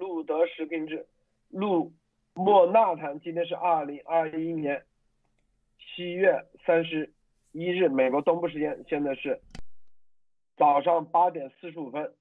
[0.00, 1.06] 路德时平治
[1.50, 1.92] 路
[2.32, 4.86] 莫纳坦，今天是二零二一年
[5.78, 7.12] 七月三十
[7.52, 9.42] 一日，美国东部时间，现在是
[10.56, 12.14] 早上八点四十五分。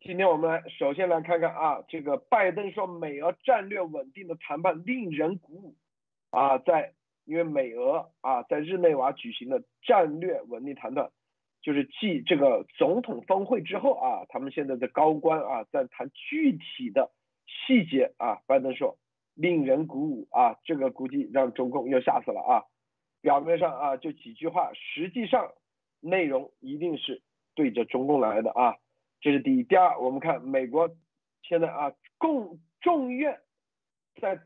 [0.00, 5.76] 今天我们来首先来看看啊，这个拜登说美俄战略稳定的谈判令人鼓舞
[6.30, 6.92] 啊，在
[7.24, 11.12] 因为美俄啊在日内瓦举行的战略稳定谈判，
[11.62, 17.12] 就是继这个总统峰会之后啊，他们现在的高官啊在谈具体的
[17.46, 18.98] 细节啊，拜登说
[19.34, 22.64] 令人鼓舞啊，这个估计让中共又吓死了啊，
[23.20, 25.52] 表面上啊就几句话，实际上
[26.00, 27.22] 内容一定是
[27.54, 28.76] 对着中共来的啊。
[29.20, 30.90] 这是第一，第二，我们看美国
[31.42, 33.38] 现在啊，共众院
[34.20, 34.40] 在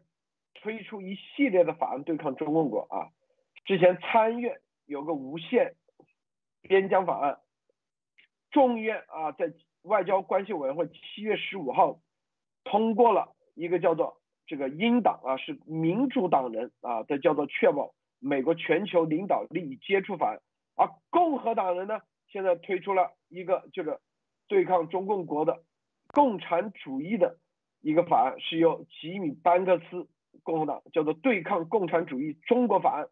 [0.54, 3.08] 推出一系列的法案对抗中共国啊。
[3.64, 5.74] 之前参院有个无限
[6.66, 7.38] 边疆法案，
[8.50, 9.52] 众议院啊在
[9.82, 12.00] 外交关系委员会七月十五号
[12.64, 20.40] 通过了一个叫做这个英党啊是民主党人啊的叫做确保美国全球领导利益接触法案，
[20.74, 23.98] 而共和党人呢现在推出了一个就是。
[24.48, 25.64] 对抗中共国的
[26.14, 27.36] 共产主义的
[27.80, 30.06] 一个法案是由吉米·班克斯
[30.44, 33.08] 共和党叫做对抗共产主义中国法案，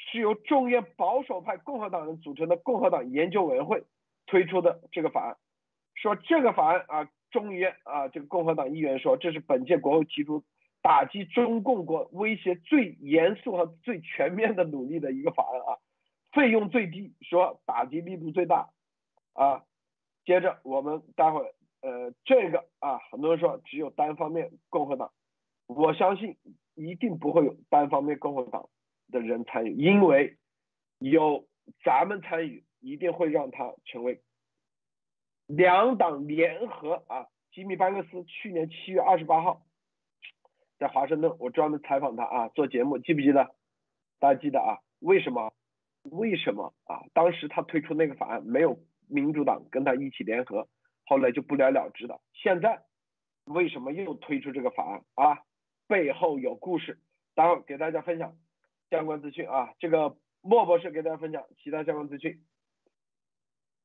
[0.00, 3.84] 是由众院保守派共和党人组成的共和党研究委员会
[4.26, 5.36] 推出的这个法案。
[5.94, 10.42] 说这个法案啊，众议院啊，这个共和党议员说这是本届国会提出
[10.82, 15.78] 打击中共国威胁最严肃和最全面的努力的一个法案啊，
[16.32, 18.70] 费用最低，说打击力度最大
[19.34, 19.64] 啊。
[20.24, 21.40] 接着我们待会
[21.82, 25.12] 呃这个啊很多人说只有单方面共和党，
[25.66, 26.36] 我相信
[26.74, 28.68] 一定不会有单方面共和党
[29.10, 30.38] 的人参与，因为
[30.98, 31.46] 有
[31.84, 34.22] 咱们参与，一定会让他成为
[35.46, 37.26] 两党联合啊。
[37.52, 39.62] 吉米班克斯去年七月二十八号
[40.78, 43.54] 在华盛顿，我专门采访他啊做节目，记不记得？
[44.18, 44.78] 大家记得啊？
[45.00, 45.52] 为什么？
[46.04, 47.04] 为什么啊？
[47.12, 48.78] 当时他推出那个法案没有？
[49.12, 50.68] 民主党跟他一起联合，
[51.04, 52.20] 后来就不了了之的。
[52.32, 52.84] 现在
[53.44, 55.42] 为什么又推出这个法案啊？
[55.88, 57.00] 背后有故事，
[57.34, 58.36] 待会给大家分享
[58.90, 59.70] 相关资讯啊。
[59.78, 62.44] 这个莫博士给大家分享其他相关资讯。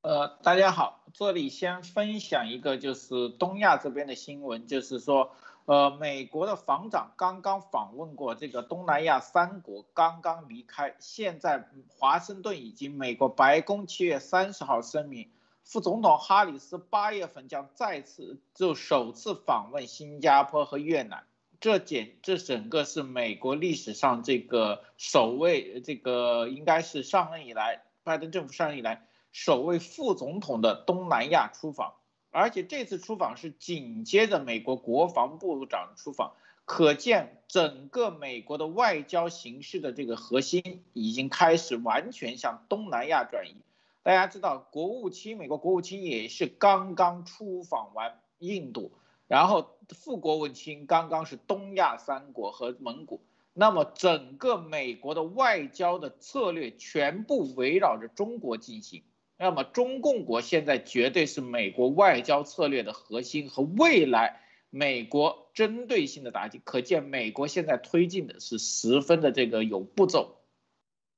[0.01, 5.31] 呃，大家好，这里先分享一个就是东亚这边的新闻，就是说。
[5.67, 10.95] 呃，美国的防长刚刚访问过这个东南亚三国，刚刚离开。
[10.99, 15.31] 现在华盛顿以及美国白宫七月三十号声明，
[15.63, 21.25] 副总统哈里斯八月份将再次就首次访问新加坡和越南。
[21.65, 31.95] 这简这整个是美国历史上这个首位，这个应该是上任以来拜登政府上任以来首位副总统的东南亚出访。
[32.29, 36.33] 而且这次出访是紧接着美国国防部长出访，
[36.65, 43.55] 可见整个美国的外交形势的这个核心已经开始完全向东南亚转移。
[44.03, 48.91] 大家知道，国务卿美国国务卿也是刚刚出访完印度，
[49.27, 53.22] 然后富国务卿刚刚是东亚三国和蒙古。
[53.53, 59.03] 那么整个美国的外交的策略全部围绕着中国进行。
[59.38, 70.38] 那么中共国现在绝对是美国外交策略的核心和未来美国针对性的打击，可见美国现在推进的是十分的这个有步骤，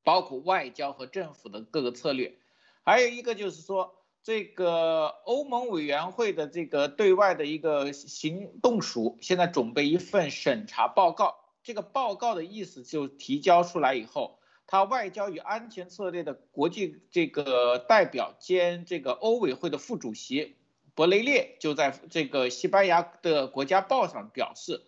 [0.04, 2.38] 包括外交和政府的各个策略，
[2.84, 3.96] 还有一个就是说
[4.28, 14.38] 这个欧盟委员会的这个对外的一个行动署现在准备一份审查报告，这个报告的意思就提交出来以后。
[14.66, 20.58] 他外交与安全策略的国际这个代表兼这个欧委会的副主席
[20.94, 24.82] 博雷列就在这个西班牙的国家报上表示，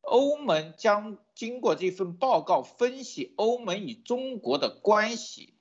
[0.00, 5.54] 欧盟将经过这份报告分析欧盟与中国的关系，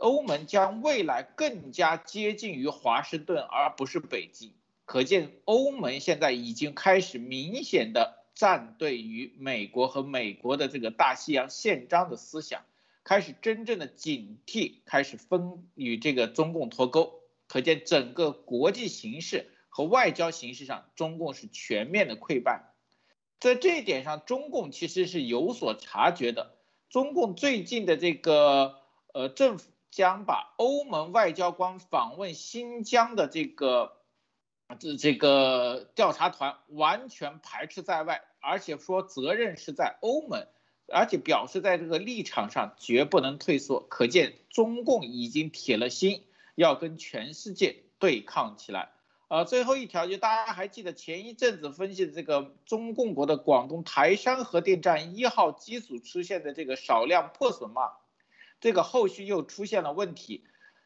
[0.00, 4.52] 欧盟将未来更加接近于华盛顿而不是北京。
[4.84, 12.62] 可见欧盟现在已经开始明显的站队于美国和美国的这个大西洋宪章的思想。
[13.04, 22.72] 开始真正的警惕，开始分与这个中共脱钩，可见整个国际形势和外交形势上，中共是全面的溃败。
[23.40, 26.54] 在这一点上，中共其实是有所察觉的。
[26.90, 28.76] 中共最近的这个
[29.12, 33.92] 呃政府将把欧盟外交官访问新疆的这个
[34.80, 40.44] 这这个调查团完全排斥在外，而且说责任是在欧盟。
[40.94, 46.24] 而且表示在这个立场上绝不能退缩，可见中共已经铁了心
[46.54, 48.90] 要跟全世界对抗起来。
[49.28, 57.92] 呃，最后一条就大家还记得前一阵子分析的这个中共国的广东台山核电站一号机组出现的这个少量破损吗？
[58.62, 60.44] 这个后续又出现了问题，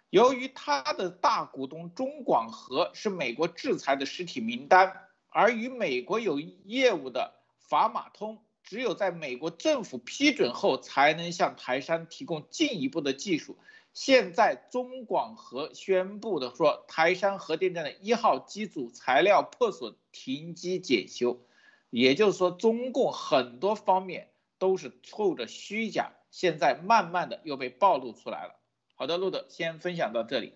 [0.08, 13.58] 由于他的大股东中广核是美国制裁的实体名单，而与美国有业务的法马通，只有在美国政府批准后才能向台山提供进一步的技术。
[13.92, 21.42] 现在中广核宣布的说，台山核电站的一号机组材料破损，停机检修，
[21.90, 26.12] 也就是说，中共很多方面都是透着虚假。
[26.38, 28.60] 现在慢慢的又被暴露出来了。
[28.94, 30.52] 好的，路德先分享到这里。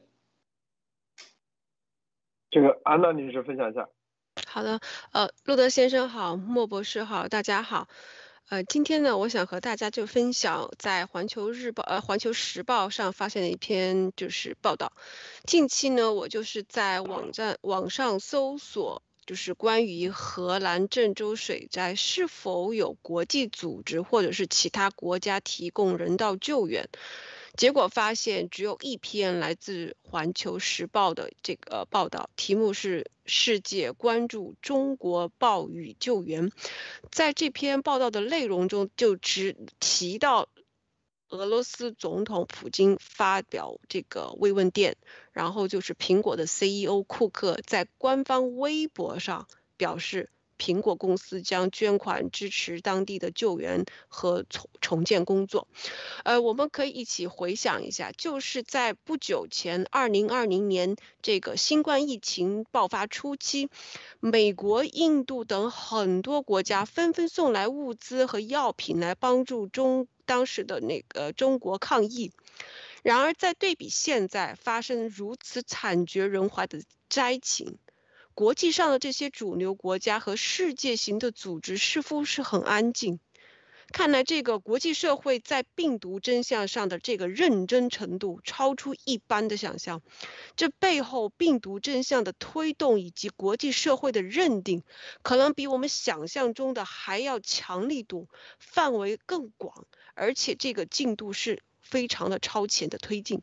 [2.50, 3.88] 这个安娜女士分享一下。
[4.46, 4.78] 好的，
[5.12, 7.88] 呃，路德先生好，莫博士好，大家好。
[8.50, 14.92] 呃，今天呢，我想和大家就分享在环球日报呃环球时报上发现的一篇就是报道。
[15.46, 19.02] 近期呢，我就是在网站网上搜索。
[19.30, 26.88] 就是关于荷兰郑州水灾是否有国际组织或者是其他国家提供人道救援，
[27.56, 36.50] 结果发现只有一篇来自《环球时报》的这个报道，题目是“世界关注中国暴雨救援”。
[37.12, 40.48] 在这篇报道的内容中，就只提到。
[41.30, 44.96] 俄罗斯总统普京发表这个慰问电，
[45.32, 49.46] 然后就是苹果的 CEO 库克在官方微博上
[49.76, 50.28] 表示，
[50.58, 55.68] 苹果公司将捐款支持当地的救援和重重建工作。
[56.24, 63.70] 呃，我们可以一起回想一下，就是在不久前，二零二零年这个新冠疫情爆发初期，
[64.18, 70.08] 美国、印度等很多国家纷纷送来物资和药品来帮助中。
[70.30, 72.30] 当时的那个中国抗疫，
[73.02, 77.78] 然而在对比现在发生如此惨绝人寰的灾情，
[78.32, 83.18] 国际上的这些主流国家和世界型的组织似乎是很安静。
[83.92, 90.00] 看来这个国际社会在病毒真相上的这个认真程度超出一般的想象。
[90.54, 94.84] 这背后病毒真相的推动以及国际社会的认定，
[95.22, 98.28] 可能比我们想象中的还要强力度，
[98.60, 99.88] 范围更广。
[100.20, 103.40] 而且这个进度是非常的超前的推进，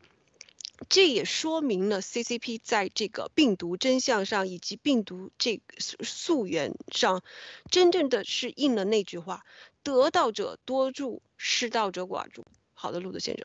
[0.88, 7.24] 这也说明了 CCP 在这个病毒真相上以及病毒这个溯源上，
[7.68, 9.44] 真正的是应了那句话：
[9.82, 12.46] 得道者多助，失道者寡助。
[12.74, 13.44] 好的，路德先生。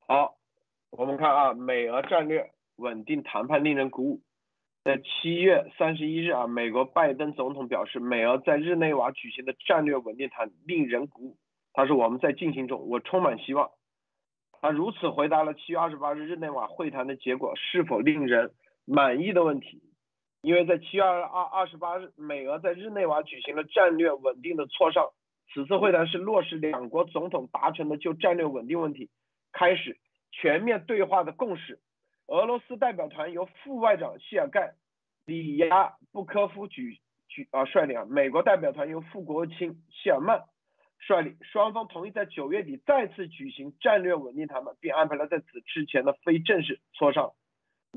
[0.00, 0.38] 好，
[0.90, 4.20] 我们看啊，美俄战略稳定谈判令人鼓舞。
[4.84, 11.36] 在七月三十一日啊，美国拜登总统表示，美俄在日内瓦举行的战略稳定谈令人鼓舞。
[11.74, 13.70] 他说我们在进行中，我充满希望。
[14.60, 18.52] 他如此回答了七月二十八日日内瓦会谈的结果是否令人
[18.84, 19.82] 满意的问题。
[20.40, 25.10] 因为在七月二二二十八日，美俄在日内瓦举行了战略稳定的磋商。
[25.52, 29.10] 此次会谈是落实两国总统达成的就战略稳定问题
[29.52, 29.98] 开始
[30.30, 31.78] 全面对话的共识。
[32.28, 34.60] 俄罗斯代表团由副外长谢尔盖·
[35.24, 40.44] 里亚布科夫举举啊率领，美国代表团由副国务卿谢尔曼
[40.98, 47.32] 率领，双方同意在九月底再次举行战略稳定谈判，并安排了在此之前的非正式磋商。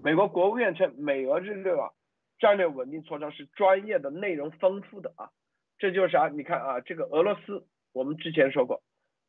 [0.02, 1.92] 美国国务院称，美俄日内瓦
[2.40, 5.30] 战略稳定磋商是专业的、内容丰富的啊，
[5.78, 6.30] 这就是啥？
[6.30, 8.82] 你看啊，这个俄罗斯，我们之前说过。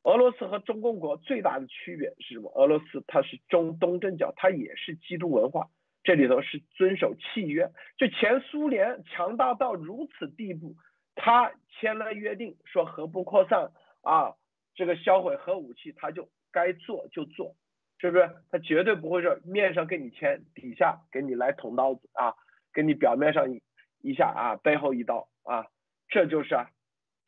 [0.04, 2.50] 俄罗斯和中共国最大的区别是什么？
[2.56, 5.68] 俄罗斯它是中东正教，它也是基督文化，
[6.02, 7.71] 这里头是遵守契约。
[7.97, 10.75] 就前苏联强大到如此地步，
[11.14, 13.71] 他签了约定说核不扩散
[14.02, 14.35] 啊，
[14.75, 17.54] 这个销毁核武器，他就该做就做，
[17.99, 18.28] 是不是？
[18.50, 22.35] 他绝对不会说面上跟你签，底下给你来捅刀子啊，
[22.75, 23.62] 给你表面上一
[24.00, 25.68] 一下啊，背后一刀啊，
[26.09, 26.71] 这就是啊，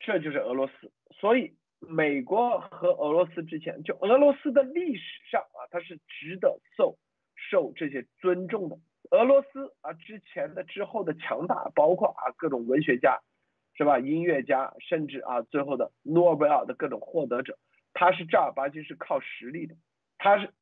[0.01, 0.91] 这就是俄罗斯，
[1.21, 1.55] 所以。
[1.89, 6.97] 美国和俄罗斯之前，就俄罗斯的历史上啊，它是值得受
[7.35, 8.77] 受这些尊重的。
[9.11, 13.21] 俄罗斯啊，之前的之后的强大，包括啊各种文学家，
[13.75, 13.99] 是吧？
[13.99, 17.57] 音乐家，甚至啊最后的诺贝尔的各种获得者，
[17.93, 19.75] 他是正儿八经是靠实力的。
[20.17, 20.53] 他是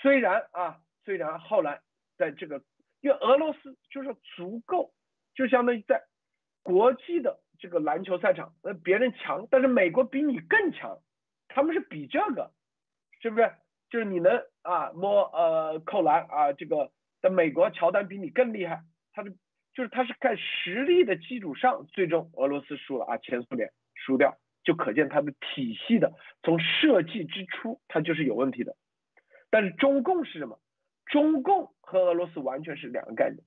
[0.00, 1.80] 虽然啊，虽然后来
[2.16, 2.62] 在这个，
[3.00, 4.92] 因为俄罗斯就是足够，
[5.34, 6.04] 就相当于在
[6.62, 7.40] 国际的。
[7.60, 10.98] 这个篮球赛场，那别人强，但是美国比你更强，
[11.46, 12.50] 他们是比这个，
[13.20, 13.52] 是不是？
[13.90, 16.90] 就是你能啊摸呃扣篮啊，这个
[17.20, 19.30] 在美国乔丹比你更厉害，他的
[19.74, 26.12] 就是他是在实力的基础上，最终俄罗斯输了啊，前苏联输掉，就可见他的体系的
[26.42, 28.76] 从设计之初它就是有问题的。
[29.50, 30.58] 但是中共是什么？
[31.06, 33.42] 中共和俄罗斯完全是两个概念。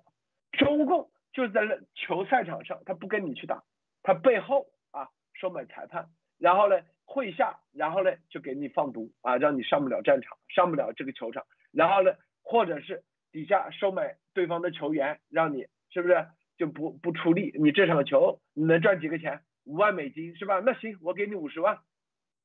[0.52, 3.64] 中共就是在那球赛场上，他不跟你去打，
[4.04, 17.52] 他背后啊收买裁判，然后呢会下，然后呢就给你放毒啊，让你上不了战场，上不了这个球场，然后呢或者是底下收买对方的球员，让你是不是就不不出力？
[17.60, 19.42] 你这场球你能赚几个钱？
[19.64, 20.60] 五万美金是吧？
[20.60, 21.80] 那行，我给你五十万，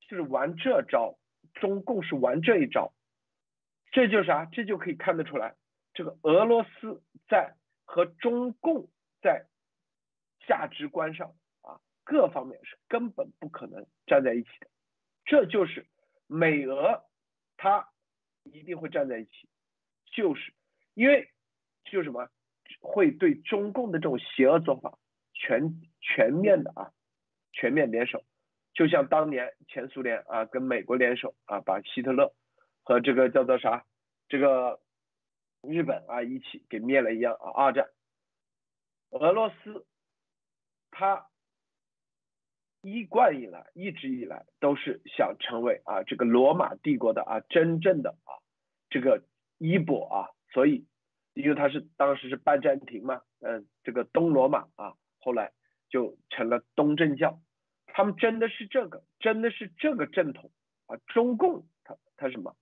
[0.08, 1.18] 就是玩这招。
[1.54, 2.92] 中共是玩这一招，
[3.90, 4.44] 这就啥？
[4.44, 5.54] 这就可以看得出来，
[5.94, 8.88] 这个俄罗斯在和中共
[9.22, 9.46] 在
[10.46, 11.32] 价值观上
[12.08, 14.68] 各方面是根本不可能站在一起的。
[15.26, 15.86] 这就是
[16.26, 17.04] 美俄
[17.58, 17.86] 它
[18.44, 19.48] 一定会站在一起，
[20.06, 20.54] 就是
[20.94, 21.30] 因为
[21.84, 22.30] 就什么
[22.80, 24.98] 会对中共的这种邪恶做法
[25.34, 26.92] 全全面的啊。
[27.50, 28.24] 全面联手，
[28.72, 32.32] 就像当年前苏联啊跟美国联手啊把希特勒
[32.84, 33.84] 和这个叫做啥
[34.28, 34.80] 这个
[35.62, 37.50] 日本啊一起给灭了一样啊。
[37.50, 37.88] 二战，
[39.10, 39.86] 俄罗斯
[40.90, 41.26] 他
[42.80, 48.32] 一贯以来一直以来都是想成为啊这个罗马帝国的啊真正的啊
[48.90, 49.24] 这个
[49.58, 50.86] 衣钵啊，所以
[51.34, 55.52] 因为他是当时是拜占庭嘛，嗯，这个东罗马啊后来
[55.88, 57.40] 就成了东正教。
[57.86, 60.52] 他们真的是这个，真的是这个正统
[60.86, 60.96] 啊！
[61.08, 62.54] 中共他他什么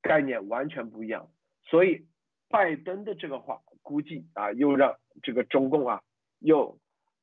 [0.00, 1.30] 概念完全不一样，
[1.64, 2.06] 所以
[2.48, 6.02] 拜登的这个话估计啊，又让这个中共啊
[6.38, 6.78] 又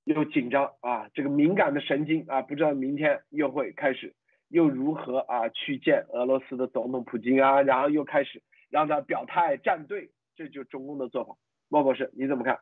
[0.07, 4.15] 又紧张啊，这个敏感的神经啊，不知道明天又会开始
[4.47, 11.35] 又如何啊去见俄罗斯的总统普京啊，然后又开始让他表态站队，这就是中共的做法。
[11.67, 12.61] 莫博士你怎么看？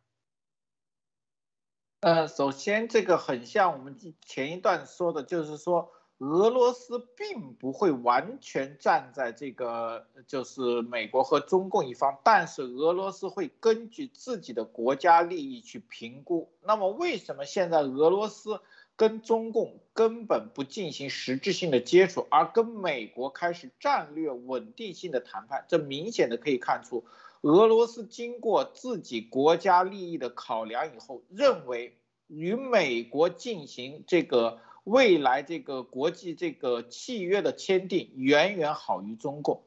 [2.01, 16.49] 呃，首先这个很像我们前一段说的，就是说俄罗斯并不会完全站在这个就是美国和中共一方，但是俄罗斯会根据自己的国家利益去评估。
[16.63, 18.61] 那么为什么现在俄罗斯
[18.95, 25.65] 跟中共根本不进行实质性的接触，而跟美国开始战略稳定性的谈判？
[25.67, 27.03] 这明显的可以看出。
[27.41, 39.63] 俄罗斯经过自己国家利益的考量以后，认为与美国进行这个未来这个国际这个契约的签订，远远好于中共。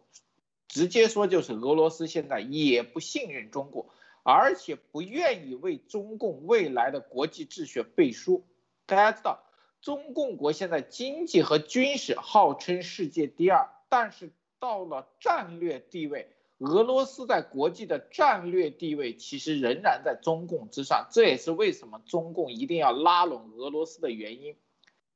[0.69, 3.89] 直接说就是俄罗斯现在也不信任中国，
[4.23, 8.45] 而且不愿意为中共未来的国际秩序背书。
[8.87, 9.43] 大家知道，
[9.83, 16.31] 中共国现在经济和军事号称世界第二，但是到了战略地位。
[16.59, 24.55] 俄罗斯在国际的战略地位其实仍然在中共之上，这也是为什么中共一定要拉拢俄罗斯的原因。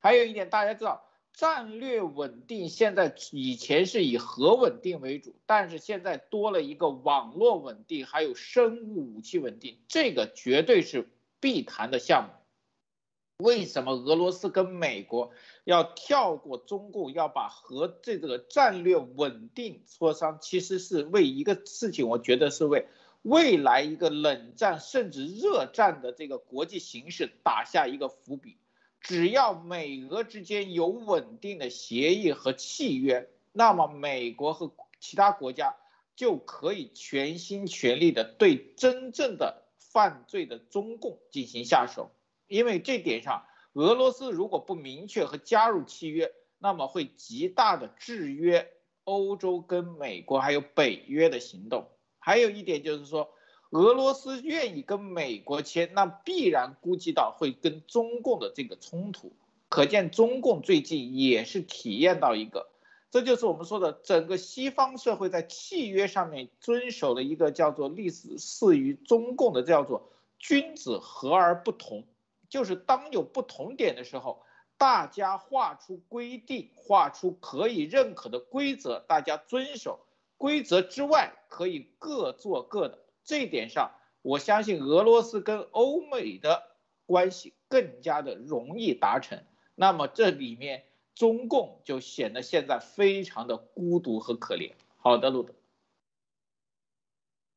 [0.03, 13.45] 还有一点，大家知道，战略稳定现在以前是以核稳定为主，但是现在多了一个网络稳定，还有生物武器稳定，这个绝对是必谈的项目。
[13.45, 15.31] 为什么俄罗斯跟美国
[15.63, 20.37] 要跳过中共，要把核这个战略稳定磋商？
[20.41, 22.89] 其实是为一个事情，我觉得是为
[23.21, 28.57] 未来一个冷战甚至热战的这个国际形势打下一个伏笔。
[29.03, 35.75] 只要美俄之间有稳定的协议和契约，那么美国和其他国家
[36.15, 42.11] 就可以全心全力的对真正的犯罪的中共进行下手。
[42.47, 48.71] 因为这点上，俄罗斯如果不明确和加入契约，那么会极大的制约
[49.03, 51.89] 欧洲跟美国还有北约的行动。
[52.19, 53.33] 还有一点就是说，
[53.73, 59.33] 俄罗斯愿意跟美国签，那必然估计到会跟中共的这个冲突。
[59.67, 62.67] 可见中共最近也是体验到一个，
[63.09, 72.03] 这就是我们说的整个西方社会在契约上面遵守的一个叫做历史似于中共的叫做君子和而不同。
[72.49, 74.43] 就是当有不同点的时候，
[74.77, 80.01] 大家画出规定，画出可以认可的规则，大家遵守
[80.37, 82.99] 规则之外，可以各做各的。
[83.23, 86.63] 这一点上，我相信俄罗斯跟欧美的
[87.05, 89.43] 关系更加的容易达成。
[89.75, 94.73] 那么这里面中共就显得现在非常的孤独和可怜。
[94.97, 95.53] 好的，路德。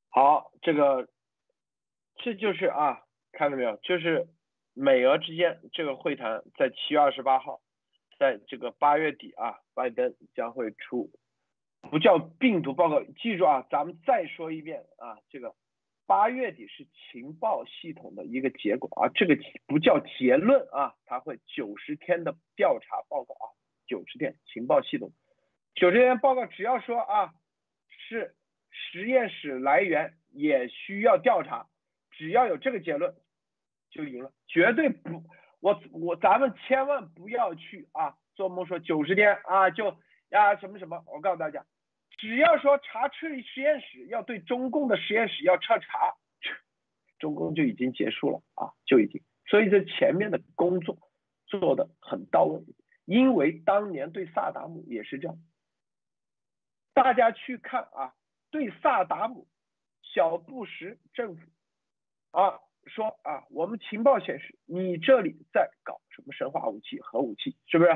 [0.08, 1.08] 好，这个
[2.16, 4.28] 这就是啊，看到没有，就是。
[4.78, 7.62] 美俄之间这个会谈在七月二十八号，
[8.18, 11.10] 在这个八月底啊，拜登将会出，
[11.90, 15.54] 不叫病毒报告，记住啊，咱们再说一遍啊，这个
[16.06, 23.46] 八月底是情报系统的一个结果啊，这个不叫结论啊，它会九十天的调查报告啊，
[23.86, 25.12] 九十天情报系统，
[25.74, 27.34] 九十天报告只要说啊
[27.88, 28.34] 是
[28.70, 31.66] 实验室来源也需要调查，
[32.10, 33.14] 只要有这个结论
[33.90, 35.22] 就赢了，绝对不，
[35.60, 39.96] 我我咱们千万不要去啊做梦说九十天啊就
[40.30, 41.64] 呀什么什么，我告诉大家，
[42.16, 46.16] 只要说查撤实验室要对中共的实验室要彻查，
[47.18, 50.96] 中共就已经结束了啊，就已经，所以这前面的工作
[51.46, 52.62] 做的很到位，
[53.04, 55.38] 因为当年对萨达姆也是这样。
[56.94, 58.14] 大家去看啊，
[58.50, 59.46] 对萨达姆、
[60.02, 61.42] 小布什政府
[62.30, 67.90] 啊说啊，我们情报显示你这里在搞什么生化武器、核武器，是不是？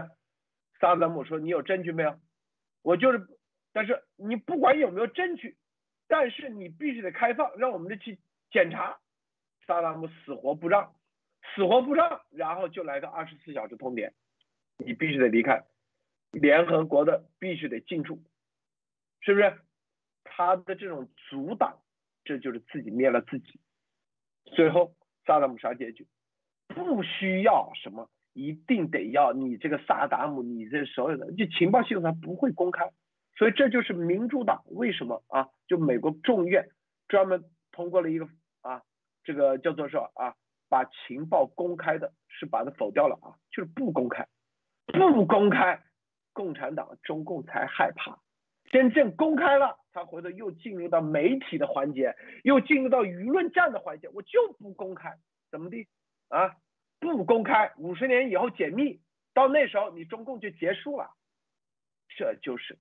[0.78, 2.18] 萨达姆说你有证据没有？
[2.82, 3.26] 我就是，
[3.72, 5.56] 但是你不管有没有证据，
[6.08, 8.18] 但是你必须得开放，让我们的去
[8.50, 8.98] 检查。
[9.66, 10.94] 萨达姆死活不让，
[11.54, 14.10] 死活不让，然后就来个二十四小时通牒，
[14.78, 15.64] 你必须得离开，
[16.32, 18.20] 联合国的必须得进驻。
[19.20, 19.60] 是不是
[20.24, 21.78] 他的这种阻挡，
[22.24, 23.60] 这就是自己灭了自己。
[24.46, 24.96] 最后
[25.26, 26.08] 萨达姆啥结局？
[26.66, 32.90] 不需要什么，一定得要你这个萨达姆，你这所有的就情报系统它不会公开。
[33.40, 35.48] 所以这就是民主党为什么啊？
[35.66, 36.68] 就美国众院
[37.08, 37.42] 专门
[37.72, 38.28] 通过了一个
[38.60, 38.82] 啊，
[39.24, 40.34] 这个叫做说啊，
[40.68, 44.28] 把情报公开的是把它否掉了啊，就是不公开，
[44.84, 45.82] 不公开，
[46.34, 48.20] 共产党中共才害怕。
[48.70, 54.10] 真正公开了，他回头又进入到媒体的环节，又进入到舆论战的环节。
[54.10, 55.16] 我就不公开，
[55.50, 55.88] 怎么的
[56.28, 56.56] 啊？
[56.98, 59.00] 不公开，五十年以后解密，
[59.32, 61.10] 到那时候你中共就结束了。
[62.18, 62.78] 这就是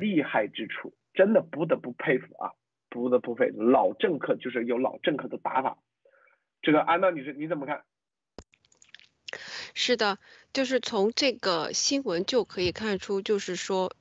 [0.00, 2.52] 厉害之处，真的不得不佩服啊，
[2.88, 5.78] 不得不佩服老政客，就是有老政客的打法。
[6.62, 7.84] 这个安娜女士你怎么看？
[9.74, 10.18] 是的，
[10.52, 13.92] 就是从这个新闻就可以看出，就是说。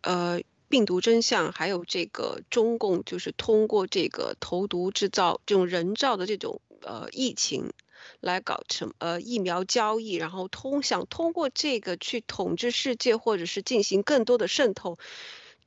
[0.00, 7.72] 呃，病毒真相，还有这个中共就是通过这个投毒制造这种人造的这种呃疫情，
[8.20, 14.98] 来搞成呃疫苗交易，然后通想通过这个去统治世界，或者是进行更多的渗透。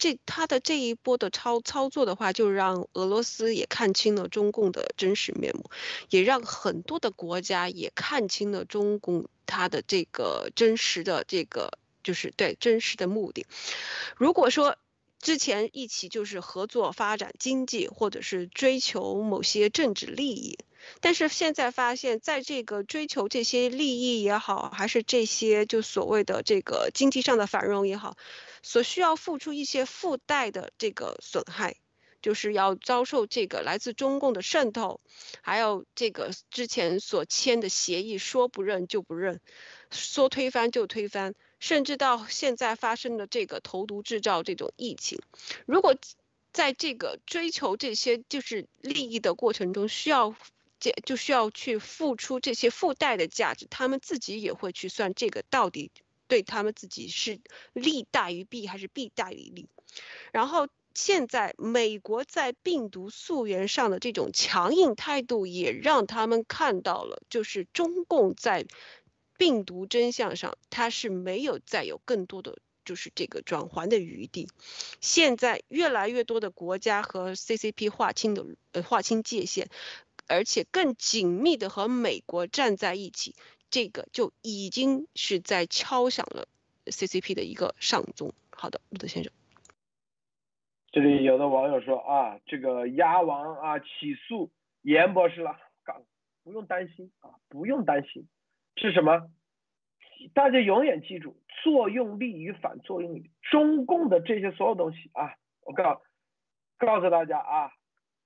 [0.02, 5.70] 这他的这一波的操操作的话，就让俄罗斯也看清了中共的真实面目，
[6.10, 11.78] 也让很多的国家也看清了中共他的这个真实的这个。
[12.04, 13.46] 就是对真实的目的。
[14.18, 14.76] 如果说
[15.22, 20.58] 之前一起就是合作发展经济，或者是追求某些政治利益，
[21.00, 28.18] 但是现在发现，在这个追求这些利益也好，还是这些就所谓的这个经济上的繁荣也好，
[28.64, 31.76] 所需要付出一些附带的这个损害，
[32.24, 35.02] 就是要遭受这个来自中共的渗透，
[35.44, 39.40] 还有这个之前所签的协议，说不认就不认，
[39.92, 41.36] 说推翻就推翻。
[41.62, 45.20] 甚至到现在发生的这个投毒制造这种疫情，
[45.68, 45.96] 如果
[46.52, 50.36] 在这个追求这些就是利益的过程中，需要
[50.80, 55.92] 这就需要去付出这些附带的价值，他们自己也会去算这个到底
[56.28, 57.40] 对他们自己是
[57.74, 59.70] 利大于弊还是弊大于利。
[60.32, 68.66] 然后现在美国在病毒溯源上的这种强硬态度，也让他们看到了，就是中共在。
[69.42, 74.48] 病毒真相上，它是没有再有更多的就是这个转圜的余地。
[75.02, 79.66] 现在越来越多的国家和 CCP 划清的呃划清界限，
[80.28, 83.36] 而且更紧密的和美国站在一起，
[83.72, 86.48] 这个就已经是在敲响了
[86.86, 88.36] CCP 的一个上钟。
[88.52, 89.34] 好的，陆德先生，
[90.92, 94.52] 这里有的网友说啊，这个鸭王啊起诉
[94.84, 95.58] 严博士了，
[96.44, 98.28] 不用担心啊，不用担心。
[98.76, 99.30] 是什么？
[100.34, 103.32] 大家永远记住，作用力与反作用力。
[103.50, 106.02] 中共的这些所有东西啊，我告
[106.78, 107.72] 告诉大家啊，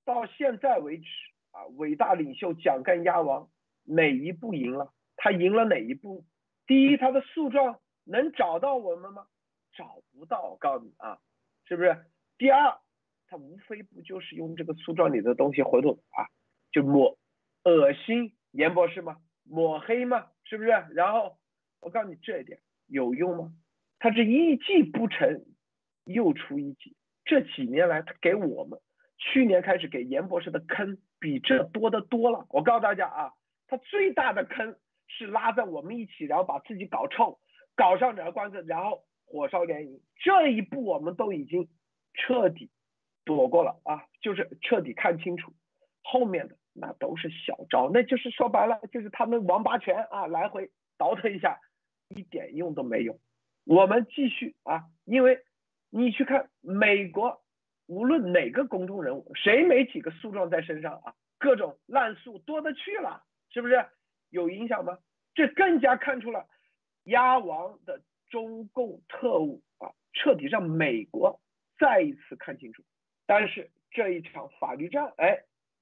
[0.04, 1.06] 到现在为止
[1.52, 3.50] 啊，伟大领袖蒋干鸭王
[3.84, 4.94] 哪一步赢了？
[5.16, 6.26] 他赢了哪一步？
[6.68, 9.28] 第一，他的诉状能找到我们吗？
[9.74, 10.50] 找不到。
[10.50, 11.20] 我告诉你啊，
[11.66, 12.06] 是不是？
[12.38, 12.78] 第二，
[13.28, 16.28] 他无非不就是用这个诉状里的东西回头啊，
[16.72, 17.18] 就抹
[17.64, 19.18] 恶心严博士吗？
[19.46, 20.28] 抹黑吗？
[20.44, 20.70] 是不是？
[20.94, 21.38] 然后
[21.80, 23.54] 我告诉你这一点有用吗？
[24.00, 25.46] 他这一计不成，
[26.04, 26.96] 又出一计。
[27.24, 28.80] 这几年来，他给我们
[29.18, 32.46] 去年开始给严博士的坑比这多的多了。
[32.50, 33.34] 我告诉大家啊，
[33.68, 34.78] 他最大的坑
[35.08, 37.40] 是拉在我们一起，然后把自己搞臭，
[37.76, 40.02] 搞上两个官司，然后火烧连营。
[40.18, 41.68] 这一步我们都已经
[42.14, 42.70] 彻底
[43.24, 45.54] 躲过了啊，就是彻底看清楚
[46.04, 46.56] 后面的。
[46.78, 51.58] 那都是小招，那就是说白了，就是他们王八拳啊，来回倒腾一下，
[52.10, 53.18] 一点用都没有。
[53.64, 55.40] 我们继续啊，因为
[55.90, 57.42] 你去看美国
[57.88, 61.16] 无论哪个公众人物，谁没几个诉状在身上啊？
[61.40, 63.88] 各种滥诉多的去了，是不是
[64.30, 64.98] 有影响吗？
[65.34, 66.46] 这更加看出了
[67.06, 71.40] 鸭王的中共特务啊，彻底让美国
[71.80, 72.84] 再一次看清楚。
[73.26, 75.40] 但是这一场法律战，哎，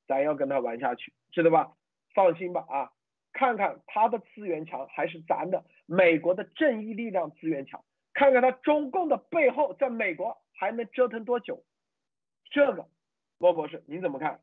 [0.07, 1.73] 咱要跟他玩下去，知道吧？
[2.13, 2.91] 放心吧啊，
[3.31, 11.63] 看看他的资源强还是咱的美国的正义力量资源强，看看他中共的背后在美国还能折腾多久。
[12.51, 12.87] 这个，
[13.39, 14.41] 罗博士，你怎么看？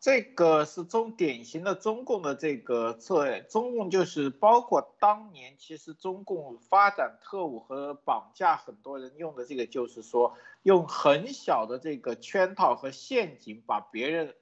[0.00, 14.36] 这个是中典型的中共的这个策略，中共就是包括当年其实中共发展特务和绑架很多人用的这个，就是说用很小的这个圈套和陷阱把别人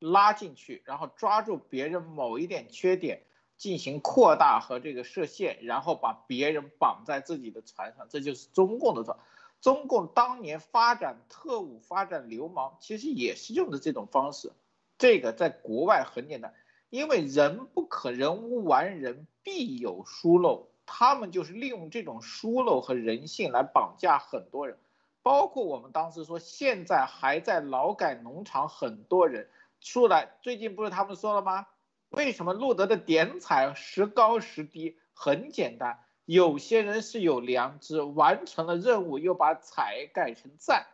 [0.00, 3.22] 拉进去，然后抓住别人某一点缺点
[3.56, 9.16] 进行扩大和这个设限，然后把别人绑在自己的船上，这就是中共的策。
[9.60, 14.50] 中共当年发展特务、发展流氓，其实也是用的这种方式。
[14.98, 16.54] 这个在国外很简单，
[16.90, 20.68] 因为人不可人无完人，必有疏漏。
[20.86, 24.78] 他们就是利用这种疏漏和人性来绑架很多人，
[25.22, 30.36] 包括我们当时说，现在还在劳改农场很多人出来。
[30.42, 31.66] 最近不是他们说了吗？
[32.10, 34.96] 为什么路德的点彩时高时低？
[35.12, 35.98] 很简单。
[36.24, 40.86] 有些人是有良知，完成了任务又把彩改成赞，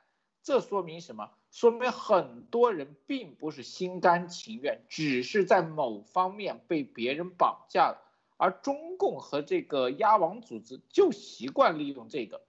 [0.43, 1.31] 这说明什么？
[1.53, 8.03] 说明很多人并不是心甘情愿，只是在某方面被别人绑架了。
[8.39, 12.43] 而中共和这个鸭王组织就习惯利用这个。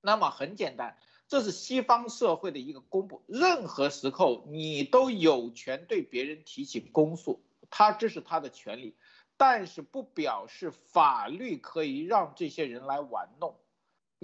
[0.00, 0.96] 那么很简单，
[1.26, 8.94] 这是西方社会的一个公布，任何时候你都有权对别人提起公诉，他这是他的权利。
[9.36, 13.56] 但是不表示法律可以让这些人来玩弄，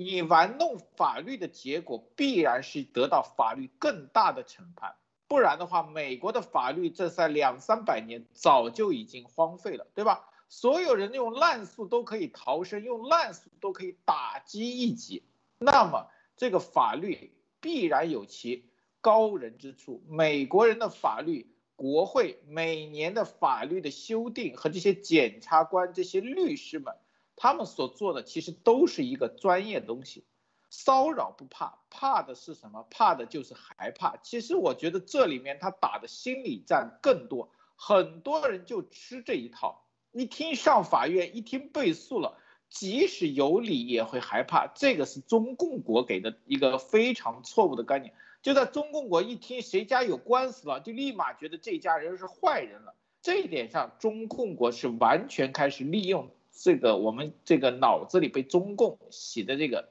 [0.05, 4.95] 你玩弄法律的结果必然是得到法律更大的审判，
[5.29, 10.29] 不然的话，美国的法律这在两三百年早就已经荒废了，对吧？
[10.49, 15.23] 所有人用滥诉都可以逃生，用滥诉都可以打击异己，
[15.59, 20.03] 那么这个法律必然有其高人之处。
[20.09, 21.55] 美国人的法律。
[21.77, 26.95] 国会每年的法律的修订和这些检察官、这些律师们，
[27.43, 30.25] 他们所做的其实都是一个专业东西。
[30.69, 32.87] 骚扰不怕，怕的是什么？
[32.91, 34.19] 怕的就是害怕。
[34.19, 39.87] 其实我觉得这里面他打的心理战更多，很多人就吃这一套。
[40.13, 42.37] 一听上法院，一听被诉了，
[42.69, 44.67] 即使有理也会害怕。
[44.67, 48.13] 这个是中共国给的一个非常错误的概念。
[48.43, 52.95] 就在中共国一听谁家有官司了，就立马觉得这家人是坏人了。
[53.23, 56.31] 这一点上，中共国是完全开始利用
[56.63, 59.89] 这个我们这个脑子里被中共洗的这个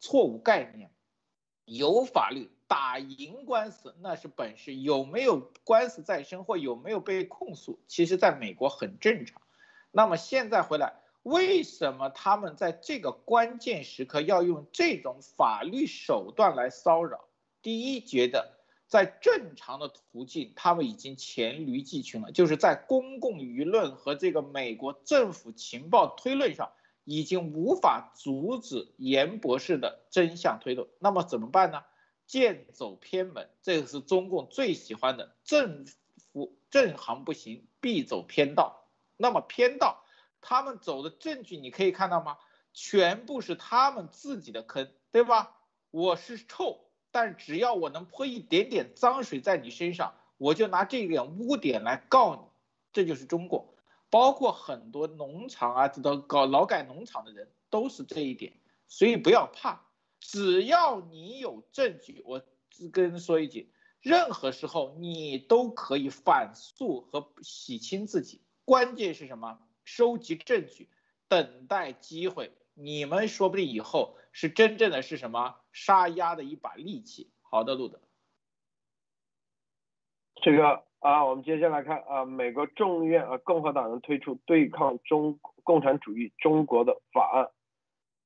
[0.00, 0.90] 错误概念。
[1.64, 9.40] 有法律打赢官司那是本事，有没有官司在身或有没有被控诉，其实在美国很正常。
[9.92, 17.28] 那么现在回来，为什么他们在这个关键时刻要用这种法律手段来骚扰？
[17.62, 18.57] 第一，觉得
[18.88, 26.72] 在正常的途径，他们已经黔驴技穷了，就是在公共舆论和这个美国政府情报推论上，
[27.04, 30.88] 已经无法阻止严博士的真相推论。
[30.98, 31.84] 那么怎么办呢？
[32.26, 35.86] 剑走偏门，这个是中共最喜欢的，政
[36.32, 38.88] 府正行不行，必走偏道。
[39.16, 40.02] 那么偏道，
[40.40, 42.38] 他们走的证据你可以看到吗？
[42.72, 45.56] 全部是他们自己的坑，对吧？
[45.90, 46.87] 我是臭。
[47.20, 52.42] 但只要我能泼一点点脏水在你身上，我就拿这点污点来告你，
[52.92, 53.74] 这就是中国，
[54.08, 58.52] 包括很多农场啊，这都搞劳改农场的人都是这一点，
[58.86, 59.84] 所以不要怕，
[60.20, 69.58] 只要你有证据，我只跟说一句，任何时候你都可以反诉和洗清自己，关键是什么？
[69.84, 70.88] 收集证据，
[71.26, 72.52] 等待机会。
[72.74, 77.30] 你们说不定以后是真正的是什么杀鸭的一把利器。
[77.42, 78.00] 好的，路德。
[80.42, 87.50] 这个啊，我们接下来看啊，美国众议院啊，共和党人推出对抗中共产主义中国的法案。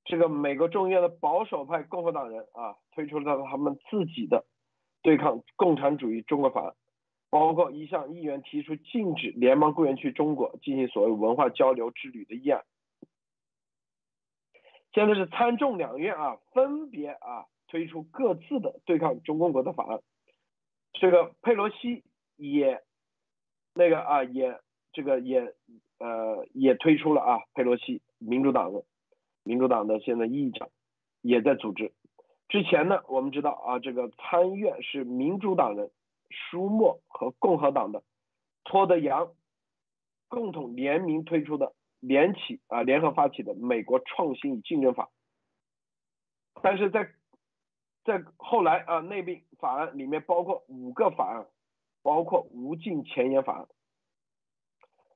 [0.05, 4.45] 这个美国众议院的保守派共和党人啊，推出了他们自己的
[5.03, 6.75] 对抗共产主义中国法案，
[7.31, 12.65] 包括一项议员提出禁止联邦雇员去中国进行所谓文化交流之旅的议案。
[14.93, 20.01] 现在是参众两院啊，分别啊推出各自的对抗中共国的法案。
[20.93, 22.05] 这个佩洛西
[22.37, 22.83] 也
[23.75, 24.61] 那个啊也
[24.93, 25.55] 这个也
[25.99, 28.85] 呃也推出了啊，佩洛西民主党的
[29.43, 30.69] 民主党的现在议长
[31.23, 31.93] 也在组织
[32.49, 35.91] 之前呢，我们知道啊，这个参议院是民主党人
[36.29, 38.03] 舒默和共和党的
[38.65, 39.33] 托德杨
[40.29, 45.09] 共同联名推出的联起啊联合发起的美国创新与竞争法，
[46.61, 47.11] 但是在
[48.05, 51.47] 在后来啊内并法案里面包括五个法案，
[52.03, 53.69] 包括无尽前沿法案，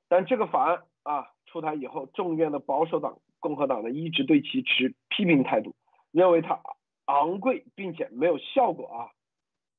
[0.09, 5.75] 但这个法案啊出台以后，众院的保守党、共和党呢一直对其持批评态度，
[6.13, 6.63] 认为它。
[7.09, 9.15] 昂贵并且没有效果啊，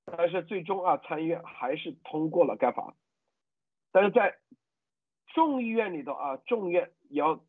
[0.06, 2.96] 但是最终啊参议院还是通过了该法案，
[3.92, 4.38] 但是在
[5.34, 7.40] 众议院里头啊众院要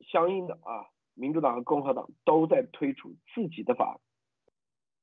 [0.00, 4.00] 相应的啊民主党和共和党都在推出自己的法案，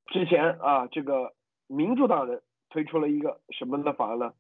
[0.07, 1.33] 之前啊这个
[1.67, 4.33] 民主党人推出了一个什么的法案呢？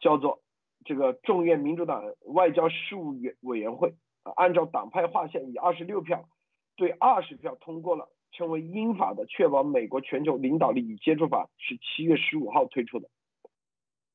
[0.00, 0.42] 叫做
[0.84, 6.28] 这个众院民主党人外交事务委委员会啊按照党派划线以二十六票
[6.76, 8.08] 对二十票通过了。
[8.34, 13.10] 称为英法的确保美国全球领导力与接触法是七月十五号推出的，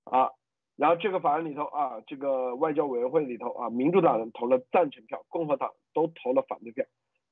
[0.06, 0.32] 啊，
[0.78, 6.86] 然后这个法案里头啊，这个外交委员会里头啊，民主党人投了赞成票，共和党都投了反对票。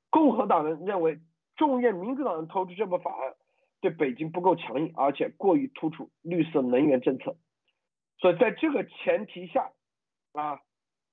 [0.09, 1.19] 共和党人认为
[1.55, 3.35] 众院民主党人投出这部法案
[3.79, 7.37] 对北京不够强硬，而且过于突出绿色能源政策，
[8.17, 9.71] 所以在这个前提下
[10.33, 10.59] 啊，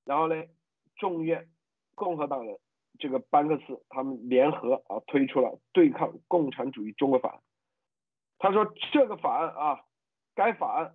[0.04, 0.42] 然后呢，
[0.96, 1.48] 众院
[1.94, 2.58] 共和党人。
[2.98, 7.40] 这个班克斯他们联合啊推出了对抗共产主义中国法案。
[8.38, 9.80] 他说这个法案啊，
[10.34, 10.94] 该法案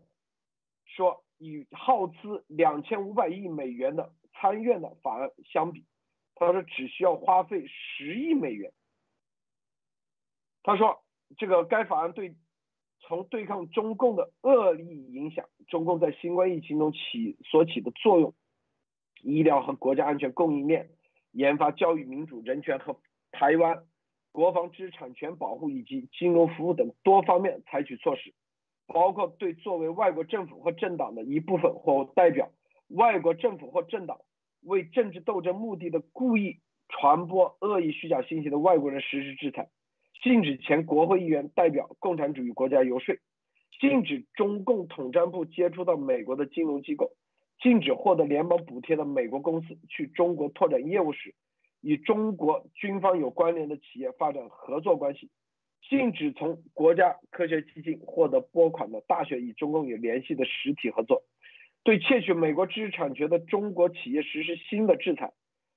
[0.86, 5.86] 说与耗资两千五百亿美元的参院的法案相比，
[6.36, 8.72] 他说只需要花费十亿美元。
[10.64, 11.04] 他说
[11.38, 12.36] 这个该法案对
[13.00, 18.34] 从对抗中共的恶劣影响，中共在新冠疫情中起所起的作用，
[19.22, 20.90] 医疗和国家安全供应链。
[21.32, 23.00] 研发、教育、民主、人权和
[23.32, 23.86] 台湾
[24.32, 28.34] 国防、知识产权保护以及金融服务等多方面采取措施，
[28.88, 32.50] 包括对作为外国政府或政党的一部分或代表
[32.88, 34.18] 外国政府或政党
[34.62, 39.70] 为政治斗争目的的故意传播恶意虚假信息的外国人实施制裁，
[40.24, 43.16] 禁止前国会议员代表共产主义国家游说，
[43.80, 47.12] 禁止中共统战部接触到美国的金融机构。
[47.60, 51.34] 禁止获得联邦补贴的美国公司去中国拓展业务时，
[51.82, 55.28] 与中国军方有关联的企业发展合作关系；
[55.90, 61.24] 禁止从国家科学基金获得拨款的大学与中共有联系的实体合作；
[61.84, 65.34] 对窃取美国知识产权的中国企业实施新的制裁，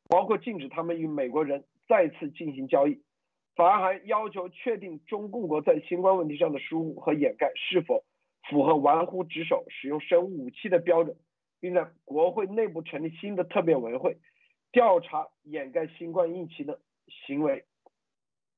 [0.09, 3.01] 包括禁止他们与美国人再次进行交易。
[3.55, 8.05] 法案还要求确定中共国在新冠问题上的疏忽和掩盖是否
[8.49, 11.17] 符合玩忽职守、使用生物武器的标准。
[11.63, 14.17] 并在国会内部成立新的特别委员会，
[14.73, 17.67] 调查掩盖新冠疫情的行为。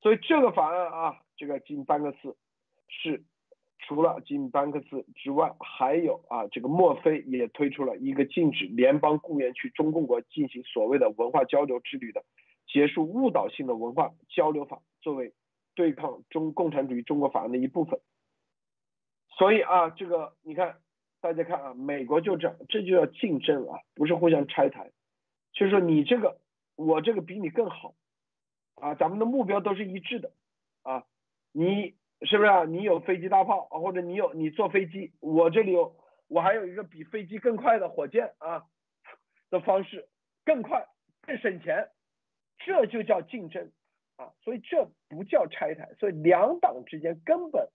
[0.03, 2.37] 所以这个法案啊，这个金班克斯
[2.89, 3.25] 是
[3.79, 12.23] 除了金班克斯之外，还有啊，这个墨菲也推出了一个禁止联邦雇员去中共国进行所谓的文化交流之旅的，
[12.67, 15.33] 结束误导性的文化交流法，作为
[15.75, 18.01] 对抗中共产主义中国法案的一部分。
[19.39, 20.77] 所以啊，这个你看。
[21.23, 24.91] 大家看啊，美国就这样，这就叫竞争啊，不是互相拆台。
[25.53, 26.41] 就是说你这个，
[26.75, 27.95] 我这个比你更好，
[28.77, 30.33] 啊，咱们的目标都是一致的，
[30.83, 31.05] 啊，
[31.53, 32.65] 你是不是啊？
[32.65, 35.95] 你有飞机大炮，或者你有你坐飞机，我这里有，
[36.29, 38.65] 我还有一个比飞机更快的火箭啊
[39.51, 40.09] 的方式，
[40.45, 40.87] 更快
[41.23, 41.91] 更省钱，
[42.59, 43.71] 这就叫竞争
[44.17, 47.69] 啊，所以这不叫拆台，所以两党之间根本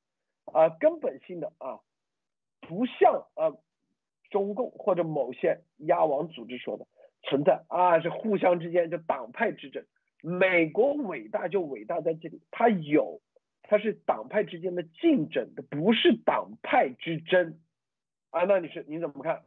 [0.46, 1.80] 啊根本性的啊。
[2.62, 3.58] 不像呃
[4.30, 6.86] 中共或者某些压王组织说的
[7.22, 9.86] 存在啊，是互相之间就党派之争。
[10.22, 13.22] 美国伟大就伟大在这里，它有，
[13.64, 17.60] 它是党派之间的竞争，的不是党派之争。
[18.30, 19.44] 啊，那你是你怎么看？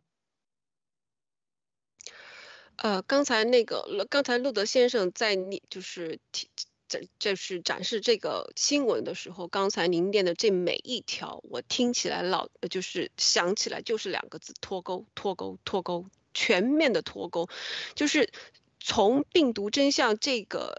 [2.77, 6.49] 呃，刚才那个，刚才路德先生在你就是提。
[6.93, 17.49] 这这是展示这个新闻的时候，刚才您念的这每一条，我听起来老就是想起来就是两个字：脱钩，脱钩，脱钩，全面的脱钩，
[17.95, 18.33] 就是
[18.81, 20.75] 从病毒真相这个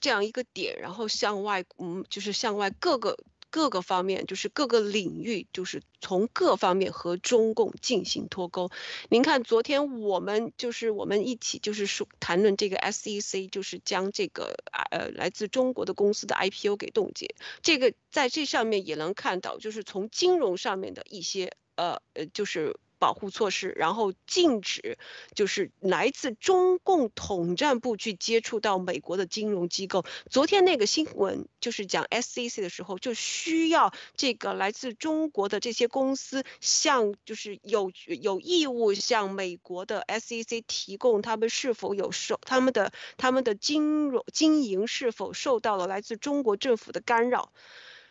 [0.00, 3.16] 这样一个点，然后向外，嗯，就是向外各个。
[3.48, 8.70] 各个方面，就是各个领域，就是从各方面和中共进行脱钩。
[9.08, 14.56] 您看，昨天我们就是我们一起就是说谈论这个 SEC，就是将这个
[14.90, 17.34] 呃来自中国的公司的 IPO 给冻结。
[17.62, 24.98] 这个在这上面也能看到，就是从金融上面的一些呃呃，就是保护措施，然后禁止
[25.34, 30.04] 就是来自中共统战部去接触到美国的金融机构。
[30.30, 47.52] 昨天那个新闻就是讲 SEC 的时候，就需要这个来自中国的这些公司向就是有有义务向美国的 SEC 提供他们是否有受他们的他们的金融经营是否受到了来自中国政府的干扰。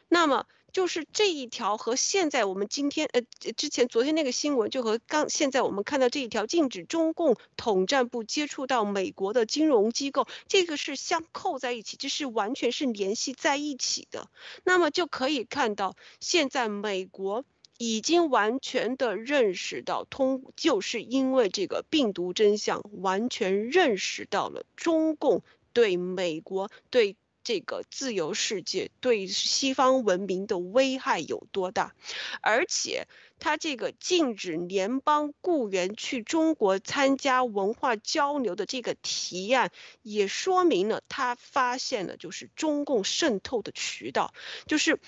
[0.07, 0.45] 那么。
[0.75, 3.21] 就是这一条和现在我们今天呃
[3.55, 14.27] 之前昨天那个新闻，就和刚现在我们看到这一条禁止中共统战部接触到美国的金融机构，这个是相扣在一起，这是完全是联系在一起的。
[14.65, 17.45] 那么就可以看到，现在美国
[17.77, 27.15] 已经完全的认识到，通就是因为这个病毒真相，完全认识到了中共对美国对。
[27.45, 31.95] 这个自由世界对西方文明的危害有多大？
[32.41, 33.07] 而且
[33.39, 44.33] 他这个禁止联邦雇员去中国参加文化交流的这个提案，也说明了他发现了就是中共渗透的渠道，
[44.67, 44.99] 就是，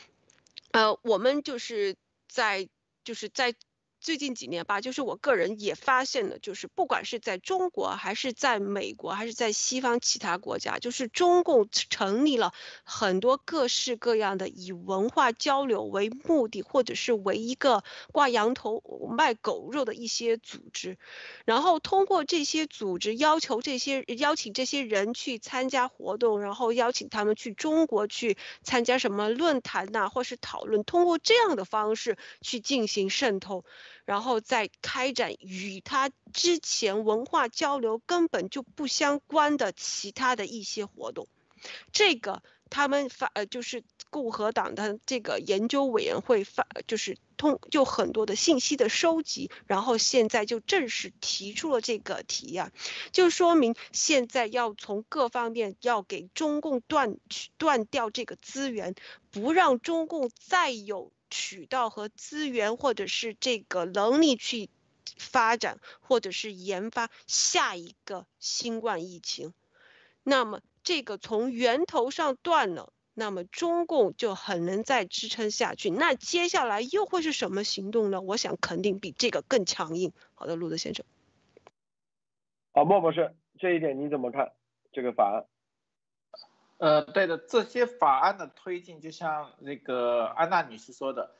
[0.71, 1.97] 呃，我们就是
[2.29, 2.69] 在
[3.03, 3.53] 就是在。
[3.99, 20.97] 最近几年吧，就是我个人也发现了，就是不管是在中国，还是在美国，还是在西方其他国家，就是中共成立了很多各式各样的以文化交流为目的，或者是为一个挂羊头卖狗肉的一些组织，
[21.45, 33.65] 然后通过这些组织要求这些邀请这些人去参加活动，然后邀请他们去中国去参加什么论坛呐，或是讨论，通过这样的方式去进行渗透。
[34.07, 41.27] 然后再开展与他之前文化交流根本就不相关的其他的一些活动，
[41.91, 52.71] 这个他们发呃就是共和党的这个研究委员会发就是通就很多的信息的收集，然后现在就正式提出了这个提案，
[53.11, 58.95] 就说明现在要从各方面要给中共断去断掉这个资源，
[59.31, 61.11] 不让中共再有。
[61.29, 64.69] 渠道和资源，或者是这个能力去
[65.17, 69.53] 发展，或者是研发下一个新冠疫情，
[70.23, 75.89] 那么这个从源头上断了，那么中共就很能再支撑下去。
[75.89, 78.21] 那接下来又会是什么行动呢？
[78.21, 80.11] 我想肯定比这个更强硬。
[80.35, 81.05] 好的，路德先生。
[82.73, 84.53] 好，莫博士，这一点你怎么看？
[84.91, 85.45] 这个法案？
[86.77, 91.31] 呃，对的，这些法案的推进，就像那个安娜女士说的，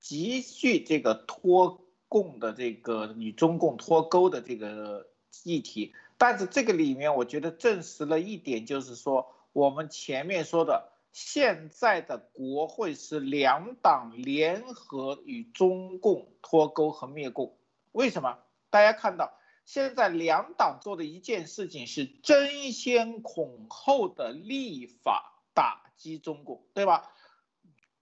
[0.00, 5.06] 极具这个脱共的这个与中共脱钩的这个
[5.44, 5.94] 议题。
[6.16, 17.54] 但是这个里面，我觉得证实了一点，就是说我们前面说的，现在的国会是两党联合与中共脱钩和灭共。
[17.92, 18.38] 为什么？
[18.70, 19.34] 大家看到。
[19.66, 27.12] 现在两党做的一件事情是争先恐后的立法打击中共，对吧？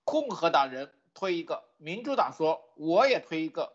[0.05, 3.72] 共和党人推一个，民主党说我也推一个，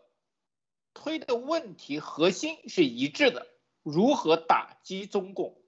[0.94, 3.48] 推的问题核心是一致的：
[3.82, 5.60] 如何打击中共，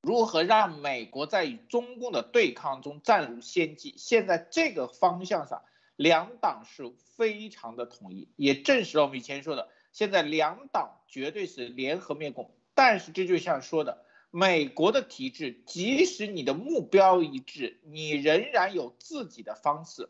[0.00, 3.94] 如何让美国在与中共的对抗中占入先机。
[3.98, 5.62] 现在这个方向上，
[5.96, 9.68] 两党是非常的统一，也证实了我们以前说的。
[9.98, 20.08] 现在两党绝对是联合灭共，但是这就像说的，美国的体制，即使你的目标一致，你仍然有自己的方式。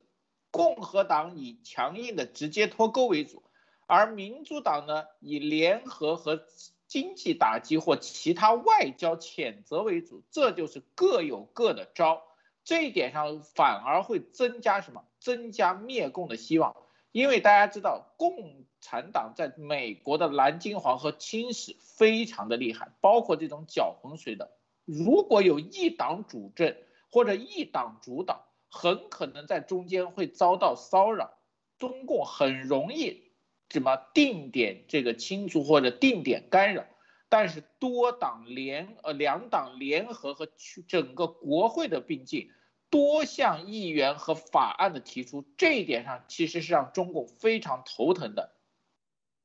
[0.51, 3.43] 共和党以强硬的直接脱钩为主，
[3.87, 6.45] 而民主党呢以联合和
[6.87, 12.23] 经济打击或其他外交谴责为主，这就是各有各的招。
[12.63, 15.07] 这一点上反而会增加什么？
[15.19, 16.77] 增加灭共的希望。
[17.19, 24.53] 因为大家知道，共产党在美国的蓝金黄和侵蚀非常的厉害，包括这种搅浑水的。
[24.85, 26.77] 如果有一党主政
[27.11, 31.35] 或者一党主导，很可能在中间会遭到骚扰。
[31.77, 33.33] 中共很容易
[33.69, 36.85] 怎么定点这个清除或者定点干扰，
[37.29, 42.53] 但是多党联呃两党联合和去整个国会的并进。
[42.91, 48.53] 多项议员和法案的提出，这一点上其实是让中共非常头疼的。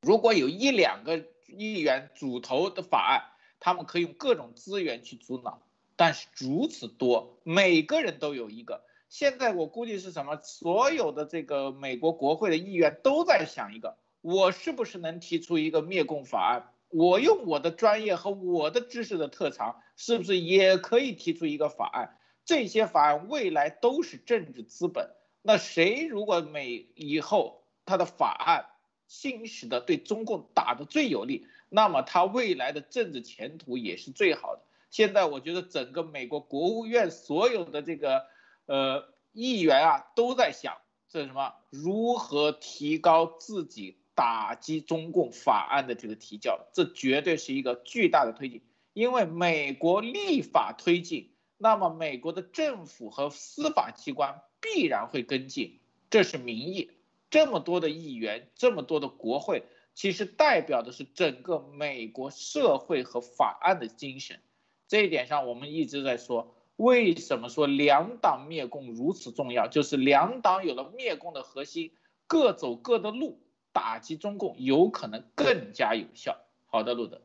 [0.00, 3.24] 如果有一两个议员主投的法案，
[3.60, 5.62] 他们可以用各种资源去阻挠，
[5.96, 8.84] 但是如此多，每个人都有一个。
[9.08, 10.40] 现在我估计是什么？
[10.42, 16.70] 所有的这个美国国会的议员都在想一个：我是不是能提出一个灭共法案？
[16.88, 22.18] 我用我的专业和我的知识的特长，是不是也可以提出一个法案？
[22.44, 25.10] 这些法案未来都是政治资本。
[25.42, 28.66] 那谁如果每以后他的法案
[29.06, 34.62] 信使的对中共打的最有利，那么他未来的政治前途也是最好的。
[34.90, 38.24] 现在我觉得整个美国国务院所有的这个
[38.66, 40.76] 呃议员啊都在想
[41.08, 48.62] 这什么如何提高自己打击中共法案的这个提交，这绝对是一个巨大的推进。
[48.92, 51.33] 因为美国立法推进，
[51.64, 56.90] 那么美国的政府和司法机关必然会跟进，这是民意。
[57.30, 59.62] 这么多的议员，这么多的国会，
[59.94, 64.40] 其实代表的是整个美国社会和法案的精神。
[64.88, 69.66] 这一点上，我们一直在说，为什么说两党灭共如此重要？
[69.66, 71.94] 就是两党有了灭共的核心，
[72.26, 73.40] 各走各的路，
[73.72, 76.44] 打击中共有可能更加有效。
[76.66, 77.22] 好的，路德。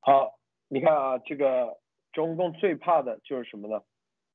[0.00, 0.38] 好，
[0.68, 1.78] 你看啊，这个
[2.14, 3.82] 中共最怕的就是什么呢？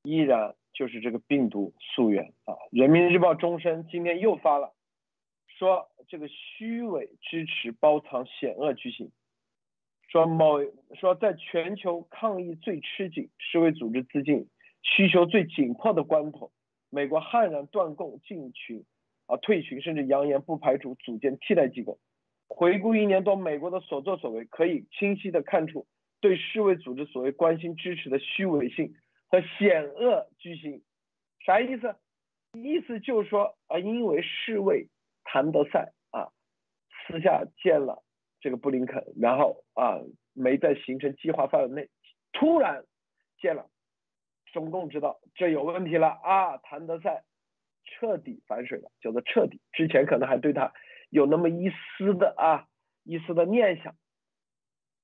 [0.03, 2.53] 依然就是这个病毒溯源啊。
[2.71, 4.75] 人民日报终身今天又发了，
[5.47, 9.11] 说这个虚伪支持包藏险恶居心，
[10.09, 10.59] 说某
[10.99, 14.47] 说在全球抗疫最吃紧、世卫组织资金
[14.81, 16.51] 需求最紧迫的关头，
[16.89, 18.83] 美国悍然断供进群
[19.27, 21.97] 啊退群，甚至扬言不排除组建替代机构。
[22.47, 25.85] 回顾一年多美国的所作所为，可以清晰的看出
[26.21, 28.93] 对世卫组织所谓关心支持的虚伪性
[29.27, 30.83] 和险恶居心。
[31.45, 31.95] 啥意思？
[32.53, 34.87] 意思就是说啊，因为世卫
[35.23, 36.29] 谭德赛啊
[37.07, 38.03] 私下见了
[38.41, 39.99] 这个布林肯，然后啊
[40.33, 41.89] 没在行程计划范围内，
[42.33, 42.83] 突然
[43.39, 43.69] 见了，
[44.51, 47.23] 中共知道这有问题了啊，谭德赛
[47.85, 49.61] 彻底反水了，叫做彻底。
[49.71, 50.73] 之前可能还对他。
[51.11, 52.67] 有那么一丝的啊，
[53.03, 53.95] 一丝的念想。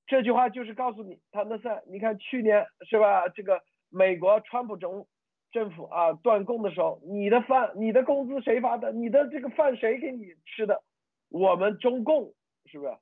[0.07, 3.27] 这句话就是告诉你，谭德赛，你看去年是吧？
[3.29, 5.05] 这个美国川普政
[5.51, 8.91] 政府啊断供的时候，你的饭、你的工资谁发的？
[8.91, 10.83] 你的这个饭谁给你吃的？
[11.29, 12.33] 我们中共
[12.65, 12.97] 是不是？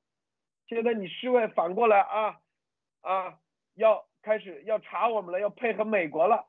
[0.66, 2.40] 现在你世卫反过来啊
[3.02, 3.38] 啊，
[3.74, 6.46] 要开始要查我们了，要配合美国了。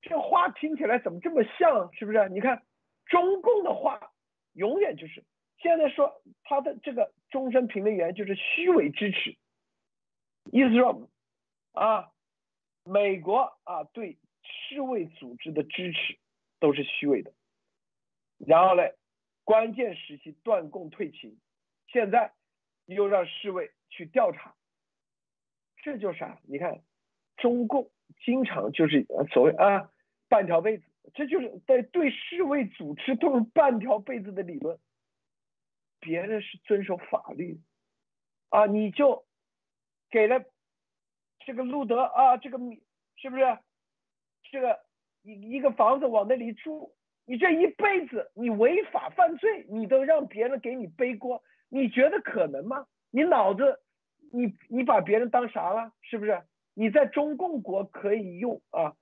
[0.00, 1.92] 这话听起来怎么这么像？
[1.92, 2.28] 是不是？
[2.28, 2.62] 你看
[3.06, 4.12] 中共的话。
[4.54, 5.22] 永远就是
[5.58, 9.36] 现在说他的这个终身评论员就是虚伪支持，
[10.52, 11.08] 意思说
[11.72, 12.10] 啊，
[12.84, 16.18] 美国啊对世卫组织的支持
[16.60, 17.32] 都是虚伪的，
[18.38, 18.82] 然后呢，
[19.44, 21.38] 关键时期断供退勤，
[21.88, 22.32] 现在
[22.86, 24.54] 又让世卫去调查，
[25.82, 26.40] 这就是啥？
[26.44, 26.82] 你看
[27.36, 27.90] 中共
[28.24, 29.90] 经常就是所谓啊
[30.28, 30.84] 半条被子。
[31.14, 34.78] 这就是在对世卫组织都是半条被子的理论，
[36.00, 37.60] 别人是遵守法律，
[38.50, 39.24] 啊，你就
[40.10, 40.44] 给了
[41.46, 42.58] 这个路德啊，这个
[43.16, 43.58] 是不是
[44.50, 44.78] 这个
[45.22, 46.94] 一一个房子往那里住，
[47.24, 52.86] 你这一辈子你违法犯罪，你都让别人给你背锅，你觉得可能吗？
[53.10, 53.80] 你脑子
[54.32, 55.92] 你你把别人当啥了？
[56.02, 56.42] 是不是？
[56.74, 58.94] 你在中共国可以用啊？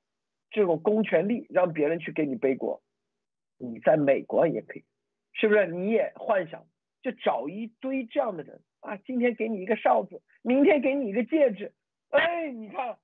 [0.50, 2.80] 这种公权力让别人去给你背锅，
[3.58, 4.84] 你在美国也可以，
[5.32, 5.66] 是不是？
[5.66, 6.64] 你也幻想
[7.06, 11.72] 就找一堆这样的人啊，今天给你一个哨子，明天给你一个戒指，
[12.08, 12.98] 哎，你看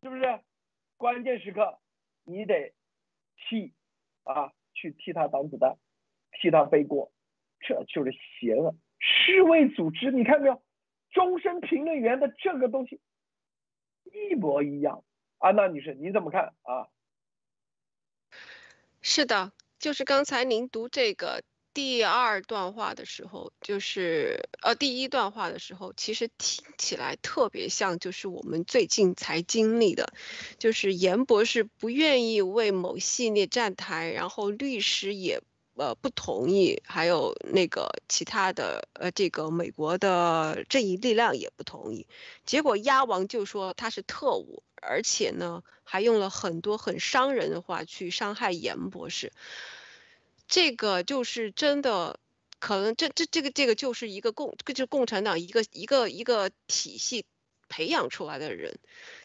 [0.00, 0.40] 是不是？
[0.96, 1.80] 关键时刻
[2.22, 2.72] 你得
[3.36, 3.72] 替
[4.22, 5.76] 啊去替他挡子弹，
[6.40, 7.12] 替他背锅，
[7.58, 8.76] 这就是邪恶。
[9.00, 10.62] 世卫组织你看没有？
[11.10, 13.00] 终身评论员的这个东西
[14.04, 15.02] 一模一样。
[15.38, 16.86] 安娜女士，你怎么看啊？
[19.02, 21.42] 是的，就是刚才您读这个
[21.78, 30.12] 第二段话的时候，就是呃第一段话的时候，其实听起来特别像，就是我们最近才经历的，
[30.58, 35.40] 就是严博士不愿意为某系列站台，然后律师也。
[35.76, 42.08] 呃，不同意，还有那个其他的，呃，这个美国的正义力量也不同意。
[42.44, 49.32] 结果鸭王就说他是特务，而且呢，还用了很多很伤人的话去伤害严博士。
[50.48, 52.18] 这个就是真的，
[52.58, 57.24] 可能这这这个这个就是一个共，就是共产党一个一个一个体系
[57.68, 58.78] 培养出来的人，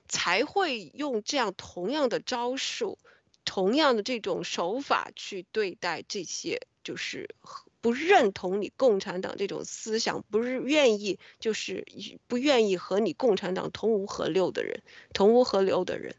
[0.07, 2.99] 才会用这样同样的招数。
[3.45, 7.35] 同样的这种手法去对待这些，就是
[7.81, 11.85] 不认同你共产党这种思想，不是愿意，就是
[12.27, 14.81] 不愿意和你共产党同无合流的人，
[15.13, 16.15] 同无合流的人。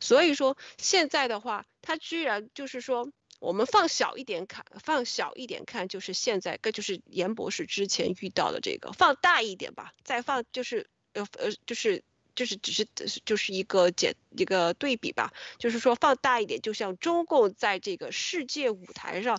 [0.00, 3.10] 所以说现在的话，他居然就是说，
[3.40, 12.04] 我们放小一点看，放小一点看，就是现在，跟就是严博士之前遇到的这个，放大一点吧，再放就是呃呃就是。
[12.32, 12.86] 就是只是
[13.26, 19.38] 就是一个简一个对比吧，就是说放大一点，就像中共在这个世界舞台上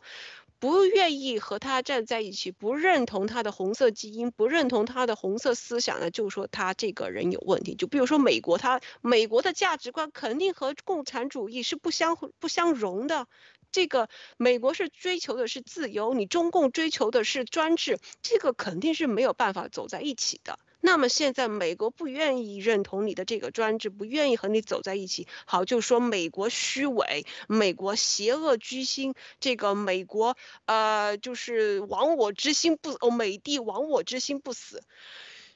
[0.60, 7.74] 不愿意和他站在一起，不认同他的红色基因，不认同他的红色思想呢，就说他这个人有问题。
[7.74, 13.26] 就比如说美国，他美国的价值观肯定和共产主义是不相不相容的。
[13.72, 20.59] 这个美国是追求的是自由，你中共追求的是专制，这个肯定是没有办法走在一起的。
[20.84, 34.82] 那么现在美国不愿意认同你的这个专制，不愿意和你走在一起，好就说美国虚伪，美国邪恶居心，这个美国呃就是亡我之心不哦，美帝亡我之心不死。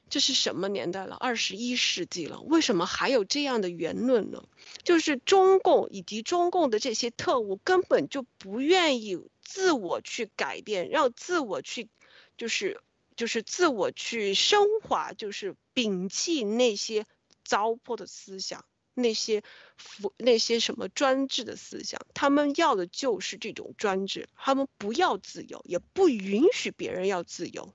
[0.08, 1.16] 这是什么年代了？
[1.16, 4.44] 二十一世纪了，为什么还有这样的言论呢？
[4.84, 11.88] 就是中共以及中共的这些特务根本就不愿意自我去改变，让自我去，
[12.36, 12.80] 就是
[13.16, 17.04] 就是自我去升华，就是摒弃那些
[17.44, 19.42] 糟粕的思想，那些
[19.76, 27.74] 腐那些什么专制的思想，他们要的就是这种专制，他们不要自由，也不允许别人要自由。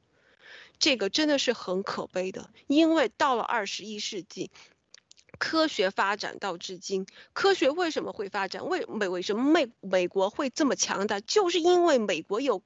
[0.82, 4.50] 这个真的是很可悲的，因为到了二十一世纪，
[5.38, 8.68] 科学发展到至今，科学为什么会发展？
[8.68, 11.20] 为美为什么美美国会这么强大？
[11.20, 12.64] 就是因为美国有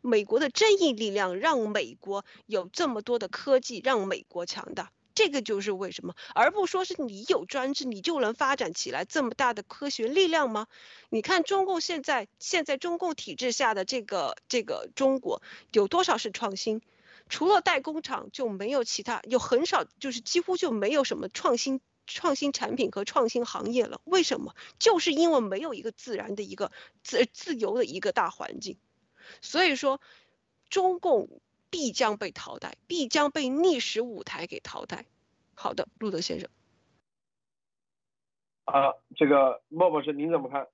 [0.00, 4.90] 美国的正义力量，让美国有这么多的科技，让美国强大。
[5.14, 10.68] 这个就是为什么，而不说是你有专制，你就能发展起来这么大的科学力量吗？
[11.10, 16.80] 你看中共现在现在中共体制下的这个这个中国有多少是创新？
[17.28, 24.00] 除了代工厂就没有其他，有很少，就是几乎就没有什么创新创新产品和创新行业了。
[24.04, 24.54] 为什么？
[24.78, 26.72] 就是因为没有一个自然的一个
[27.02, 28.78] 自自由的一个大环境，
[29.40, 30.00] 所以说
[30.70, 35.04] 中共必将被淘汰，必将被历史舞台给淘汰。
[35.54, 36.48] 好的，路德先生。
[38.64, 40.66] 啊，这个莫博士您怎么看？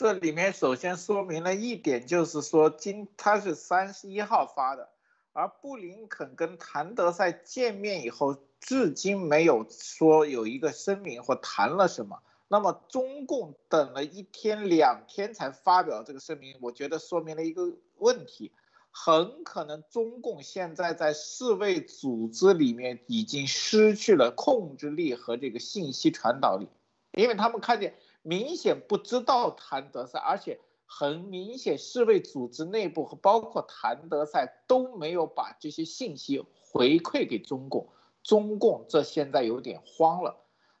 [0.00, 4.88] 这里面首先说明了一点，就是说今他是三十一号发的，
[5.34, 12.18] 而布林肯跟谭德赛见面以后，至今没有说有一个声明或谈了什么。
[12.48, 18.52] 那么中共等了一天两天才发表这个声明，我觉得说明了一个问题，
[18.90, 26.66] 很可能中共现在在世卫组织里面已经失去了控制力和这个信息传导力，
[27.12, 27.94] 因为他们看见。
[28.22, 37.88] 明显不知道谭德赛，而且很明显，世卫组织内部和包括谭德赛都没有把这些信息回馈给中共。
[38.22, 40.36] 中共这现在有点慌了。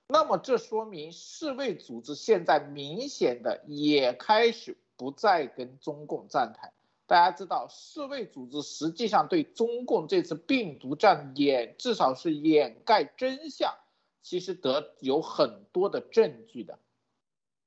[0.06, 6.72] 那么这说明世卫组织现在明显的也开始不再跟中共站台。
[7.06, 13.72] 大家知道，世卫组织实际上对中共这次病毒战掩至少是掩盖真相，
[14.20, 16.78] 其实得有很多的证据的。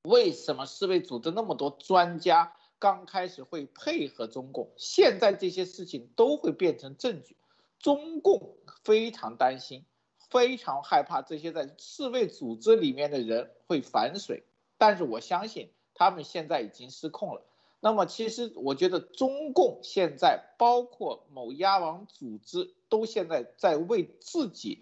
[0.03, 4.69] 为什么世卫组织那么多专家刚开始会配合中共？
[4.75, 7.37] 现在这些事情都会变成证据。
[7.79, 9.85] 中共非常担心，
[10.29, 14.43] 非常害怕这些在世卫组织里面的人会反水。
[14.77, 17.41] 但是我相信他们现在已经失控了。
[17.79, 24.81] 那么其实我觉得中共现在包括某鸭王组织都现在在为自己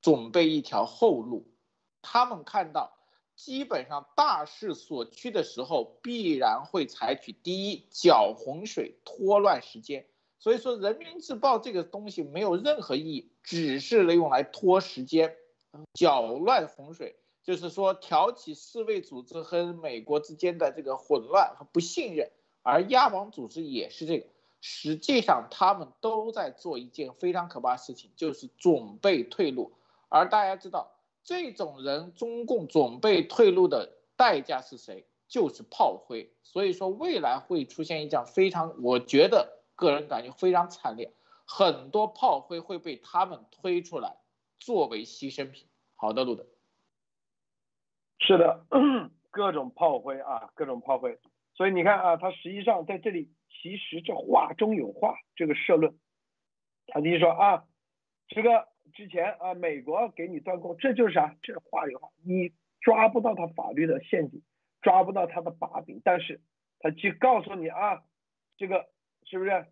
[0.00, 1.46] 准备一条后路。
[2.00, 2.96] 他们看到。
[3.44, 10.06] 基本上大势所趋的时候，必然会采取第一搅洪水、拖乱时间。
[10.38, 15.34] 所以说，人民日报这个东西没有任何意义，只是用来拖时间、
[15.92, 22.30] 搅乱洪水，就是说挑起世卫组织和美国之间的这个混乱和不信任。
[22.62, 24.26] 而亚王组织也是这个，
[24.60, 29.72] 实际上他们都在做一件非常可怕的事情，就是准备退路。
[30.08, 30.92] 而大家知道。
[31.24, 35.06] 这种人，中共准备退路的代价是谁？
[35.28, 36.32] 就是炮灰。
[36.42, 41.12] 所以说，未来会出现一场非常，我觉得个人感觉非常惨烈，
[41.46, 44.16] 很多炮灰会被他们推出来
[44.58, 45.68] 作为牺牲品。
[45.94, 46.44] 好的，路德。
[48.18, 48.66] 是的，
[49.30, 51.18] 各种炮灰啊，各种炮灰。
[51.54, 55.96] 所以你看啊，他实际上在这里，其实这话中有话，这个社论，
[56.88, 57.64] 他就说啊，
[58.26, 58.71] 这个。
[58.92, 61.36] 之前啊，美国给你断供，这就是啥？
[61.42, 64.42] 这话里话，你抓不到他法律的陷阱，
[64.82, 66.40] 抓不到他的把柄，但是
[66.78, 68.04] 他去告诉你啊，
[68.56, 68.88] 这个
[69.24, 69.66] 是不是？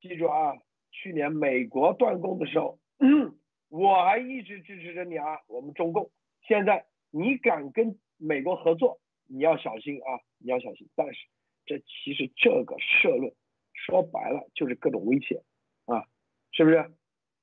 [0.00, 0.54] 记住啊，
[0.90, 2.78] 去年美国断供的时候，
[3.70, 6.10] 我还一直支持着你啊，我们中共。
[6.46, 10.88] 现在你敢跟美国合作，你要小心啊，你要小心。
[10.94, 11.26] 但是
[11.64, 13.32] 这其实这个社论
[13.72, 15.42] 说白了就是各种威胁
[15.86, 16.04] 啊，
[16.52, 16.92] 是不是？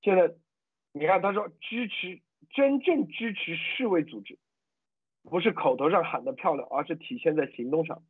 [0.02, 0.34] 现在。
[0.94, 2.22] 你看，他说支持
[2.52, 4.38] 真正支持世卫组织，
[5.24, 8.04] 不是口头上喊的漂亮，而是体现在行动上。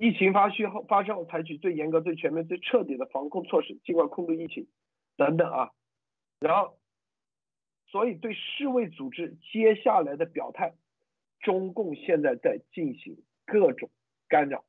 [0.00, 4.66] 疫情发续后发生后，采取最严格、最全面、最彻底的防控措施，尽快控制疫情
[5.16, 5.70] 等等啊。
[6.40, 6.78] 然后，
[7.86, 10.74] 所以对世卫组织接下来的表态，
[11.40, 13.90] 中共现在在进行各种
[14.28, 14.64] 干扰。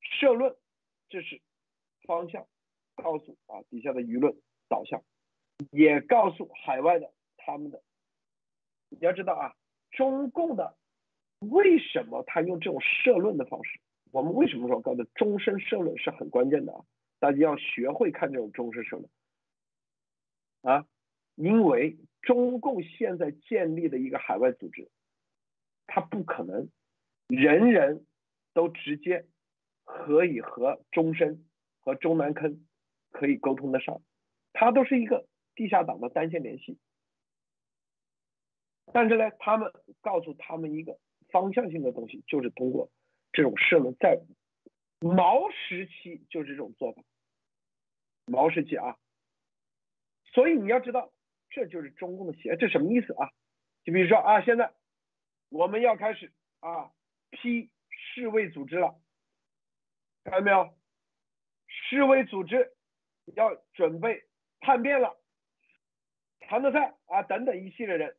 [0.00, 0.56] 社论，
[1.08, 1.40] 这是
[2.02, 2.46] 方向，
[2.96, 4.34] 告诉啊底下的舆论
[4.68, 5.02] 导向，
[5.70, 7.82] 也告诉海外的他们的。
[8.88, 9.54] 你要知道啊，
[9.90, 10.76] 中共的
[11.40, 13.80] 为什么他用这种社论的方式？
[14.12, 16.84] 我们为什么说告诉终身社论是很关键的啊？
[17.18, 19.08] 大家要学会看这种终身社论
[20.62, 20.86] 啊，
[21.34, 24.90] 因为中共现在建立的一个海外组织，
[25.86, 26.68] 它不可能
[27.28, 28.06] 人人
[28.52, 29.26] 都直接。
[29.86, 31.44] 可以和终身
[31.78, 32.64] 和中南坑
[33.10, 34.00] 可以沟通得上，
[34.54, 36.78] 它都是一个地下党的单线联系。
[38.92, 40.98] 但是呢，他们告诉他们一个
[41.30, 42.90] 方向性的东西，就是通过
[43.32, 44.20] 这种社论，在
[45.00, 47.02] 毛时期就是这种做法。
[48.26, 48.98] 毛时期啊，
[50.32, 51.12] 所以你要知道，
[51.50, 53.30] 这就是中共的邪，这什么意思啊？
[53.84, 54.72] 就比如说啊，现在
[55.48, 56.92] 我们要开始啊
[57.30, 59.00] 批世卫组织了。
[60.24, 60.74] 看到没有？
[61.66, 62.72] 世卫组织
[63.34, 64.24] 要准备
[64.60, 65.18] 叛变了，
[66.54, 68.16] 谭德赛啊等等一系列人，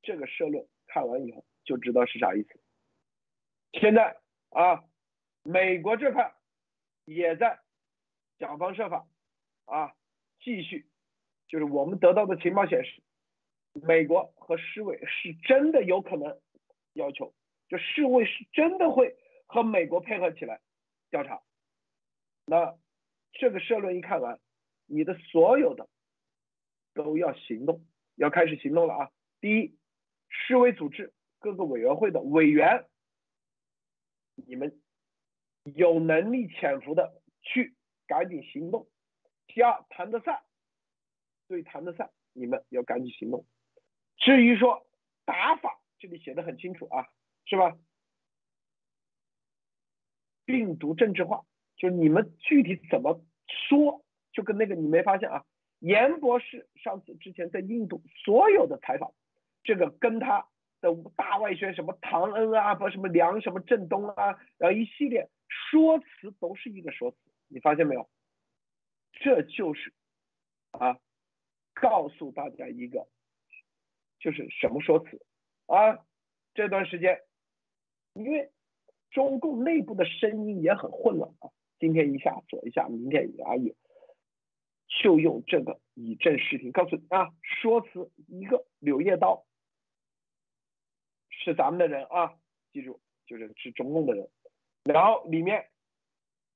[0.00, 2.58] 这个社论看完以后就知道是啥意思。
[3.74, 4.16] 现在
[4.48, 4.82] 啊，
[5.42, 6.34] 美国这块
[7.04, 7.60] 也在
[8.38, 9.06] 想方设法
[9.66, 9.94] 啊，
[10.40, 10.88] 继续，
[11.48, 13.02] 就是我们得到的情报显示，
[13.74, 16.40] 美国和世卫是真的有可能
[16.94, 17.34] 要求，
[17.68, 20.62] 就世卫是真的会和美国配合起来。
[21.10, 21.42] 调查，
[22.46, 22.74] 那
[23.32, 24.40] 这个社论一看完，
[24.86, 25.90] 你的所有的
[26.94, 27.84] 都要行动，
[28.16, 29.10] 要开始行动了啊！
[29.40, 29.78] 第一，
[30.28, 32.86] 世卫组织各个委员会的委员，
[34.34, 34.80] 你们
[35.64, 37.74] 有能力潜伏的去
[38.06, 38.88] 赶紧行动。
[39.46, 40.42] 第二，谭德赛，
[41.46, 43.46] 对谭德赛，你们要赶紧行动。
[44.16, 44.86] 至于说
[45.24, 47.06] 打法，这里写的很清楚啊，
[47.44, 47.78] 是吧？
[50.44, 51.44] 病毒政治化，
[51.76, 55.44] 就是你们具体怎么说，就跟那个你没发现啊？
[55.78, 59.12] 严博士上次之前在印度所有的采访，
[59.62, 60.48] 这个跟他
[60.80, 67.16] 的大外宣什么唐恩啊，不什么梁什么振东啊，然后一系列说辞都是一个说辞，
[67.48, 68.08] 你发现没有？
[69.12, 69.92] 这就是
[70.72, 70.98] 啊，
[71.74, 73.06] 告诉大家一个，
[74.18, 75.20] 就是什么说辞
[75.66, 76.04] 啊？
[76.54, 77.20] 这段时间，
[78.14, 78.50] 因为。
[79.10, 81.48] 中共内部的声音也很混乱啊，
[81.78, 83.74] 今天一下左一下，明天也有，
[84.88, 89.46] 就用这个以正视听，告诉你啊，说辞一个柳叶刀
[91.30, 92.34] 是咱们的人啊，
[92.72, 94.28] 记住就是是中共的人，
[94.84, 95.68] 然后里面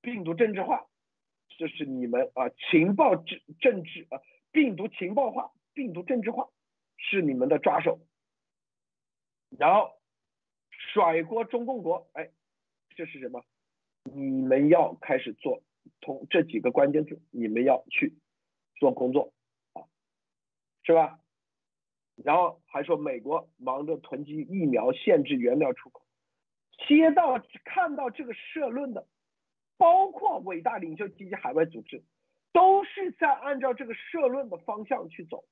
[0.00, 0.86] 病毒政治化，
[1.58, 4.20] 这是你们啊情报政政治啊
[4.50, 6.48] 病毒情报化，病毒政治化
[6.96, 8.00] 是你们的抓手，
[9.58, 10.00] 然后
[10.70, 12.30] 甩锅中共国，哎。
[12.94, 13.42] 这是什么？
[14.04, 15.62] 你们要开始做，
[16.02, 18.12] 从这几个关键字，你们要去
[18.82, 19.32] 做工作
[19.74, 19.86] 啊，
[20.82, 21.20] 是吧？
[22.16, 26.04] 然后还说美国忙着囤积疫苗，限制原料出口。
[26.88, 29.06] 接到看到这个社论的，
[29.76, 32.02] 包括伟大领袖及其海外组织，
[32.52, 35.44] 都是在按照这个社论的方向去走。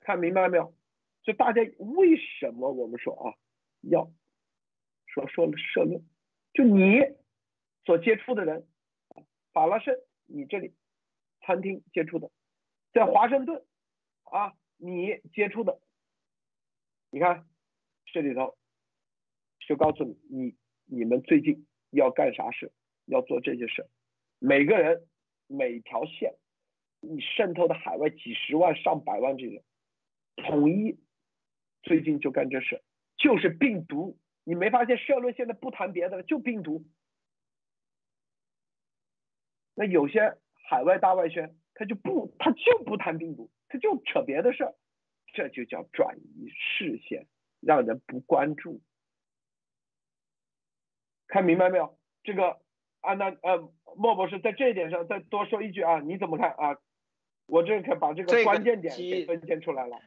[0.00, 0.74] 看明白了没有？
[1.22, 3.32] 就大家为什么我们说啊，
[3.80, 4.10] 要
[5.06, 6.04] 说说社论？
[6.52, 7.00] 就你
[7.86, 8.66] 所接触的人，
[9.54, 9.94] 法拉盛，
[10.26, 10.74] 你这里
[11.40, 12.30] 餐厅接触的，
[12.96, 13.62] 在华盛顿
[14.22, 15.78] 啊，你接触的，
[17.10, 17.46] 你看
[18.06, 18.56] 这里头
[19.68, 22.72] 就告诉你，你你们最近要干啥事，
[23.04, 23.86] 要做这些事，
[24.38, 25.06] 每个人
[25.46, 26.36] 每条线，
[27.00, 29.62] 你渗透的海外几十万上百万这人，
[30.36, 30.98] 统一
[31.82, 32.82] 最近就干这事，
[33.18, 34.18] 就是病毒。
[34.44, 36.86] 你没发现社论现在不谈别的了，就病毒。
[39.74, 44.74] 那有些海外大外宣，他就不，他就不谈病毒，他就扯别的事儿，
[45.34, 47.26] 这就叫转移视线，
[47.60, 48.80] 让人不关注。
[51.28, 51.98] 看明白没有？
[52.24, 52.58] 这个
[53.02, 56.78] 安娜呃莫博士在这一点上再多说一句啊，你怎么看啊？
[57.46, 60.00] 我这可把这个关键点给分析出来了。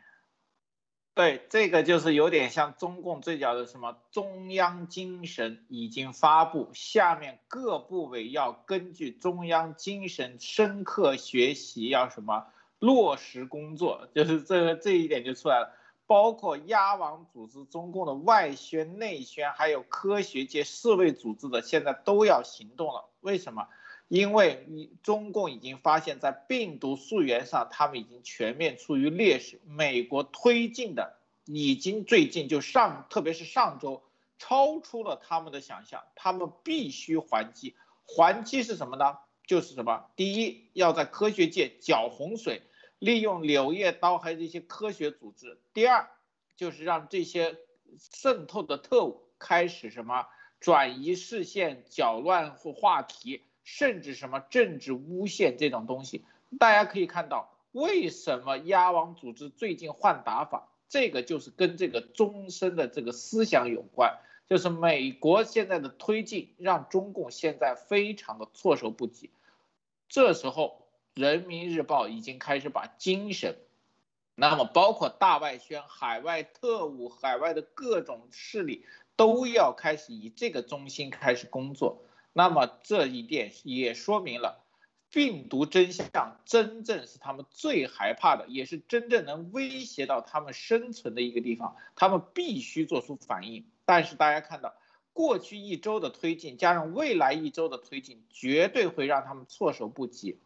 [1.20, 12.46] 对，这个就是有点像中共最早的什么中央精神已经发布，下面各部委要根据中央精神深刻学习，要什么
[12.80, 15.76] 落实工作，就是这个这一点就出来了。
[16.08, 23.10] 包括鸭王组织、中共的外宣、内宣，还有科学界、世卫组织的，现在都要行动了。
[23.20, 23.68] 为什么？
[24.10, 29.62] 因为你中共已经发现，在病毒溯源上，他们已经全面处于劣势。
[29.66, 34.04] 美国推进的已经最近就上，特别是上周，
[34.40, 37.76] 超出了他们的想象，他们必须还击。
[38.06, 39.20] 还击是什么呢？
[39.46, 40.10] 就是什么？
[40.16, 42.64] 第一，要在科学界搅洪水。
[42.98, 45.62] 利用柳叶刀还有这些科学组织。
[45.74, 46.10] 第二，
[46.58, 47.56] 就是让这些
[47.98, 50.26] 渗透的特务开始什么
[50.60, 56.26] 转移视线、搅乱或话题，甚至什么政治诬陷这种东西。
[56.58, 60.70] 大家可以看到，为什么鸭王组织最近换打法？
[60.88, 64.18] 这个就是跟这个终身的这个思想有关。
[64.50, 69.30] 就是美国现在的推进，让中共现在非常的措手不及。
[70.08, 70.86] 这时候。
[71.16, 73.58] 人民日报已经开始把精神，
[74.36, 78.86] 那么包括大外宣、海外特务、海外的各种势力，
[79.18, 82.06] 都要开始以这个中心开始工作。
[82.34, 84.64] 那么这一点也说明了，
[85.10, 93.66] 病毒真相真正是他们最害怕的，也是真正能威胁到他们生存的一个地方，他们必须做出反应。
[93.86, 94.76] 但是大家看到，
[95.12, 100.40] 过去一周的推进，加上未来一周的推进，绝对会让他们措手不及。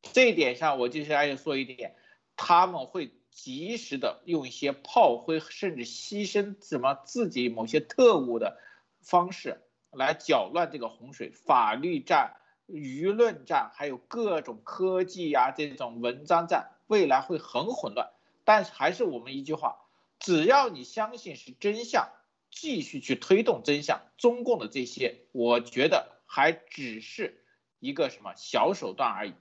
[0.00, 1.96] 这一点上，我就是要说一点，
[2.36, 8.58] 他们会及时的用一些炮灰，甚至牺牲什么自己某些特务的
[9.00, 9.60] 方式
[9.90, 12.36] 来搅乱这个洪水，法律战、
[12.66, 18.10] 舆论战，还有各种科技呀这种文章战，未来会很混乱。
[18.44, 19.78] 但是还是我们一句话，
[20.18, 22.10] 只要你相信是真相，
[22.50, 27.44] 继续去推动真相，中共的这些，我觉得还只是
[27.78, 29.34] 一个什么小手段而已。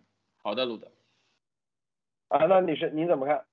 [0.44, 0.92] 好的，路德。
[2.30, 3.46] 啊，那女士，您怎么看？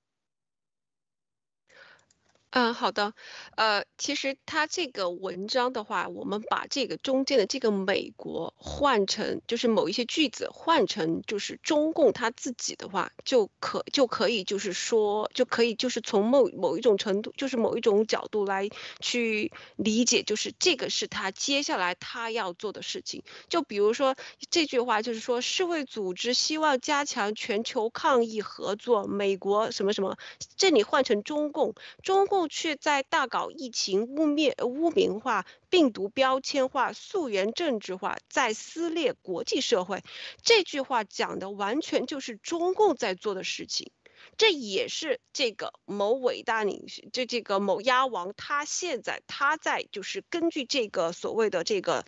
[2.56, 3.14] 嗯，好的，
[3.56, 18.68] 呃，其实他这个文章的话，我们把这个中间的这个美国换成，就是某一些句子换成就是中共他自己的话，就可就可以就是说，就可以就是从某某一种程度，就是某一种角度来
[19.00, 23.24] 去理解，就是这个是他接下来他要做的事情。
[23.48, 24.14] 就比如说
[24.48, 30.16] 这句话，就是说世卫组织希望加强全球抗疫合作，美国什么什么，
[30.56, 31.74] 这里换成中共，
[32.04, 32.43] 中共。
[32.48, 40.02] 却在大搞疫情污蔑、污名化、病毒标签化、溯源政治化，在撕裂国际社会。
[40.42, 43.90] 这句话讲的完全就是中共在做的事情，
[44.36, 52.04] 这也是这个某伟大领袖，这这个某鸭王，他现在他在就是根据这个所谓的这个，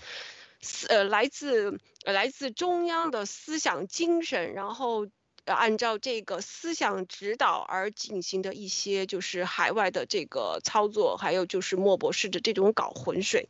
[0.89, 5.07] 呃，来自来自中央的思想精神，然后。
[5.47, 13.49] 要按照这个思想指导而进行的一些，就是海外的这个操作，还有就是莫博士的这种搞浑水。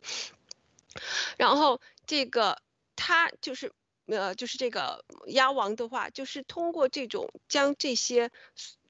[1.39, 2.61] 然后这个
[2.97, 3.73] 他就是
[4.05, 8.31] 呃，就是这个鸭王的话，就是通过这种将这些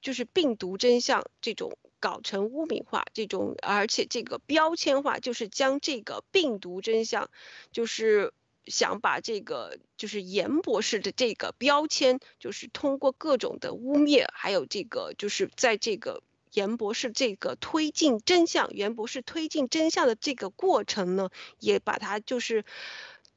[0.01, 7.29] 就是病毒真相这种搞成污名化，这种而且这个标签化，就是将这个病毒真相
[7.71, 8.33] 就是。
[8.67, 22.65] 想把这个就是严博士的这个标签，就是通过各种的污蔑，还有这个就是在这个严博士这个推进真相，严博士推进真相的这个过程呢，也把它就是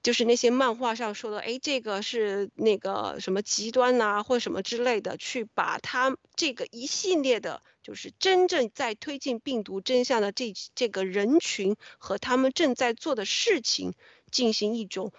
[0.03, 13.93] 就是那些漫画上说的，哎，这个是那个什么极端呐，或什么之类的，去把他这个一系列的，就是真正在推进病毒真相的这这个人群和他们正在做的事情。
[14.31, 15.13] 进行一种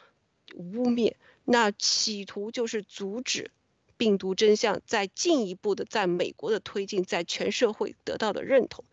[0.56, 3.52] 污蔑，那企图就是阻止
[3.98, 8.84] 病毒真相再进一步的在美国的推进，在全社会得到的认同。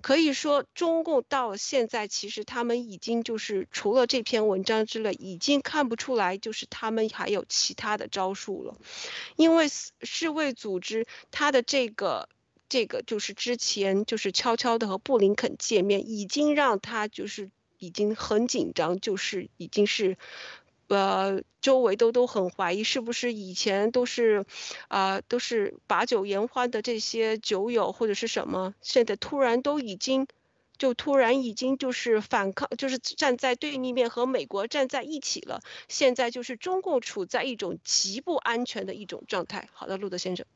[0.00, 8.76] 可以说，中共到现在其实他们已经就是除了这篇文章之外，已经看不出来就是他们还有其他的招数了。
[9.36, 9.68] 因为
[10.00, 12.28] 世卫组织它的这个
[12.68, 17.48] 这个就是之前就是悄悄的和布林肯见面，已经让他就是。
[17.82, 20.16] 已经很紧张，就是已经是，
[20.86, 24.46] 呃，周围都都很怀疑是不是以前都是，
[24.86, 30.28] 啊，都是把酒言欢的这些酒友或者是什么，现在突然都已经，
[30.78, 35.60] 就突然已经就是反抗，就是站在对立面和美国站在一起了。
[35.88, 39.68] 现在就是中共处在一种极不安全的一种状态。
[39.72, 40.46] 好的，路德先生。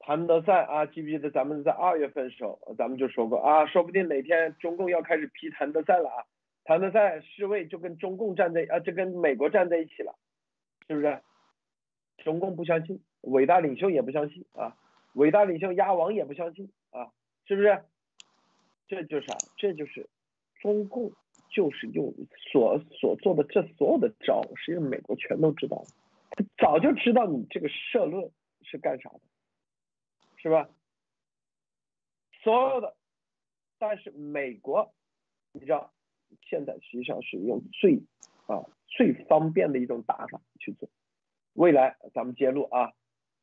[0.00, 6.24] 谭德赛啊，记不记得咱们在二月份时候，咱们就说过啊，说不定哪天中共要开始批谭德赛了啊，
[6.64, 10.14] 谭德赛世卫就跟中共站在啊，就跟美国站在一起了，
[10.88, 11.20] 是不是？
[12.24, 14.76] 中共不相信，伟大领袖也不相信啊，
[15.12, 17.12] 伟大领袖鸭王也不相信啊，
[17.46, 17.82] 是不是？
[18.88, 19.36] 这就是啥？
[19.56, 20.08] 这就是
[20.60, 21.12] 中共
[21.50, 22.12] 就是用
[22.52, 25.84] 所所做的这所有的招，实际上美国全都知道，
[26.30, 28.30] 他早就知道你这个社论
[28.62, 29.20] 是干啥的，
[30.42, 30.70] 是吧？
[32.42, 32.96] 所有的，
[33.78, 34.94] 但是美国，
[35.52, 35.92] 你知道，
[36.48, 38.02] 现在实际上是用最
[38.46, 40.88] 啊最方便的一种打法去做。
[41.52, 42.94] 未来咱们揭露啊，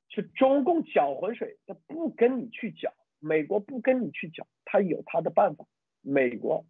[0.09, 5.65] 是中共搅浑水，他不跟你去搅，美国不跟你去搅，他有他的办法。
[6.01, 6.65] 美国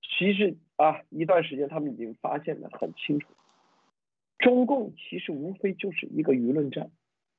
[0.00, 3.34] 其实啊，一段时间他们已经发现的很清楚，
[4.38, 6.92] 中共其实无非就是一个舆论战，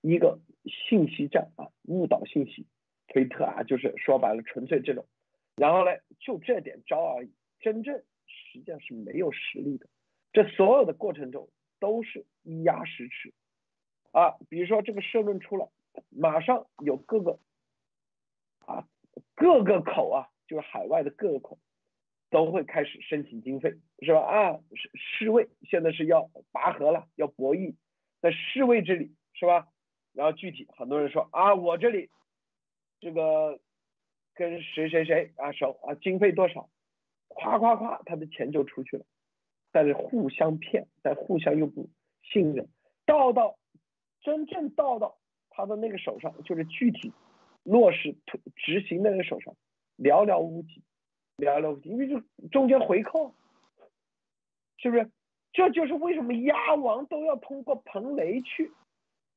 [0.08, 2.68] 一个信息战啊，误导信息。
[3.08, 5.08] 推特啊，就是说白了，纯粹这种，
[5.56, 7.32] 然后呢，就这点招而已，
[7.62, 9.88] 真正实际上是没有实力的。
[10.34, 11.48] 这所有的过程中
[11.80, 13.34] 都是一压十尺
[14.12, 14.36] 啊。
[14.50, 15.72] 比如说这个社论出了，
[16.10, 17.40] 马上有各个
[18.66, 18.86] 啊
[19.34, 21.58] 各个口啊，就是海外的各个口
[22.30, 24.20] 都会开始申请经费，是吧？
[24.20, 27.76] 啊，世世卫现在是要拔河了，要博弈，
[28.20, 29.70] 在世卫这里是吧？
[30.16, 32.10] 然后具体很多人说啊，我这里。
[33.02, 33.60] 这个
[34.34, 36.70] 跟谁谁谁啊熟啊，经费多少，
[37.28, 39.06] 夸夸夸，他的钱就出去了，
[39.72, 41.90] 但是互相骗，但互相又不
[42.24, 42.68] 信任，
[43.06, 43.60] 到到
[44.22, 47.14] 真正到到他的那个手上，就是具体
[47.64, 48.16] 落实
[48.56, 49.54] 执行的那个手上，
[49.98, 50.82] 寥寥无几，
[51.38, 53.36] 寥寥无几，因为就中间回扣，
[54.78, 55.12] 是不是？
[55.52, 58.72] 这就是为什么鸭王都要通过彭雷去，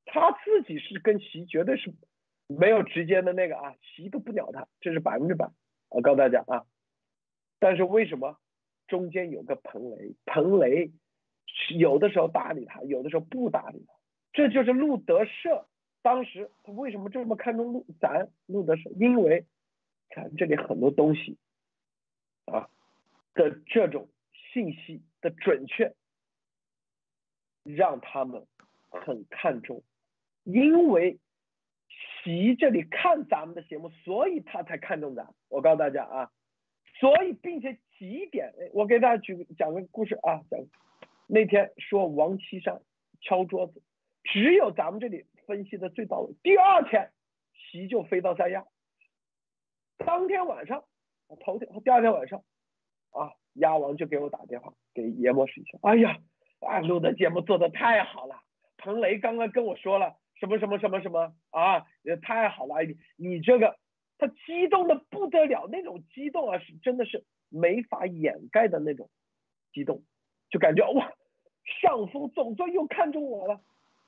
[0.09, 1.94] 他自己是跟习绝对是。
[2.50, 5.50] 没有直接的那个啊，习都不鸟他，这是百分之百。
[5.90, 6.64] 我告诉大家啊，
[7.59, 8.38] 但是为什么
[8.86, 10.14] 中间有个彭雷？
[10.24, 10.90] 彭雷
[11.78, 13.92] 有的时候搭理他，有的时候不搭理他，
[14.32, 15.68] 这就是路德社
[16.00, 18.88] 当时他为什么这么看重路咱路德社？
[18.96, 19.44] 因为
[20.16, 21.36] 咱这里很多东西
[22.46, 22.70] 啊
[23.34, 25.94] 的这种信息的准确，
[27.62, 28.46] 让他们
[28.88, 29.82] 很看重，
[30.53, 31.18] 因为。
[32.22, 35.32] 习这里看咱们的节目，所以他才看中咱。
[35.49, 36.30] 我告诉大家啊，
[37.01, 40.61] 所以并且几点，我给大家举讲个故事啊，讲
[41.26, 42.82] 那天说王岐山
[43.22, 43.82] 敲桌子，
[44.24, 46.34] 只有咱们这里分析的最到位。
[46.42, 47.12] 第二天，
[47.55, 48.66] 习就飞到三亚，
[49.96, 50.84] 当天晚上，
[51.40, 52.42] 头天第二天晚上，
[53.12, 56.18] 啊，鸭王就给我打电话，给叶博士一下，哎呀，
[56.61, 58.42] 啊，录的节目做的太好了，
[58.76, 60.16] 彭雷刚刚跟我说了。
[60.39, 61.84] 什么什么什么什么啊！
[62.03, 63.76] 也太好了，你你这个
[64.18, 69.11] 他激动的不得了，那种激动啊，是真的是没法掩盖的那种
[69.72, 70.03] 激动，
[70.51, 71.12] 就感觉哇，
[71.82, 73.61] 上峰总算又看中我了，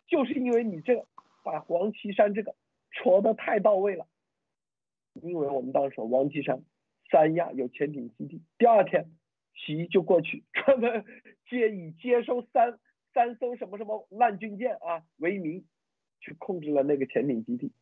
[0.07, 1.07] 就是因为你这个
[1.45, 2.55] 把黄岐山这个
[2.93, 4.07] 戳的太到位了，
[5.15, 6.63] 因为我们当时说王岐山
[7.11, 9.11] 三亚有潜艇基地，第二天
[9.55, 11.05] 习就过去专门
[11.49, 12.79] 接以接收三
[13.13, 15.65] 三艘什么什么烂军舰啊为名。
[16.21, 17.73] 去控制了那个潜艇基地，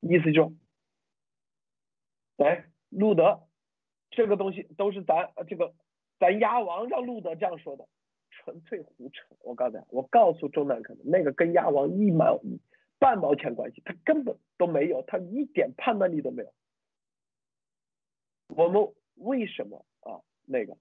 [0.00, 0.52] 意思就，
[2.36, 3.48] 哎，路德，
[4.10, 5.74] 这个东西都是咱这个
[6.20, 7.88] 咱鸭王让路德这样说的，
[8.30, 9.26] 纯粹胡扯。
[9.40, 12.40] 我告诉你，我告诉中南可能那个跟鸭王一毛
[13.00, 16.54] 半毛钱关系，他根本都没有，他一点判断力都没有。
[18.48, 20.22] 我们为什么啊？
[20.44, 20.78] 那个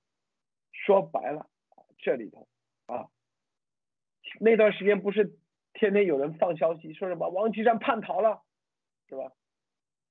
[0.72, 1.50] 说白了，
[1.98, 2.48] 这里头
[2.86, 3.10] 啊，
[4.40, 5.36] 那段时间不是。
[5.80, 8.44] 天天有人放消息说什么王岐山叛逃了，
[9.08, 9.32] 是吧？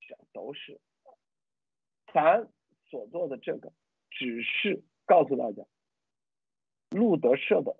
[0.00, 0.80] 这都是
[2.10, 2.48] 咱
[2.86, 3.70] 所做的这个，
[4.08, 5.66] 只是告诉大家，
[6.88, 7.76] 路德社的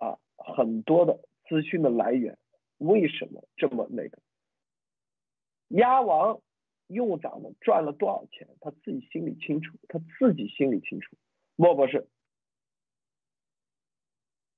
[0.00, 2.38] 啊很多的资讯的来源
[2.78, 4.18] 为什么这么那个？
[5.68, 6.40] 鸭王
[6.86, 11.14] 用咱们赚了多少钱，他自己心里清楚，他自己心里清楚。
[11.54, 12.08] 莫博士。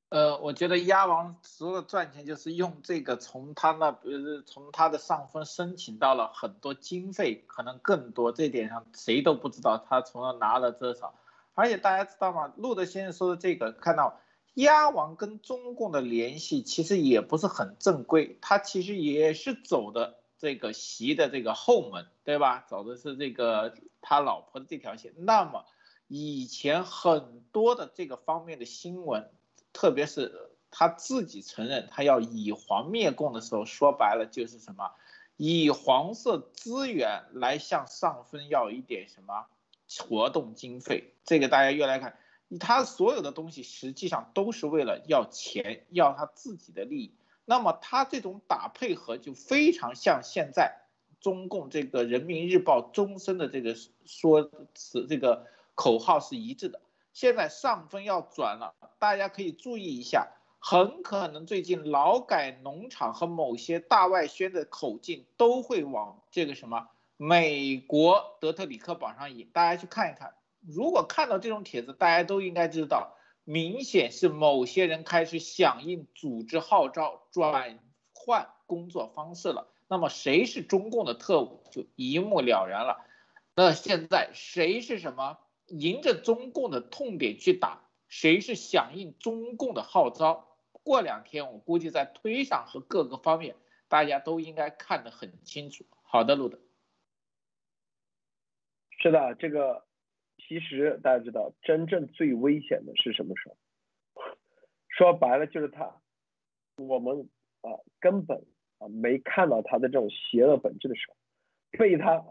[0.09, 8.31] 呃，我觉得鸭王除了赚钱，就是用这个从他那，呃，从他的上峰申请到了很多经费，可能更多。
[8.31, 11.13] 这点上谁都不知道他从哪拿了多少。
[11.55, 12.53] 而且大家知道吗？
[12.57, 14.21] 路德先生说的这个，看到
[14.55, 22.65] 鸭王跟中共的联系其实也不是很正规，他其实也是走的这个习的这个后门，对吧？
[22.69, 25.15] 走的是这个他老婆的这条线。
[25.17, 25.65] 那么
[26.07, 29.29] 以前很多的这个方面的新闻。
[29.77, 30.33] 特别是
[30.70, 34.93] 他自己承认他要以黄灭共的时候，说白了就是什么，
[35.37, 39.45] 以黄色资源来向上分要一点什么
[40.01, 41.12] 活动经费。
[41.27, 42.16] 这个大家越来看，
[42.59, 47.14] 他所有的东西实际上都是为了要钱，要他自己的利益。
[47.45, 50.87] 那么他这种打配合就非常像现在
[51.20, 56.81] 中共这个人民日报终身的这个说辞，这个口号是一致的。
[57.17, 70.35] 现在上分要转了，大家可以注意一下，很可能最近劳改农场和某些大外宣的口径都会往这个什么美国德特里克榜上引，大家去看一看。
[70.61, 77.79] 如果看到这种帖子，大家都应该知道，明显是某些人开始响应组织号召，转
[78.12, 79.69] 换工作方式了。
[79.89, 83.07] 那么谁是中共的特务，就一目了然了。
[83.55, 85.39] 那现在谁是什么？
[85.69, 90.49] 迎着中共的痛点去打，谁是响应中共的号召？
[90.83, 93.57] 过两天我估计在推上和各个方面，
[93.89, 95.85] 大家都应该看得很清楚。
[96.03, 96.61] 好的，路德。
[99.01, 99.85] 是的，这个
[100.39, 103.57] 其实大家知道，真正最危险的是什么时候？
[104.89, 106.01] 说白了就是他，
[106.77, 107.29] 我们
[107.62, 108.47] 啊根本
[108.79, 111.17] 啊没看到他的这种邪恶本质的时候，
[111.73, 112.25] 被他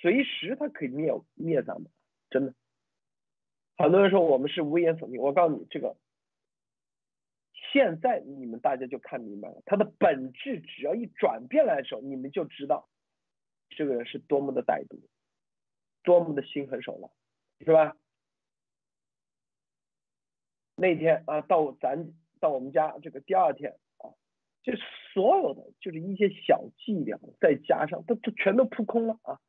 [0.00, 1.90] 随时他可以灭灭咱们，
[2.28, 2.54] 真的。
[3.76, 5.96] 很多人说我们是危言耸听，我告诉你，这个
[7.72, 12.88] 现在你们大家就看明白了，他的本质只要一转变来的时候，你们就知道
[13.70, 15.00] 这个人是多么的歹毒，
[16.02, 17.08] 多么的心狠手辣，
[17.64, 17.96] 是吧？
[20.76, 24.10] 那天啊，到咱到我们家这个第二天啊，
[24.62, 24.72] 就
[25.14, 29.40] 所有的就是一些小伎俩，再加上都都全都扑空了啊。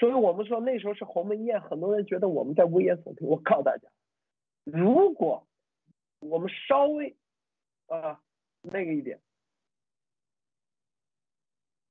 [0.00, 3.28] 所以我们说那时候是鸿门宴，很多人觉得我们在危言耸听。
[3.28, 3.86] 我告诉大家，
[4.64, 5.46] 如果
[6.20, 7.18] 我们稍微
[7.86, 8.22] 啊
[8.62, 9.20] 那个一点，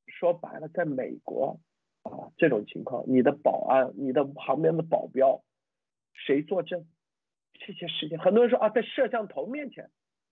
[0.07, 1.60] 说白了，在美国
[2.01, 5.43] 啊这种情况，你的保安、你的旁边的保镖，
[6.14, 6.88] 谁作证？
[7.53, 9.91] 这些事情，很多人说啊，在摄像头面前，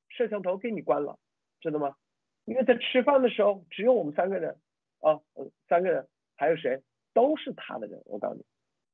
[0.09, 1.19] 摄像头给你关了，
[1.59, 1.95] 知道吗？
[2.45, 4.57] 因为在吃饭的时候，只有我们三个人
[5.01, 5.21] 啊，
[5.69, 6.82] 三个人，还有谁？
[7.18, 8.45] 都是他的人，我告诉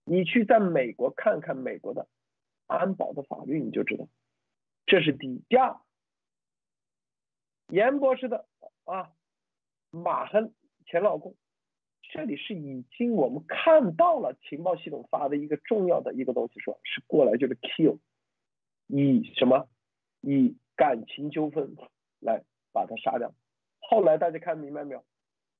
[0.05, 2.07] 你，你去在美国看看美国的
[2.67, 4.07] 安保的法律，你就知道，
[4.85, 5.43] 这是第一。
[5.49, 5.77] 第二，
[7.67, 8.47] 严博士的
[8.85, 9.11] 啊，
[9.91, 10.53] 马亨
[10.85, 11.35] 前老公，
[12.13, 17.99] 这里是已经我们看到了情报系统发的一个重要的一个东西，说是过来就是 kill，
[18.87, 19.67] 以什么
[20.21, 21.75] 以感情纠纷
[22.21, 23.33] 来把他杀掉。
[23.81, 25.03] 后来大家看明白没有？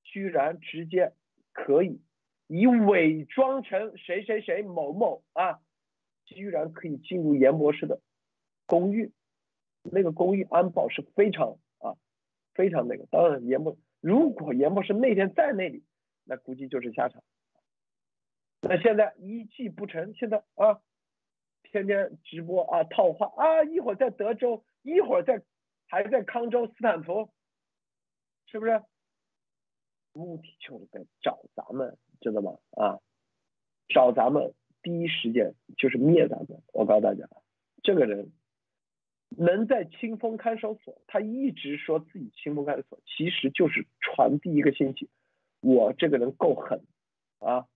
[0.06, 1.12] 居然直接
[1.52, 2.00] 可以。
[2.48, 5.60] 以伪装成谁谁谁某某啊，
[6.26, 8.02] 居然可以进入严博士的
[8.66, 9.12] 公寓，
[9.82, 11.96] 那个公寓安保是非常啊，
[12.54, 13.06] 非常那个。
[13.08, 15.84] 当然严博，如果严博士那天在那里，
[16.26, 17.24] 那估计就是下场。
[18.62, 20.82] 那现在一计不成，现在啊，
[21.64, 25.42] 天天直播啊套话啊，一会儿在德州，一会儿在
[25.88, 27.30] 还在康州斯坦福，
[28.46, 28.82] 是不是？
[30.14, 31.98] 目的就是在找咱们。
[32.32, 32.58] 知道吗？
[32.72, 33.00] 啊，
[33.90, 36.64] 找咱们第一时间就是灭咱们。
[36.74, 37.28] 我告诉大家，
[37.84, 38.32] 这个人
[39.30, 45.10] 能在清风看守所，他一直说自己清风看守所，其实就是传递一个信息：
[45.62, 46.82] 我这个人够狠
[47.40, 47.68] 啊！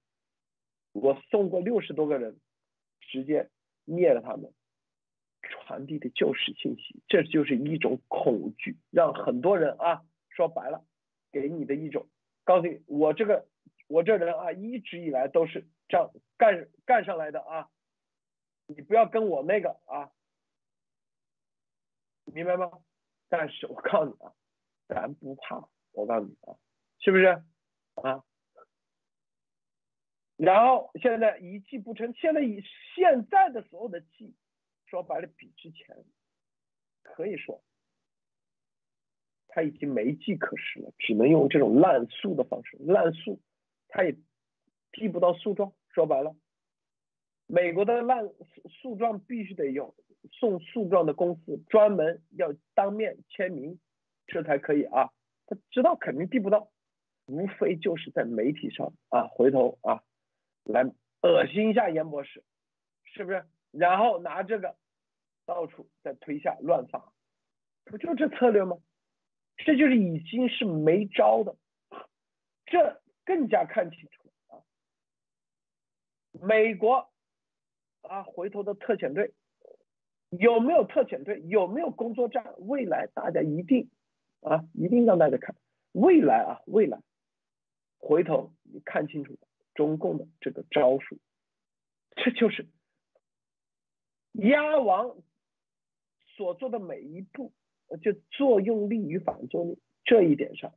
[0.93, 2.39] 我送过六十多个人，
[3.01, 3.49] 直接
[3.85, 4.51] 灭了他们，
[5.41, 10.83] 传递的就是信息，这就是一种恐惧，让很多人啊，说白了，
[11.31, 12.07] 给你的一种
[12.43, 13.45] 告诉你，我这个。
[13.87, 17.69] 我这人啊，一直以来都是这样干干上来的啊！
[18.65, 20.11] 你不要跟我那个啊，
[22.25, 22.69] 明白吗？
[23.29, 24.33] 但是我告诉你啊，
[24.89, 26.57] 咱不怕，我告诉你啊，
[26.99, 27.25] 是不是
[27.95, 28.23] 啊？
[30.35, 32.61] 然后现在一计不成，现在以
[32.95, 34.35] 现在的所有的计，
[34.85, 36.05] 说白了比之前
[37.01, 37.63] 可以说
[39.47, 43.39] 他已经没计可施了，只能用这种滥诉的方式滥诉。
[43.97, 44.15] 他也
[44.91, 46.35] 递不到诉状，说白了，
[47.47, 48.29] 美国的烂
[48.69, 49.95] 诉状必须得用
[50.33, 53.79] 送诉状的公司专门要当面签名，
[54.27, 55.09] 这才可以啊。
[55.47, 56.69] 他知道肯定递不到，
[57.25, 60.03] 无非就是在媒体上啊，回头啊
[60.63, 60.83] 来
[61.23, 62.43] 恶心一下严博士，
[63.03, 63.43] 是不是？
[63.71, 64.75] 然后拿这个
[65.47, 67.11] 到处在推下乱发，
[67.85, 68.77] 不就这策略吗？
[69.65, 71.55] 这就是已经是没招的，
[72.67, 73.01] 这。
[73.27, 74.63] 更加看清楚啊！
[76.31, 77.09] 美国
[78.03, 79.33] 啊，回头的特遣队
[80.29, 81.41] 有没有特遣队？
[81.41, 82.55] 有没有工作站？
[82.57, 83.89] 未来大家一定
[84.39, 85.57] 啊，一定让大家看
[85.91, 87.01] 未来啊，未来
[87.97, 89.37] 回头你看清楚
[89.73, 91.19] 中共的这个招数，
[92.15, 92.65] 这就是
[94.31, 95.17] 鸭王
[96.37, 97.51] 所做的每一步，
[98.01, 100.73] 就作用力与反作用力这一点上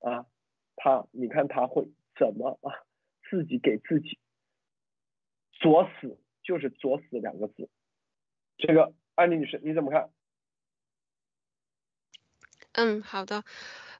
[0.00, 0.26] 啊。
[0.82, 1.86] 他你看他会
[2.18, 2.72] 怎么啊？
[3.28, 4.18] 自己给自己
[5.52, 7.68] 作死，就是作死两个字。
[8.56, 10.10] 这个安妮女士你怎么看？
[12.72, 13.44] 嗯，好的。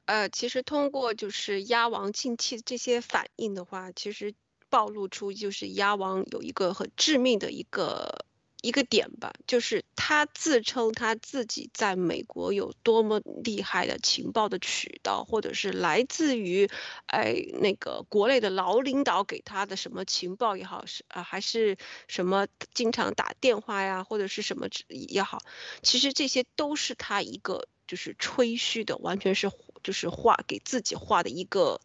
[0.07, 4.35] 呃，其实通过就是鸭王近期这些反应的话，其实
[4.69, 8.20] 暴露出就是鸭王有一个很致命的一个。
[8.63, 16.69] 一个点吧，就是他自称他自己在美国有多么厉害的情报的渠道，或者是来自于，
[17.07, 21.77] 哎，那个国内的老领导给他的什么情报也好，是啊，还是
[22.09, 25.39] 什么经常打电话呀，或者是什么也好，
[25.83, 29.51] 其实这些都是他一个就是吹嘘的，完全是
[29.83, 31.81] 就是画给自己画的一个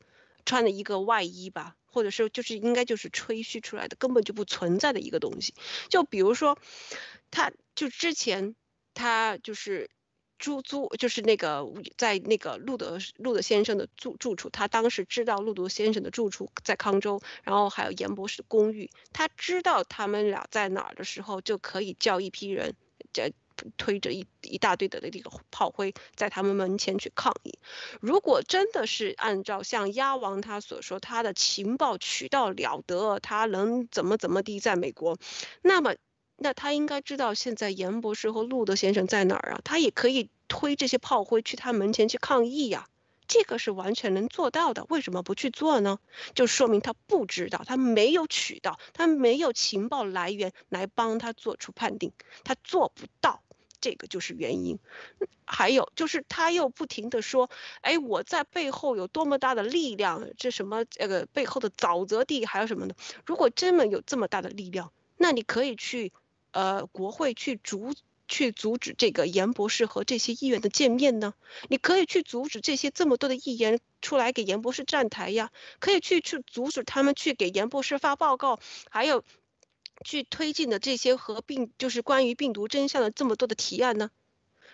[0.46, 1.76] 穿的一个外衣吧。
[1.96, 5.54] 或者是就是应该就是吹嘘出来的，根本就不存在的一个东西。
[5.88, 6.58] 就比如说，
[7.32, 8.54] 他就之前
[8.94, 9.90] 他就是
[10.38, 11.66] 租租就是那个
[11.96, 22.76] 在那个路德路德先生的住住处，他当时知道路德先生的住处在康州，然后还有严博士公寓，他知道他们俩在哪儿的时候，就可以叫一批人，
[23.14, 23.32] 这。
[23.78, 27.58] 推着一一大堆的那个炮灰在他们门前去抗议。
[28.02, 35.18] 如果真的是按照像鸭王他所说，他的情报渠道了得，他能怎么怎么地在美国，
[35.62, 35.96] 那么
[36.38, 39.62] 那他应该知道现在严博士和路德先生在哪儿啊？
[39.64, 42.88] 他也可以推这些炮灰去他门前去抗议呀。
[43.28, 45.98] 这个是完全能做到的，为什么不去做呢？
[46.36, 52.12] 就说明他不知道，他没有渠道，他没有情报来源来帮他做出判定，
[52.44, 53.42] 他做不到，
[53.86, 54.80] 这个就是原因。
[55.46, 62.96] 还有就是他又不停的说，哎，我在背后有多么大的力量，这什么这个背后的沼泽地还有什么的？
[63.28, 66.12] 如果真的有这么大的力量，那你可以去
[66.52, 67.94] 呃国会去阻。
[68.28, 71.36] 去阻止这个严博士和这些议员的见面呢？
[71.70, 78.60] 你可以去阻止这些这么多的议员出来给严博士站台呀，可以去去阻止他们去给严博士发报告，
[78.90, 79.24] 还有
[80.04, 84.12] 去推进的这些和病就是关于病毒真相的这么多的提案呢。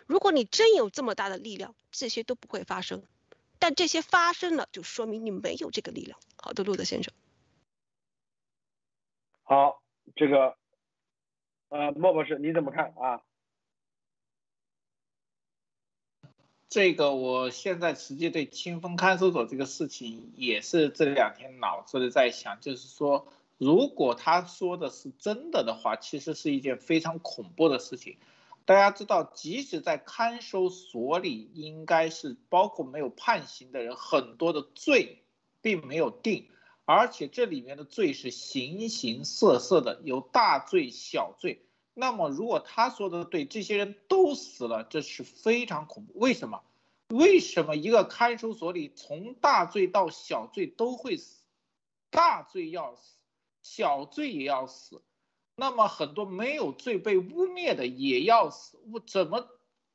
[0.08, 3.04] 如果你真有这么大的力量，这些都不会发生。
[3.60, 6.20] 但这些发生了，就说明你没有这个力量。
[6.36, 7.14] 好的，路德先生。
[9.44, 9.82] 好，
[10.16, 10.58] 这个
[11.70, 13.22] 呃，莫博士你怎么看啊？
[16.68, 23.28] 这个我现在实际对清风看守所这个事情也是这两天脑子里在想，就是说，
[23.62, 28.18] 如果他说的是真的的话，其实是一件非常恐怖的事情。
[28.66, 35.22] 大家知道，即使在看守所里，应该是包括没有判刑的人，很多的罪
[35.62, 36.50] 并没有定，
[36.86, 41.64] 而且这里面的罪是形形色色的，有大罪小罪。
[41.94, 46.18] 那么，如果他说的对，这些人都死了，这是非常恐怖。
[46.18, 46.64] 为什么？
[47.10, 51.44] 为什么一个看守所里从大罪到小罪都会死？
[52.10, 53.18] 大罪要死，
[53.62, 55.02] 小罪也要死。
[55.56, 58.80] 那么很多没有罪被污蔑的也要死。
[58.92, 59.48] 我怎么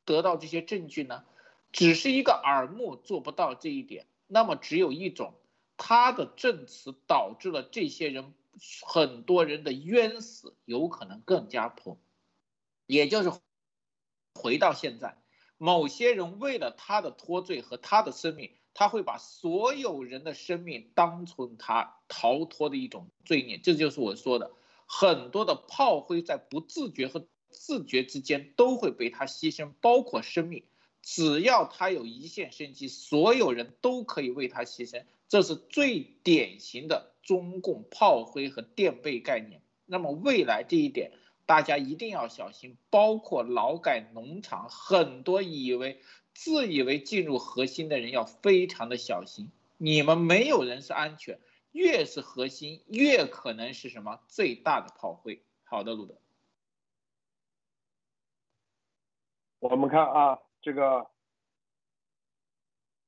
[0.05, 1.25] 得到这些证据呢？
[1.73, 4.07] 只是一个耳目做不到这一点。
[4.27, 5.35] 那么只有一种，
[5.77, 8.35] 他的证词导致了这些人。
[8.87, 11.99] 很多人的冤死有可能更加破，
[12.87, 13.31] 也就是
[14.35, 15.19] 回到现在，
[15.59, 23.57] 某些人为了他的脱罪和他的生命，他会把所有人的生命当成他逃脱的一种罪孽。
[23.57, 24.53] 这就是我说的，
[24.85, 30.63] 很多的炮灰在不自觉和自觉之间都会被他牺牲，包括生命。
[31.03, 35.05] 只要他有一线生机，所有人都可以为他牺牲。
[35.27, 37.15] 这是最典型的。
[37.23, 41.11] 中共炮灰和垫背概念，那么未来这一点
[41.47, 46.03] 大家一定要小心，包括劳改农场，很多以为
[46.35, 51.39] 自以为进入核心的人要非常的小心，你们没有人是安全，
[51.71, 55.41] 越是核心越可能是什么最大的炮灰。
[55.63, 56.17] 好的，路德，
[59.61, 61.09] 我们看啊，这个，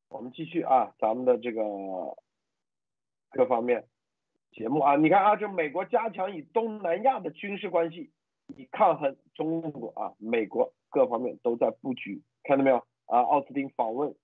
[0.08, 1.62] 我们继续啊，咱们的这个
[3.30, 3.88] 各方面。
[4.50, 8.10] 节目啊，你看啊，这美国加强与东南亚的军事关系，
[8.56, 13.20] 以抗衡中国啊，美国各方面都在布局，看到没有啊？
[13.20, 14.14] 奥斯汀访问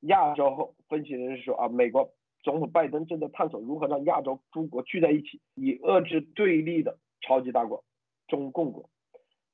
[0.00, 2.12] 亚洲后，分析人士说啊，美国
[2.42, 7.84] 总统拜登正在探索如何让亚洲诸国聚在一起，以遏制对立的超级大国
[8.28, 8.90] 中共国。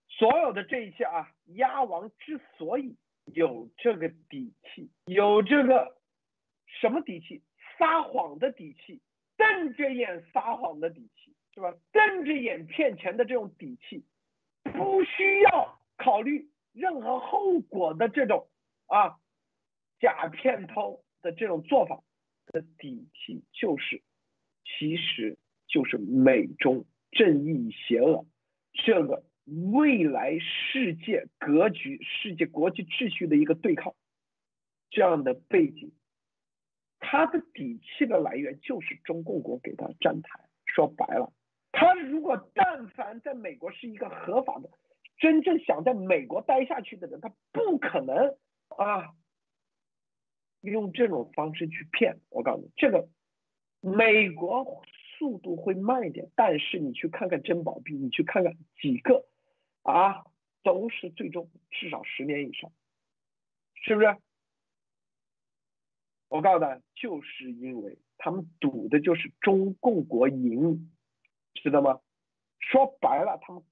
[0.09, 2.97] 所有的这一切啊，鸭王之所以
[3.27, 5.97] 有这个底气，有这个
[6.81, 7.43] 什么底气？
[7.79, 9.01] 撒谎的底气。
[9.39, 11.75] 瞪着眼撒谎的底气是吧？
[11.91, 14.05] 瞪着眼骗钱的这种底气，
[14.63, 18.49] 不需要考虑任何后果的这种
[18.87, 19.19] 啊
[19.99, 22.01] 假骗偷的这种做法，
[22.47, 24.05] 的底气就是，
[24.63, 25.37] 其实
[25.67, 28.25] 就是美中正义邪恶
[28.73, 29.25] 这个
[29.73, 33.97] 未来世界格局、世界国际秩序的一个对抗，
[34.91, 35.91] 这样的背景，
[37.01, 40.45] 他的底气的来源就是中共国给他站台。
[40.67, 41.33] 说白了，
[41.73, 44.71] 他如果但凡在美国是一个合法的。
[45.21, 48.37] 真正想在美国待下去的人，他不可能
[48.69, 49.17] 啊，
[50.61, 52.21] 用这种方式去骗。
[52.31, 53.09] 我告诉你，这个
[53.81, 54.85] 美国
[55.19, 59.27] 速度会慢一点，但是你去看看珍宝币，你去看看几个
[59.83, 60.25] 啊，
[60.63, 62.71] 都是最终至少十年以上，
[63.75, 64.17] 是不是？
[66.29, 70.93] 我告诉他，就是因为他们赌的就是中共国赢，
[71.63, 72.01] 知道吗？
[72.59, 73.63] 说白了，他们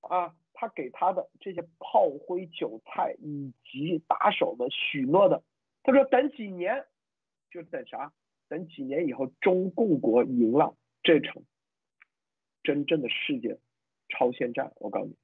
[0.00, 0.34] 啊。
[0.58, 5.42] 他给他的这些炮灰韭菜以及打手们许诺的，
[5.82, 6.86] 他说等几年，
[7.50, 8.10] 就等啥？
[8.48, 11.42] 等几年以后，中共国赢了这场
[12.62, 13.58] 真正的世界
[14.08, 14.72] 超限战。
[14.76, 15.16] 我告诉你，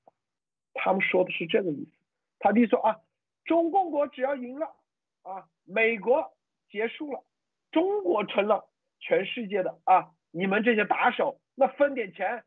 [0.74, 1.92] 他们说的是这个意思。
[2.38, 3.00] 他弟说啊，
[3.46, 4.76] 中共国只要赢了
[5.22, 6.36] 啊，美国
[6.68, 7.24] 结束了，
[7.70, 8.68] 中国成了
[9.00, 12.44] 全世界的啊，你们这些打手那分点钱。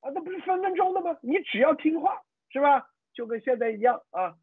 [0.00, 1.18] 啊，那不是分分钟的吗？
[1.22, 2.90] 你只要听话，是吧？
[3.14, 4.36] 就跟现在一样啊，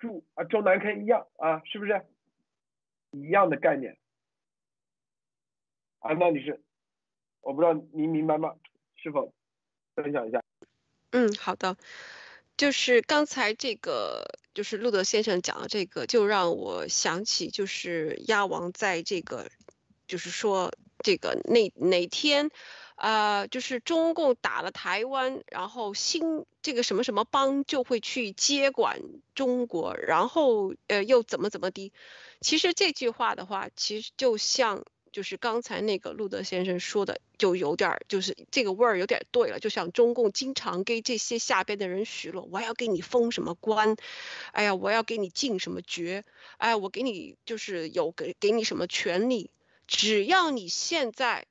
[0.00, 2.06] 住啊中南开一样啊，是不是？
[3.10, 3.98] 一样的概念。
[5.98, 6.62] 啊，那女士，
[7.40, 8.54] 我不知道您明白吗？
[8.96, 9.34] 是否
[9.96, 10.40] 分享一下？
[11.10, 11.76] 嗯，好的。
[12.56, 19.48] 就是刚才这个，就是路德先生讲的这个，就让我想起，就是鸭王在这个，
[20.06, 20.70] 就是说
[21.04, 22.50] 这个哪哪天。
[22.96, 29.00] 呃，就是中共打了台湾，然后新这个什么什么邦就会去接管
[29.34, 31.92] 中国，然后呃又怎么怎么的。
[32.40, 39.58] 其实这句话的话，其实就像就是刚才那个路德先生说的，就有点就是这个味儿有点对了。
[39.58, 43.96] 就像中共经常给这些下边的人许诺，我要给你封什么官，
[44.52, 46.24] 哎呀，我要给你进什么爵，
[46.58, 49.50] 哎，我给你就是有给给你什么权利，
[49.86, 51.46] 只要你现在。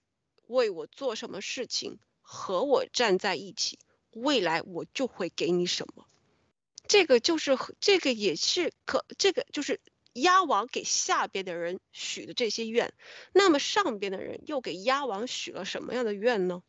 [0.45, 3.80] 为我做什么事情，和我站在一起，
[4.11, 6.05] 未来我就会给你什么。
[6.85, 9.80] 这个就是这个也是可，这个就是
[10.11, 12.93] 鸭王给下边的人许的这些愿。
[13.31, 16.61] 那么上边的人又给鸭王许了什么样的愿呢？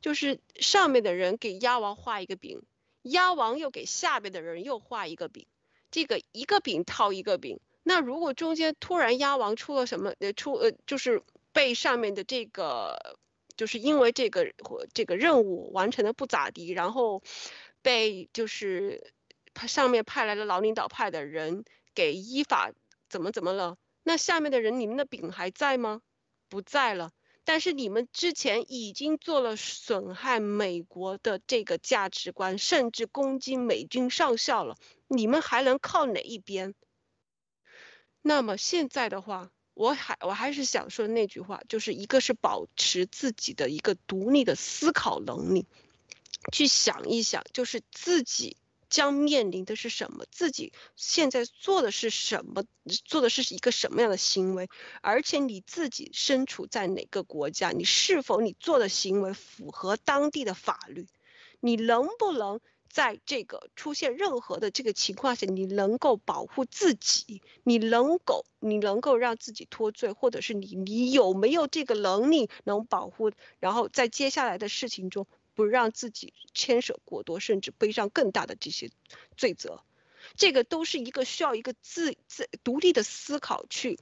[0.00, 2.62] 就是上面的人给鸭王画一个饼，
[3.02, 5.46] 鸭王又给下边的人又画一个饼，
[5.90, 7.60] 这个一个饼套一个饼。
[7.82, 11.22] 那如果中间突然鸭王出了什么，呃，出呃就是。
[11.54, 13.18] 被上面的这个，
[13.58, 17.22] 就是因为这个或这个任务完成的不咋地，然后
[17.82, 19.12] 被就是
[19.52, 22.72] 他上面派来的老领导派的人给依法
[23.10, 23.76] 怎么怎么了？
[24.02, 26.00] 那下面的人，你们的饼还在吗？
[26.48, 27.10] 不在了。
[27.44, 36.74] 但是你们之前已经做了损害美国的这个价值观，甚至攻击美军上校了，你们还能靠哪一边？
[38.22, 39.50] 那么现在的话。
[39.74, 45.64] 我还我还是想说那句话，就是一个是保持自己的一个独立的思考能力，
[46.52, 48.58] 去想一想，就是自己
[48.90, 52.64] 将面临的是什么，自己现在做的是什么，
[53.06, 54.68] 做的是一个什么样的行为，
[55.00, 61.06] 而且你自己身处在哪个国家，你是否你做的行为符合当地的法律，
[61.60, 62.60] 你能不能？
[62.92, 78.90] 在这个出现任何的这个情况下，你能够保护自己，你能够你能够让自己脱罪，或者是你你有没有这个能力能保护，然后在接下来的事情中不让自己牵涉过多，甚至背上更大的这些
[79.38, 79.82] 罪责，
[80.36, 83.98] 这个都是一个需要一个自自独立的思考去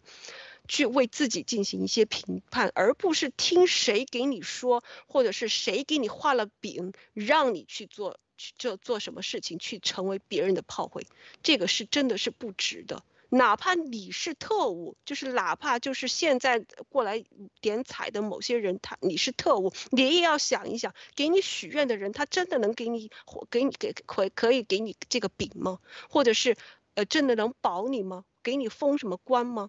[0.67, 8.19] 去为自己进行一些评判，而不是听谁给你说，或者是谁给你画了饼让你去做。
[8.41, 11.07] 去做做什么事情，去成为别人的炮灰，
[11.43, 13.05] 这个是真的是不值得。
[13.29, 17.23] 哪怕你是特务，就是哪怕就是现在过来
[17.61, 23.11] 点彩的某些人，他你是特务，你也要想一想，给你许愿的人，他真的能给你，
[23.51, 25.79] 给你给可可以给你这个饼吗？
[26.09, 26.57] 或者是
[26.95, 28.25] 呃，真的能保你吗？
[28.43, 29.69] 给你封什么官吗？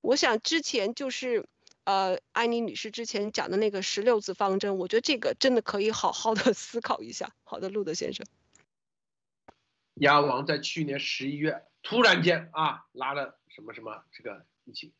[0.00, 1.46] 我想之前就是。
[1.90, 7.34] 呃，安妮女士之前讲的那个十六字方针，我觉得这个真的可以好好的 思考一下。
[7.42, 8.24] 好的，路德先生。
[9.94, 14.94] 鸭王在去年十一月突然间啊，拉了什么什么这个一起，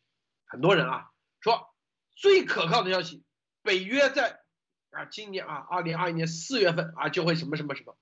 [0.44, 1.72] 很多人啊说
[2.16, 3.22] 最可靠的消息，
[3.62, 4.42] 北约在
[4.90, 7.96] 啊今年啊二零二一年四月份啊就会什么什么什么，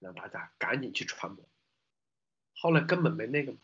[0.00, 1.48] 让大家赶紧去传播。
[2.52, 3.54] 后来根本没那个，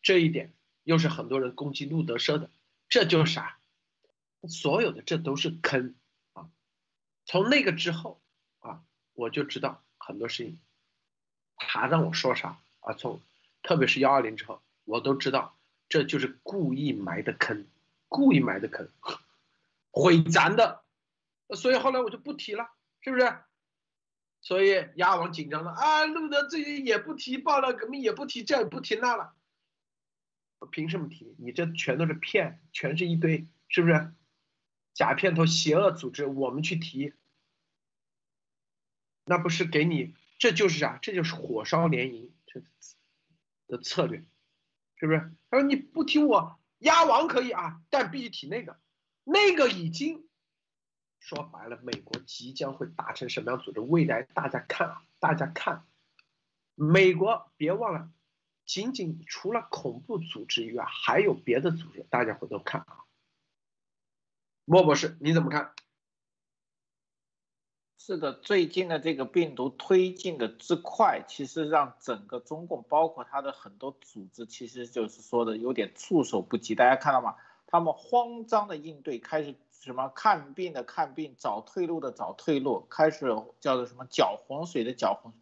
[0.00, 0.54] 这一点
[0.84, 2.50] 又是很多人攻击路德社的，
[2.88, 3.58] 这就是啥？
[4.48, 5.96] 所有的这都是坑
[6.32, 6.48] 啊！
[7.26, 8.20] 从那个之后
[8.60, 8.82] 啊，
[9.14, 10.60] 我就知道很多事情，
[11.56, 12.94] 他让我说啥啊？
[12.94, 13.20] 从
[13.62, 15.58] 特别是幺二零之后，我都知道
[15.88, 17.66] 这就是故意埋的坑，
[18.08, 18.88] 故意埋的坑，
[19.90, 20.82] 毁咱的。
[21.56, 22.70] 所以后来我就不提了，
[23.00, 23.38] 是不是？
[24.40, 29.34] 所以鸭王紧张了啊，路德最近也不提爆料革命，也不提这，也不提那了。
[30.66, 31.34] 凭什么提？
[31.38, 34.12] 你这全都是骗，全是一堆，是不是？
[34.94, 37.12] 假片头、邪恶组织，我们去提，
[39.24, 40.14] 那不是给你？
[40.38, 40.98] 这就是啥？
[41.00, 42.62] 这就是火烧连营这
[43.66, 44.24] 的策略，
[44.96, 45.32] 是不是？
[45.50, 48.80] 他说你不提我鸭王可以啊，但必须提那个，
[49.24, 50.24] 那个已经。
[51.20, 53.80] 说白了，美国即将会达成什么样组织？
[53.80, 55.84] 未来大家看啊，大家看，
[56.74, 58.10] 美国别忘了，
[58.68, 63.06] 仅仅除了恐怖组织以外，还有别的组织，大家回头看啊。
[64.66, 65.72] 莫博士，你怎么看？
[67.98, 76.74] 是的，最近的这个病毒推进的之快，其实让整个中共，包括他的很多组织，其实就是说的有点措手不及。
[76.74, 77.34] 大家看到吗？
[77.66, 79.56] 他们慌张的应对，开始。
[79.80, 83.26] 什么看病的看病，找退路的找退路，开始
[83.60, 85.32] 叫做什么搅浑水的搅浑，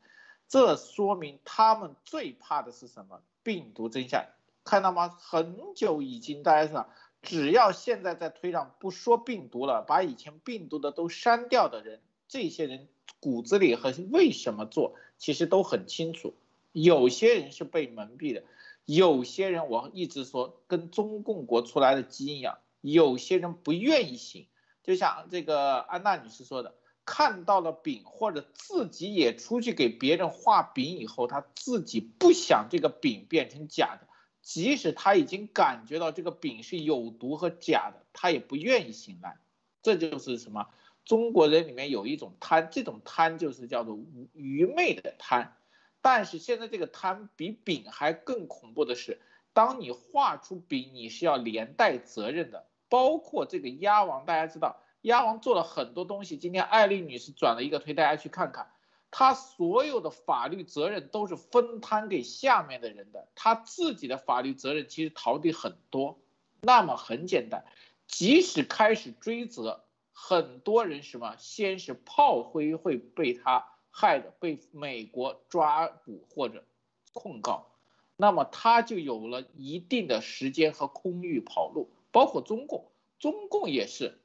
[0.48, 3.20] 这说明他们最怕的是什么？
[3.42, 4.26] 病毒真相，
[4.64, 5.08] 看到吗？
[5.08, 6.88] 很久已经大家知道，
[7.22, 12.88] 只要现在在推上不说病毒了，把以前病毒的都删掉的人，这些人
[13.20, 16.34] 骨子里和为什么做，其实都很清楚。
[16.72, 18.42] 有些人是被蒙蔽的，
[18.84, 22.58] 有些人我一直说跟中共国出来的基因一样。
[22.82, 24.46] 有些人不愿意醒，
[24.84, 26.74] 就像这个安娜女士说的，
[27.06, 34.08] 看到了饼或者自己也出去给别人画饼以后，他自己不想这个饼变成假的，
[34.42, 39.38] 即使他已经感觉到这个饼是有毒和假的，他也不愿意醒来。
[39.82, 40.66] 这就是什么？
[41.04, 43.96] 中国人里面有一种贪，这种贪就是叫做
[44.32, 45.56] 愚昧的贪。
[46.02, 49.20] 但是现在这个贪比饼还更恐怖的是，
[49.52, 52.66] 当你画出饼，你是要连带责任的。
[52.88, 56.36] 包括这个鸭王，大家知道，鸭王做了很多东西。
[56.36, 58.72] 今天艾丽女士转了一个推，大家去看看，
[59.12, 66.18] 他所有的法律责任都是分摊给下面的人的，他自己的法律责任其实逃避很多。
[66.60, 67.64] 那么很简单，
[68.08, 76.64] 即使开始追责，很多人什么，先是炮灰会被他害的，被美国抓捕或者
[77.12, 77.68] 控告，
[78.16, 81.90] 那么他就有了一定的时间和空域跑路。
[82.10, 84.18] 包括中共，中共也是，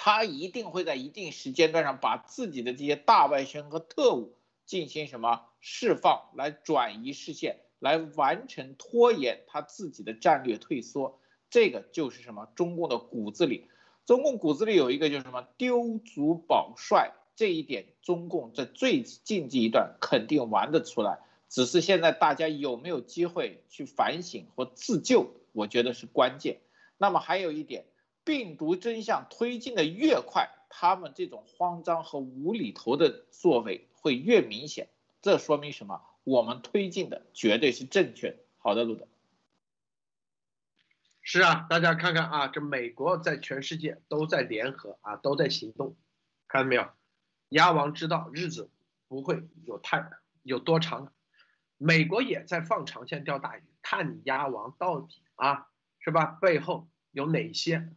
[0.00, 11.18] 他一定会在一定时间段上把自己的这些大外宣和特务进行什么释放，来转移视线，来完成拖延他自己的战略退缩。
[11.50, 12.46] 这个就是什么？
[12.54, 13.66] 中共的骨子里，
[14.06, 21.18] 中共骨子里有一个就是什么丢卒保帅，这一点中共在最近这一段肯定玩得出来，
[21.48, 26.60] 只是现在大家有没有机会去反省或自救，我觉得是关键。
[26.98, 27.84] 那么还有一点，
[28.28, 34.90] 病毒真相推进的越快，他们这种慌张和无厘头的作为会越明显。
[35.22, 36.02] 这说明什么？
[36.24, 38.36] 我们推进的绝对是正确的。
[38.58, 39.08] 好的，路德。
[41.22, 45.96] 是啊，大家看看啊，这美国在全世界都在联合啊，都在行动，
[46.48, 46.86] 看到没有？
[47.48, 48.68] 鸭王知道日子
[49.08, 50.06] 不会有太
[50.42, 51.14] 有多长，
[51.78, 55.70] 美国也在放长线钓大鱼，看你鸭王到底啊。
[56.00, 56.26] 是吧？
[56.42, 57.88] 背后有哪些？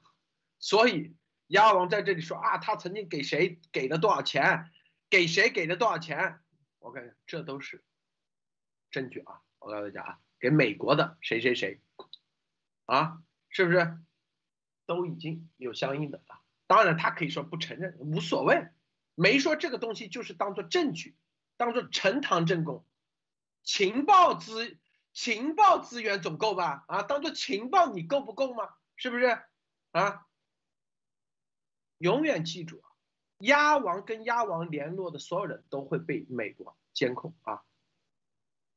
[0.62, 1.18] 所以
[1.48, 4.72] 鸭王在这里说啊，他曾经给谁给了多少钱，
[5.10, 6.40] 给谁给了多少钱？
[6.80, 7.84] 我看这都是
[8.90, 9.42] 证据啊！
[9.60, 11.82] 我告诉大家啊，给美国的谁谁谁
[12.86, 14.00] 啊，是不是
[14.86, 16.40] 都已经有相应的了？
[16.68, 18.70] 当然他可以说不承认，无所谓，
[19.16, 21.18] 没说这个东西就是当做证据，
[21.58, 22.86] 当做呈堂证供，
[23.64, 24.78] 情报资。
[25.14, 26.86] 情报资源总够吧？
[26.88, 28.70] 啊，当做情报你够不够吗？
[28.96, 29.44] 是不是？
[29.92, 30.26] 啊，
[32.02, 32.90] 永远记住啊，
[33.38, 37.62] 鸭王跟鸭王联络的所有人都会被美国监控啊。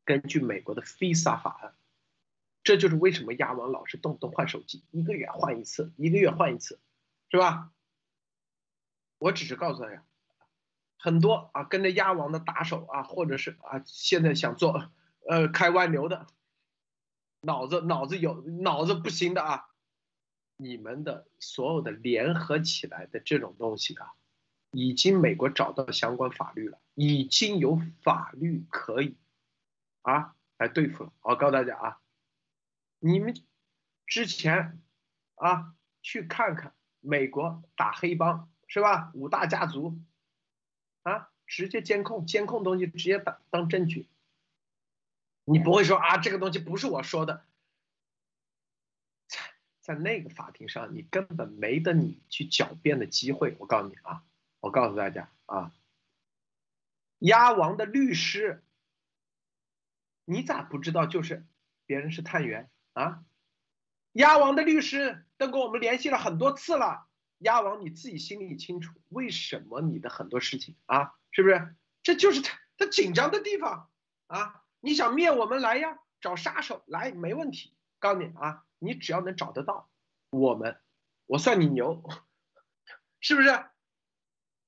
[0.04, 1.74] 根据美国的 FISA 法案，
[2.62, 6.78] 这就是为什么鸭王老是动不动换手机，一个月换一次，一个月换一次，
[7.30, 7.72] 是吧？
[9.18, 10.04] 我只是告诉大家，
[10.98, 14.90] 很多啊跟着鸭王的打手啊，或者是啊现在想做。
[15.26, 16.26] 呃，开外流的，
[17.40, 19.73] 脑子脑子有脑子不行的啊！
[20.56, 24.12] 你们的所有的联合起来的这种东西啊，
[24.70, 29.16] 已经美国找到相关法律了，已经有法律可以
[30.02, 31.12] 啊来对付了。
[31.22, 32.00] 我告诉大家啊，
[32.98, 33.34] 你们
[34.06, 34.80] 之前
[35.34, 39.10] 啊，去看看美国打黑帮是吧？
[39.14, 39.98] 五大家族
[41.02, 44.08] 啊，直接监控，监控东西直接当当证据。
[45.44, 47.44] 你不会说啊，这个东西不是我说的，
[49.84, 53.54] 在那个法庭上，你根本没得你去狡辩的机会。
[53.58, 54.24] 我告诉你啊，
[54.60, 55.74] 我告诉大家啊，
[57.18, 58.64] 鸭王的律师，
[60.24, 61.04] 你咋不知道？
[61.04, 61.46] 就是
[61.84, 63.26] 别人是探员啊。
[64.12, 67.06] 鸭王的律师都跟我们联系了很多次了，
[67.36, 71.76] 鸭王你自己心里清楚，为什么你的很多事情啊，是不是？
[72.02, 73.90] 这就是他他紧张的地方
[74.28, 74.64] 啊。
[74.80, 75.98] 你想灭我们来呀？
[76.22, 77.74] 找杀手来没问题。
[77.98, 79.88] 告诉你啊，你只要能找得到
[80.30, 80.80] 我们，
[81.26, 82.02] 我算你牛，
[83.20, 83.64] 是不是？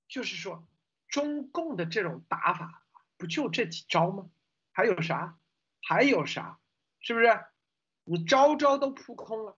[0.09, 0.67] 就是说，
[1.09, 2.85] 中共的这种打法
[3.17, 4.31] 不就这几招吗？
[4.73, 5.39] 还有啥？
[5.83, 6.59] 还有啥？
[7.01, 7.45] 是不是？
[8.05, 9.57] 你招招都扑空了，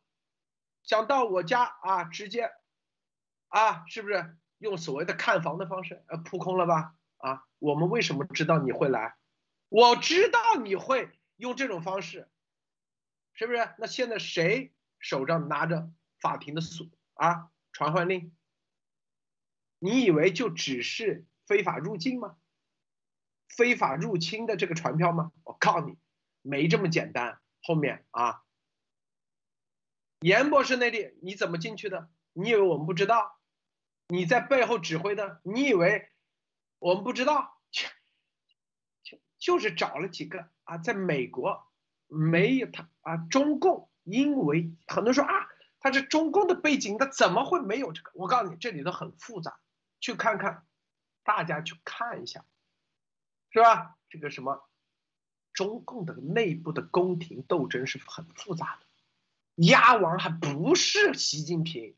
[0.83, 2.51] 想到我家啊，直接
[3.49, 6.95] 啊，是不是用所谓的看房的方式呃扑空了吧？
[7.19, 9.17] 啊，我们为什么知道你会来？
[9.69, 12.27] 我知道你会用这种方式，
[13.39, 13.71] 是不是？
[13.79, 17.53] 那现在谁手上拿着法庭的锁啊？
[17.73, 18.37] 传唤令？
[19.79, 22.37] 你以为就只是非法入境吗？
[23.49, 25.31] 非法入侵的这个传票吗？
[25.45, 25.97] 我告诉你，
[26.43, 27.41] 没这么简单。
[27.63, 28.43] 后面啊，
[30.19, 32.11] 严博士那里你怎么进去的？
[32.33, 33.39] 你以为我们不知道？
[34.09, 35.41] 你在背后指挥的？
[35.45, 36.11] 你以为
[36.81, 37.61] 我们不知道？
[39.39, 41.68] 就是找了几个啊，在美国
[42.09, 45.47] 没有他啊，中共因为很多人说啊，
[45.79, 48.11] 他是中共的背景，他怎么会没有这个？
[48.15, 49.61] 我告诉你，这里头很复杂，
[50.01, 50.67] 去看看，
[51.23, 52.45] 大家去看一下，
[53.51, 53.97] 是吧？
[54.09, 54.69] 这个什么，
[55.53, 61.95] 中共的内部的宫廷斗争是很复杂的，鸭王还不是习近平，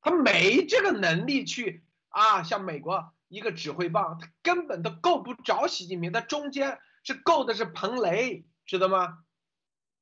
[0.00, 3.12] 他没这个能力去啊，像美国。
[3.30, 9.22] 一个指挥棒，他根本都够不着习近平，他中间是够的是彭雷，知道吗？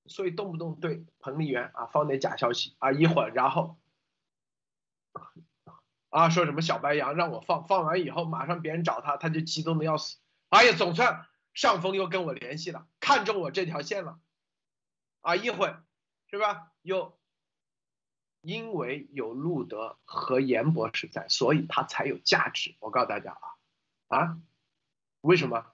[0.09, 3.79] 所以动不动对彭丽媛啊放点假消息啊，一会儿然后
[6.11, 10.19] 啊说什么小白羊让我放，放完以后马上别人找他，他就激动的要死。
[10.49, 14.21] 哎呀，总算上峰又跟我联系了，看中我这条线了，
[15.21, 15.85] 啊一会儿
[16.31, 16.73] 是吧？
[16.83, 17.19] 又。
[18.43, 22.77] 因为有路德和严博士在，所以他才有价值。
[22.79, 24.39] 我告诉大家啊，啊，
[25.21, 25.67] 为什么？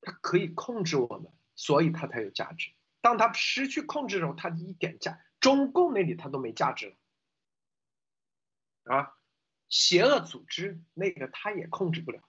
[0.00, 2.72] 他可以控制我们，所以他才有价值。
[3.00, 6.96] 当他失去控制的时候，他一点价，中共那里他都没价值了。
[8.84, 9.14] 啊，
[9.68, 12.22] 邪恶组织那个他也控制不了，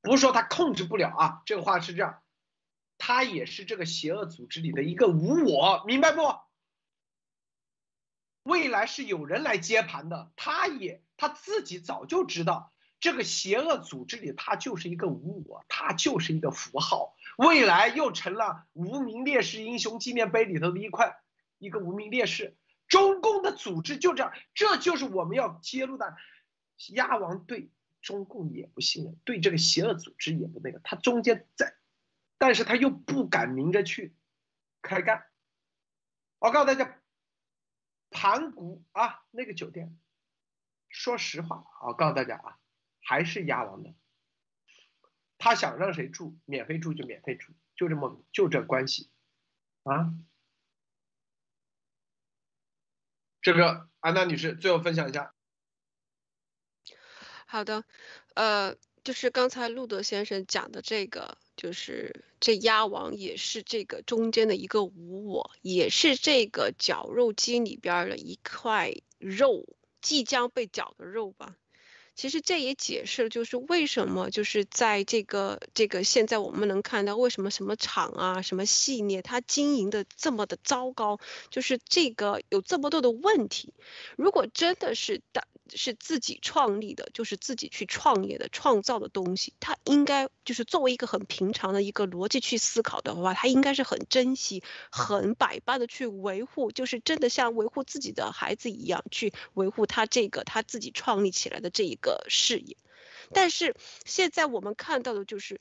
[0.00, 2.22] 不是说他控制不了啊，这个话是这样，
[2.96, 6.20] 他也是这个邪恶组织里的一个无我，明白不？
[8.42, 17.14] 未来是有人来接盘的，他也他自己早就知道，这个邪恶组织里他就是一个无我，他就是一个符号。
[17.40, 21.22] 未来又成了无名烈士英雄纪念碑里头的一块
[21.58, 22.56] 一个无名烈士。
[22.86, 26.16] 中共的组织就这样，这就是我们要揭露的。
[26.88, 27.70] 鸭王对
[28.02, 31.74] 中共也不信任，对这个邪恶组织也不那个，他中间在，
[32.36, 34.14] 但是他又不敢明着去
[34.82, 35.24] 开干。
[36.38, 36.96] 我告诉大家。
[38.12, 39.96] 盘古啊，那个酒店，
[40.88, 42.58] 说实话，我告诉大家啊，
[43.00, 43.94] 还是鸭王的。
[45.40, 49.10] 他想让谁住，免费住就免费住，就这么就这关系，
[49.82, 50.14] 啊。
[53.42, 55.34] 这个安娜女士最后分享一下。
[57.46, 57.84] 好的，
[58.34, 61.36] 呃，就是刚才路德先生讲的这个。
[61.56, 69.66] 就是这鸭王也是这个中间的一个无我，也是这个绞肉机里边的一块肉，
[70.00, 71.54] 即将被绞的肉吧。
[72.14, 81.18] 其实这也解释了，就是为什么就是在这个这个现在我们能看到为什么什么厂啊，什么系列它经营的这么的糟糕，
[81.50, 83.72] 就是这个有这么多的问题。
[84.16, 85.46] 如果真的是大。
[85.76, 102.76] 是自己创立的，就是自己去创业的、创造的东西，他应该就是作为一个很平常的一个逻辑去思考的话，他应该是很珍惜、很百般的去维护，就是真的像维护自己的孩子一样去维护他这个他自己创立起来的这一个事业。
[103.32, 103.74] 但是
[104.04, 105.60] 现在我们看到的就是，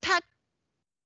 [0.00, 0.20] 他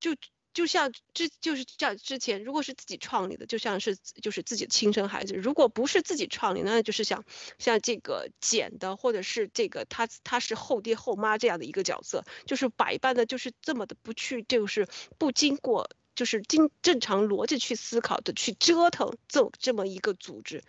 [0.01, 0.15] 就。
[0.55, 7.25] 就像之就是像之前，如果是自己创立的，就像是就是自己的亲生孩子；如果不是自己创立，那就是像
[7.59, 14.87] 像这个捡的，或者是这个他他是后爹后妈这样的一个角色，就是百般的，就是这么的不去，就是
[15.19, 20.63] 不经过就是经正常逻辑去思考的去折腾这这么一个组织。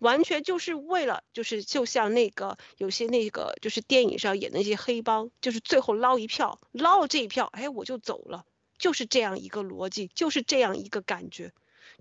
[0.00, 8.44] 完全就是为了，就是就像那个有些那个就是电影上演的那些黑帮，就是最后捞一票，捞了这一票，哎，我就走了，
[8.78, 11.52] 就是这样一个逻辑，就是这样一个感觉。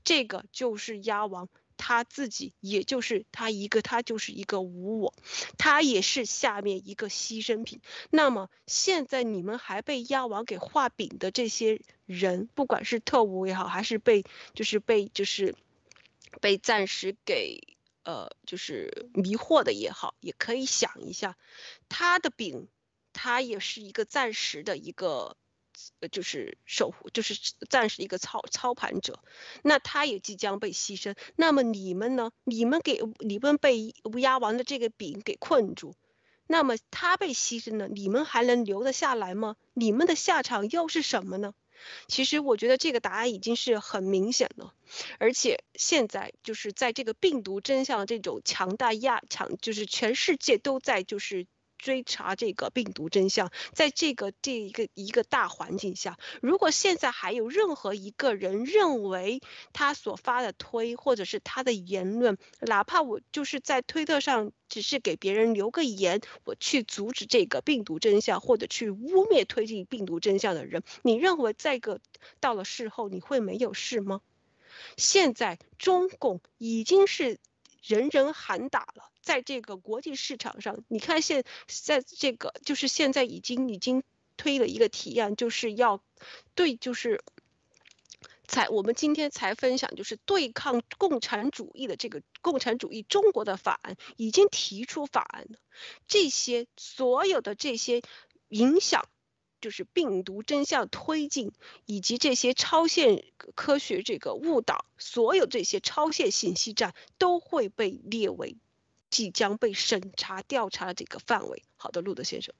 [0.03, 5.13] 这个就是鸭王他自己，也就是他一个，他就是一个无我，
[5.57, 7.81] 他也是下面一个牺牲品。
[8.09, 14.23] 那么现在你们还被鸭王给画饼的这些人，不管是特务也好，还是被
[14.53, 15.55] 就是被就是
[16.39, 17.75] 被暂时给。
[18.03, 21.35] 呃，就是迷惑的也好，也可以想一下，
[21.89, 22.69] 他的饼，
[23.11, 25.35] 他也是一个暂时的一个，
[26.11, 27.35] 就是守护，就是
[27.69, 29.19] 暂时一个操操盘者，
[29.63, 31.15] 那他也即将被牺牲。
[31.35, 32.31] 那么你们呢？
[32.43, 35.95] 你们给你们被乌鸦王的这个饼给困住，
[36.47, 39.55] 那么他被牺牲了，你们还能留得下来吗？
[39.73, 41.53] 你们的下场又是什么呢？
[42.07, 44.73] 其实我觉得这个答案已经是很明显了，
[45.19, 51.45] 而且现在就是在这个病毒真相这种强大压强，就是全世界都在就是。
[51.77, 59.41] 追查这个病毒真相，在这个这一个一个大环境下，如果现在还有任何一个人认为
[59.73, 72.01] 他所发的推或者是他的言论，哪怕我就是在推特上只是给别人留个言，我去阻止这个病毒真相或者去污蔑推进病毒真相的人，你认为这个
[72.39, 74.21] 到了事后你会没有事吗？
[74.95, 77.39] 现在中共已经是
[77.87, 79.11] 人人喊打了。
[79.21, 84.03] 在这个国际市场上，你看现在这个就是现在已经已经
[84.37, 86.01] 推了一个提案，就是要
[86.55, 87.21] 对就是
[88.47, 95.59] 才我们今天才分享，就是对抗共产主义的这个共产主义中国的法案已经提出法案了，
[96.07, 98.01] 这些所有的这些
[98.47, 99.09] 影响。
[99.61, 101.51] 就是病毒真相推进，
[101.85, 103.25] 以及这些超限
[103.55, 108.57] 科学这个误导，所有这些超限信息站都会被列为。
[109.09, 111.63] 即将被审查调查的这个范围。
[111.77, 112.53] 好的，路德先生。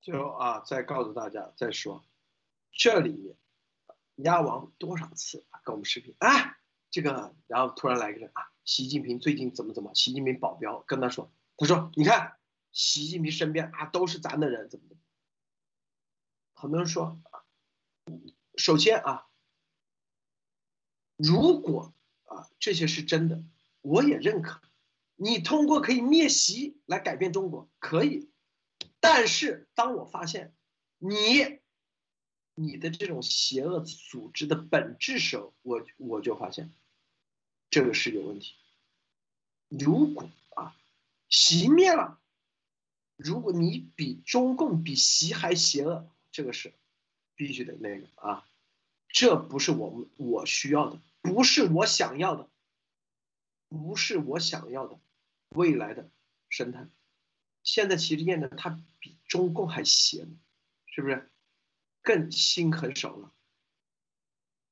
[0.00, 2.04] 最后啊，再告诉大家，再说，
[2.72, 3.36] 这里面
[4.16, 6.58] 鸭王多少次跟我们视频啊？
[6.90, 9.94] 这个，然后突然来一个人啊，习近平最近怎么怎么？
[9.94, 12.36] 习近平保镖跟他说，他说你看，
[12.72, 15.02] 习近平身边啊都是咱的人，怎么怎么？
[16.56, 17.20] 很多人说，
[18.56, 19.28] 首先啊，
[21.16, 23.44] 如果啊这些是真的。
[23.82, 24.60] 我也认可，
[25.14, 28.28] 你通过可以灭习来改变中国，可以。
[28.98, 30.56] 但是当我发现
[30.98, 31.60] 你
[32.56, 36.72] 你的这种邪恶组织的本质时候，我我就发现
[37.70, 38.56] 这个是有问题。
[39.68, 40.76] 如果啊，
[41.28, 42.20] 习灭了，
[43.14, 46.74] 如果你比中共比习还邪恶，这个是
[47.34, 48.44] 必须得那个啊，
[49.08, 52.50] 这不是我们我需要的，不是我想要的。
[53.68, 55.00] 不是我想要的
[55.48, 56.10] 未来的
[56.50, 56.86] 生态。
[57.62, 60.28] 现在其实验证它比中共还邪，
[60.84, 61.30] 是不是？
[62.02, 63.32] 更心狠手辣。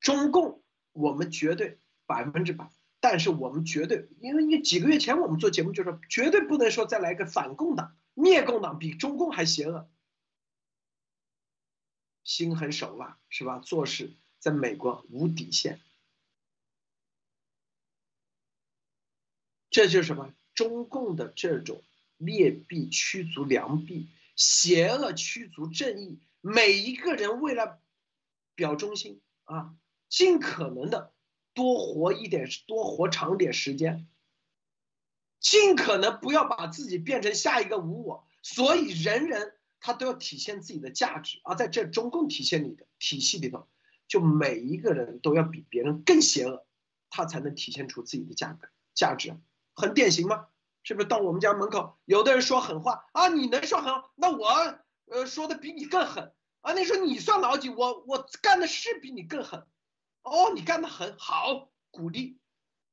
[0.01, 0.63] 中共
[0.93, 2.71] 我们绝对百分之百，
[3.01, 9.91] 但是我们绝对，因为你几个月前我们做节目就说，绝对不能说再来一个反共党、灭共党比中共还邪恶。
[12.25, 13.61] 心狠手辣是吧？
[13.61, 15.81] 做事在美国无底线。
[19.71, 20.33] 这就是什么？
[20.55, 21.83] 中共的这种
[22.17, 26.21] 劣币驱逐良币，邪恶驱逐正义。
[26.41, 27.81] 每一个人为了
[28.55, 29.75] 表忠心啊，
[30.09, 31.13] 尽可能的
[31.55, 34.07] 多活一点，多活长点时间，
[35.41, 38.29] 尽可能不要把自己变成下一个无我。
[38.43, 43.69] 所以人人他都要体现自己的价值而，在这中共体现里的体系里头，
[44.09, 46.67] 就每一个人都要比别人更邪恶，
[47.11, 49.39] 他才能体现出自己的价格价值。
[49.75, 50.49] 很典型吗？
[50.85, 53.29] 是不是到我们家门口，有的人说狠话啊？
[53.29, 54.49] 你能说狠，那我
[55.05, 56.33] 呃说的比你更狠
[56.63, 56.73] 啊？
[56.73, 57.69] 那说你算老几？
[57.69, 59.67] 我我干的是比你更狠，
[60.23, 62.39] 哦，你干的很好，鼓励，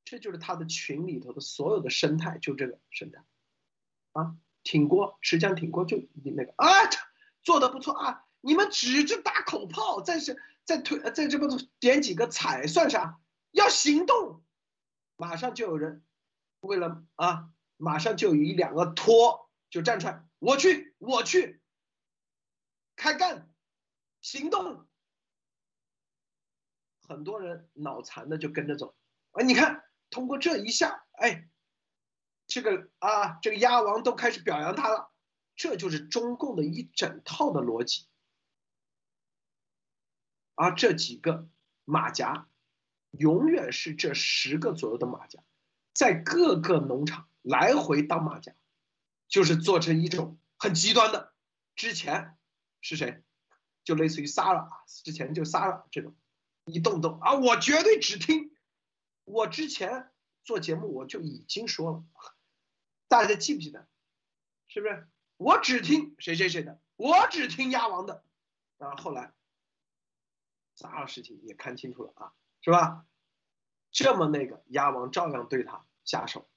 [0.04, 3.24] 这就是他的群里头的所有的生态，就这个生态，
[4.12, 6.68] 啊，挺过，实际上挺过，就你那个啊，
[7.42, 11.46] 做的不错啊，你们只是打口炮，在是在推，在这不
[11.80, 13.20] 点几个彩算啥？
[13.50, 14.42] 要行动，
[15.16, 16.04] 马上就有人。
[16.60, 21.60] 为了啊，马上就有一两个托就站出来，我去，我去，
[22.94, 23.52] 开干，
[24.20, 24.86] 行动。
[27.00, 28.94] 很多人脑残的就跟着走，
[29.32, 31.48] 哎，你看，通过这一下，哎，
[32.52, 35.10] 这个啊，这个鸭王都开始表扬他了，
[35.56, 38.06] 这就是中共的一整套的逻辑。
[40.54, 41.48] 而这几个
[41.86, 42.46] 马甲，
[43.10, 45.42] 永远是这十个左右的马甲，
[45.94, 48.54] 在各个农场来回当马甲，
[49.28, 51.32] 就是做成一种很极端的。
[51.74, 52.36] 之前
[52.82, 53.22] 是谁？
[53.82, 54.68] 就类似于 Sara，
[55.02, 56.14] 之前就 Sara 这种，
[56.66, 58.54] 一动动啊，我绝对只听。
[59.24, 60.12] 我之前
[60.44, 62.04] 做节目我就已经说了，
[63.12, 63.86] 大家记不记得？
[64.68, 65.06] 是不是？
[65.36, 68.24] 我只听谁谁谁的，我只听鸭王的。
[68.78, 69.34] 然后后来
[70.78, 72.32] ，Sara 事情也看清楚了啊，
[72.62, 73.06] 是吧？
[73.90, 76.48] 这么那个鸭王照样对他下手，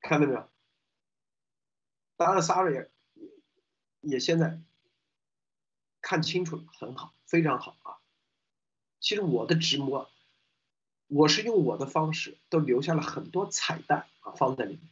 [0.00, 0.46] 看到没有？
[2.18, 2.90] 当然，Sara 也
[4.02, 4.60] 也现在。
[6.02, 7.98] 看清楚了，很好，非常好啊！
[9.00, 10.08] 其实我的直播，
[11.06, 14.82] 我是用我的方式，都留下了很多彩蛋啊，放在里面。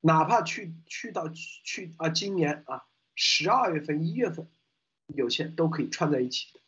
[0.00, 4.48] 哪怕去去到去啊，今年啊，十二月份、一月份，
[5.06, 6.60] 有些都可以串在一起的。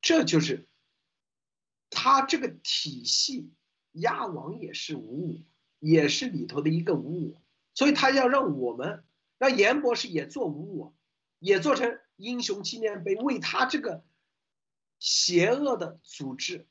[0.00, 0.68] 这就是
[1.90, 3.52] 他这个体系，
[3.92, 5.42] 鸭王也是五五，
[5.78, 7.40] 也是里头的一个五五，
[7.74, 9.04] 所以他要让我们，
[9.38, 10.94] 让严博士也做五五。
[11.42, 14.04] 也做成英雄纪念碑，为他这个
[14.98, 16.68] 邪恶的组织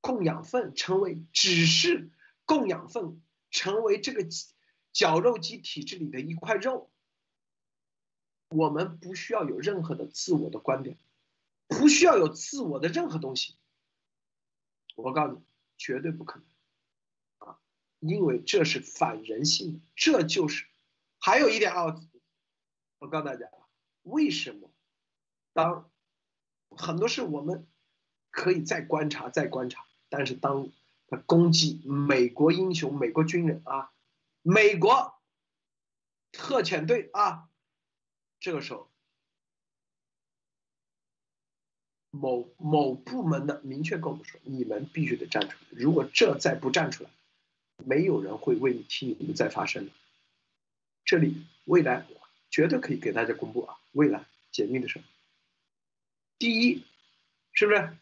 [0.00, 2.10] 供养分，成为只是
[2.44, 4.26] 供养分，成为这个
[4.92, 6.90] 绞肉机体制里的一块肉。
[8.48, 10.98] 我们不需要有任何的自我的观点，
[11.68, 13.56] 不需要有自我的任何东西。
[14.96, 15.42] 我告诉你，
[15.78, 17.58] 绝对不可能啊！
[18.00, 20.66] 因为这是反人性的，这就是
[21.18, 22.00] 还有一点啊。
[22.98, 23.48] 我告诉大家，
[24.02, 24.72] 为什么
[25.52, 25.90] 当
[26.70, 27.68] 很多事我们
[28.30, 30.68] 可以再观察、再观察，但是当
[31.08, 33.90] 他攻击美国英雄、美国军人啊、
[34.42, 35.14] 美国
[36.30, 37.48] 特遣队啊，
[38.38, 38.90] 这个时候
[42.10, 45.66] 某某部门的明确跟我们说，你们必须得站出来。
[45.70, 47.10] 如果这再不站出来，
[47.78, 49.92] 没有人会为你替你们再发声的。
[51.06, 52.06] 这里未来。
[52.52, 53.78] 绝对可以给大家公布啊！
[53.92, 55.04] 未来解密的时候，
[56.36, 56.84] 第一，
[57.52, 57.96] 是不是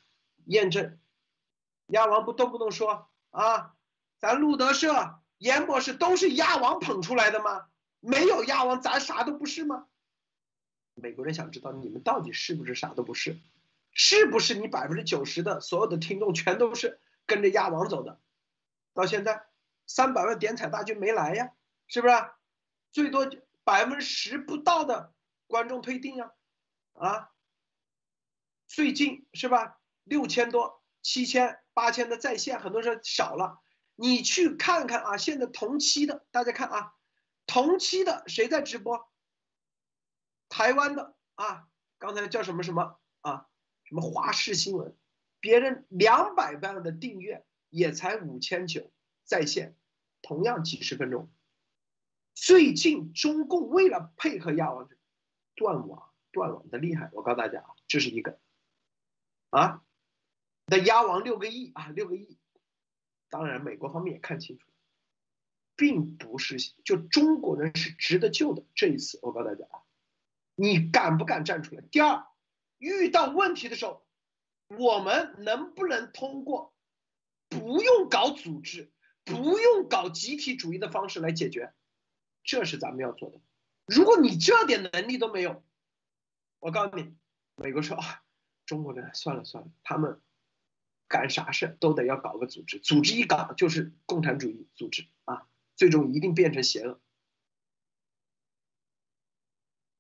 [0.46, 0.98] 验证？
[1.88, 3.74] 鸭王不动不动说啊，
[4.18, 7.66] 咱路德社严博士都是鸭王捧出来的吗？
[8.00, 9.86] 没有鸭王，咱啥都不是吗？
[10.94, 13.38] 美国人想知道你们到底是不是啥都不是？
[13.92, 18.20] 是不是你百分之九十的所有的听众全都是跟着鸭王走的？
[18.94, 19.46] 到现在
[19.86, 21.52] 三百万点彩大军没来呀，
[21.86, 22.14] 是不是？
[22.92, 23.30] 最多。
[23.64, 25.12] 百分之十不到的
[25.46, 26.32] 观众推定啊，
[26.94, 27.30] 啊，
[28.66, 29.78] 最近是吧？
[30.04, 33.62] 六千多、七千、八千的在线，很多人少了。
[33.94, 36.92] 你去看看啊，现在同期的，大家看啊，
[37.46, 39.08] 同期的谁在直播？
[40.48, 41.68] 台湾的啊，
[41.98, 43.46] 刚才叫什么什么啊？
[43.84, 44.96] 什么华视新闻？
[45.38, 48.90] 别人两百万的订阅也才五千九
[49.22, 49.76] 在线，
[50.20, 51.30] 同样几十分钟。
[52.34, 54.88] 最近中共为了配合亚王
[55.54, 57.08] 断网，断网的厉害。
[57.12, 58.40] 我告诉大家啊，这是一个
[59.50, 59.84] 啊，
[60.70, 62.38] 那鸭王六个亿啊，六个亿。
[63.30, 64.66] 当然，美国方面也看清楚，
[65.76, 68.64] 并不是就中国人是值得救的。
[68.74, 69.82] 这一次，我告诉大家啊，
[70.54, 71.82] 你敢不敢站出来？
[71.90, 72.26] 第二，
[72.78, 74.06] 遇到问题的时候，
[74.68, 76.74] 我们能不能通过
[77.48, 78.92] 不用搞组织、
[79.24, 81.72] 不用搞集体主义的方式来解决？
[82.44, 83.40] 这是咱们要做的。
[83.86, 85.64] 如果你这点能力都没有，
[86.58, 87.14] 我告诉你，
[87.56, 88.22] 美国说啊，
[88.64, 90.20] 中国人算了算了，他们
[91.08, 97.00] 干啥事都得要搞个组织，组织一搞就是共产主义组织啊，最终一定变成邪恶。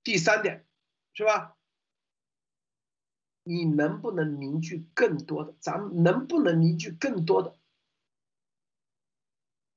[0.02, 0.66] 第三点，
[1.14, 1.56] 是吧？
[3.42, 5.54] 你能不能凝聚更多的？
[5.60, 7.58] 咱们能不能凝聚更多的？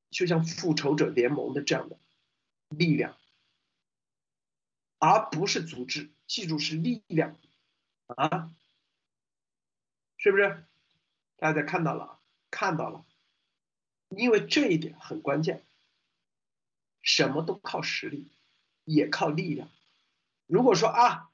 [0.09, 1.97] 就像复仇者联盟的这样的。
[2.69, 3.17] 力量，
[4.97, 6.09] 而不是组织。
[6.25, 7.37] 记住是力量，
[8.07, 8.55] 啊，
[10.15, 10.65] 是不是？
[11.41, 12.19] 大家看到了，
[12.51, 13.03] 看到了，
[14.09, 15.63] 因为这一点很关键。
[17.01, 18.29] 什么都靠实力，
[18.85, 19.67] 也靠力量。
[20.45, 21.31] 如果说啊，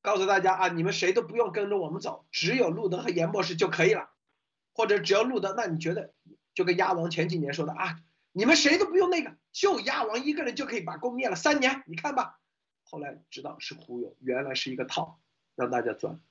[0.00, 4.08] 告诉大家啊，你们谁都不用跟着我们走，只有路德和严博士就可以了，
[4.72, 6.14] 或者只要路德，那你觉得
[6.54, 8.00] 就跟鸭王前几年说的啊？
[8.32, 12.40] 你们谁都不用那个，就鸭王一个人就可以把宫灭了三年，你看吧。
[12.84, 15.20] 后来知道是忽悠，原来是一个套，
[15.56, 16.22] 让大家钻。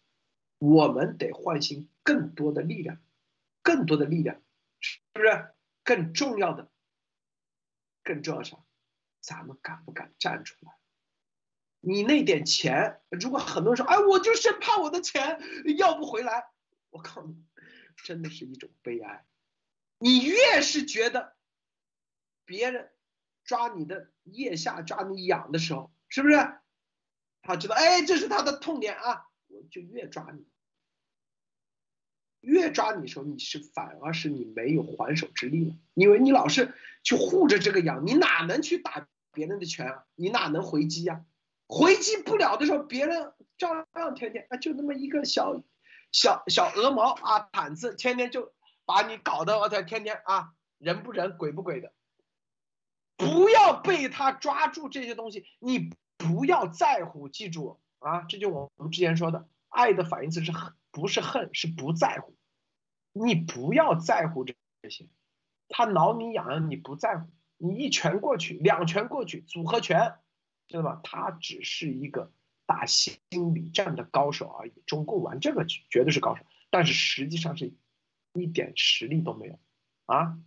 [0.57, 2.99] 我们得唤醒更多的力量，
[3.61, 4.41] 更多的力量，
[4.79, 5.51] 是不是？
[5.83, 6.71] 更重要的，
[8.03, 8.57] 更重要啥？
[9.21, 10.71] 咱们敢不敢站出来？
[11.79, 15.39] 你那点钱，如果很多人说，哎，我就生怕我的钱
[15.77, 16.49] 要不回来，
[16.89, 17.43] 我靠你，
[18.03, 19.25] 真的是一种悲哀。
[19.99, 21.35] 你越是觉得
[22.43, 22.91] 别人
[23.43, 26.35] 抓你的腋下、抓你痒的时候，是不是？
[27.43, 29.27] 他知道，哎，这是他的痛点啊，
[29.69, 30.45] 就越抓你。
[32.41, 40.05] 越抓你时候，你是反而是你没有还手之力了，因为你老是去护着这个羊，你哪能去打别人的拳啊？
[40.13, 41.25] 你哪能回击呀？
[41.67, 45.63] 回击不了的时候，别人照样天天啊，就那么一个小
[46.11, 48.53] 小小鹅毛啊毯子，天天就
[48.85, 51.91] 把你搞得我操，天天啊人不人鬼不鬼的。
[53.17, 62.33] 不要被他抓住这些东西，你不要在乎，记住啊，这就我们之前说的，爱的反义词是恨，不是恨，是不在乎。
[63.11, 65.09] 你不要在乎这这些，
[65.67, 70.15] 他挠你痒痒你不在乎，你一拳过去，两拳过去，组合拳，
[70.69, 71.01] 知道吗？
[71.03, 72.31] 他只是一个
[72.65, 73.19] 打心
[73.53, 74.73] 理战的高手而已。
[74.85, 77.73] 中共玩这个绝对是高手，但是实际上是
[78.33, 79.59] 一点实力都没有
[80.05, 80.39] 啊。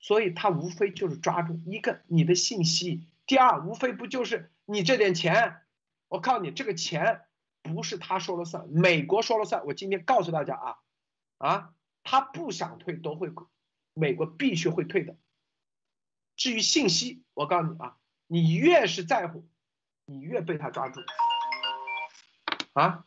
[0.00, 5.63] 所以他无非就是抓住一个你的信息，第二无非不就是你这点钱，
[6.08, 7.26] 我告诉你这个钱。
[7.64, 9.64] 不是他说了算，美国说了算。
[9.64, 10.76] 我今天告诉大家啊，
[11.38, 13.32] 啊，他不想退都会，
[13.94, 15.16] 美国必须会退的。
[16.36, 19.48] 至于信息，我告诉你啊，你越是在乎，
[20.04, 21.00] 你越被他抓住。
[22.74, 23.06] 啊，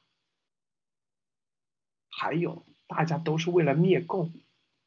[2.09, 4.33] 还有大家都是为了灭共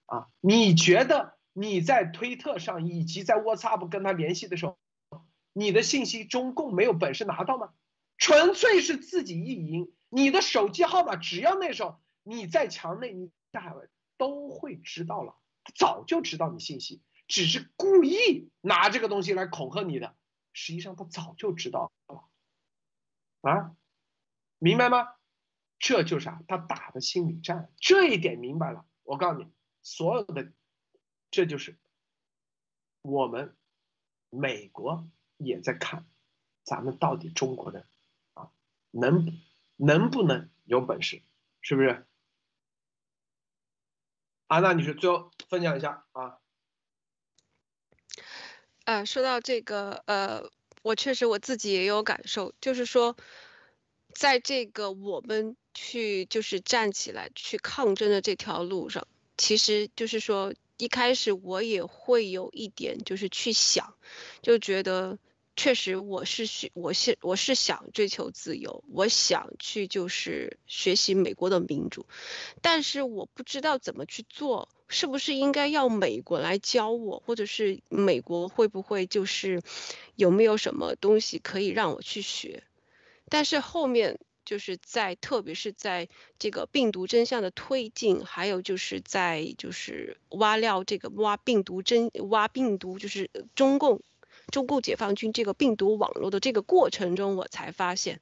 [0.07, 4.77] 啊，你觉得你在推特上以及在 WhatsApp 跟他联系的时候，
[5.53, 7.73] 你的信息中共没有本事拿到吗？
[8.21, 13.75] 纯粹是自己意淫，你的手机号码只要那时候你在墙内，你大海
[14.19, 15.37] 都会知道了，
[15.75, 20.15] 早就知道你信息，只是故意拿这个东西来恐吓你的，
[20.53, 22.29] 实际上他早就知道了，
[23.41, 23.75] 啊，
[24.59, 25.15] 明白吗？
[25.79, 30.53] 这就是啊，他打的心理战，这一点明白了，我告诉你，所有的，
[31.31, 31.79] 这就是
[33.01, 33.57] 我们
[34.29, 36.07] 美国也在看，
[36.65, 37.87] 咱们到底中国的。
[38.91, 39.39] 能
[39.77, 41.23] 能不能有本事，
[41.61, 42.07] 是不是？
[44.47, 46.39] 安娜女士，最后分享一下啊。
[48.85, 50.51] 呃，说到这个，呃，
[50.83, 53.17] 我确实我自己也有感受，就是说，
[54.13, 59.07] 在这个我们去就是站起来去抗争的这条路上，
[59.37, 63.95] 其实就是说，一开始我也会有一点就是去想，
[64.43, 65.19] 就觉得。
[65.57, 72.07] 确实，我是需，我是我是想追求自由，我想去就是学习美国的民主，
[72.63, 79.61] 但是我不知道怎么去做，是不是应该要美国来教我，或者是美国会不会就是
[80.15, 82.63] 有没有什么东西可以让我去学？
[83.29, 86.09] 但是后面就是在，特别是在
[86.39, 94.01] 这个病毒真相的推进，还有就是在就是挖料这个挖病毒真挖病毒，就是中共。
[94.51, 98.21] 中共解放军这个病毒网络的这个过程中，我才发现，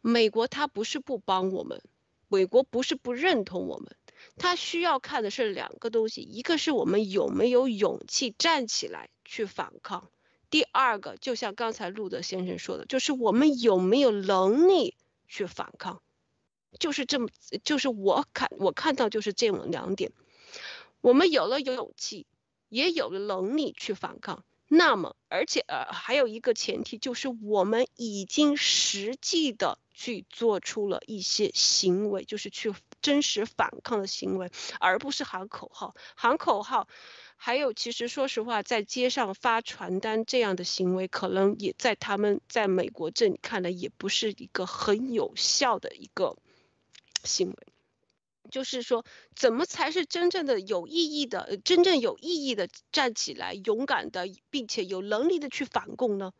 [0.00, 1.82] 美国他不是不帮我们，
[2.28, 3.94] 美国不是不认同我们，
[4.36, 10.10] 他需要看的是两个东西，一个是我们有没有勇气站起来去反抗，
[10.50, 14.94] 第二个就像刚才路德先生说的，就是我们有没有能力
[15.28, 16.00] 去反抗，
[16.78, 17.28] 就是这么，
[17.62, 20.12] 就是我看我看到就是这么两点，
[21.00, 22.26] 我们有了勇气，
[22.68, 24.44] 也有了能力去反抗。
[24.68, 35.94] 那么，而且呃，还有一个前提就是，我们已经实际的去做出了一些行为，就是去真实反抗的行为，而不是喊口号。
[36.16, 36.88] 喊口号，
[37.36, 46.36] 还有其实说实话，在街上发传单这样的行为，可能也在他们在美国这里看来，也不是一个很有效的一个
[47.22, 47.56] 行为。
[48.50, 49.04] 就是说，
[49.34, 56.32] 怎么才是真正的有意义的、真正有意义的站起来、勇敢的，并且有能力的去反共呢？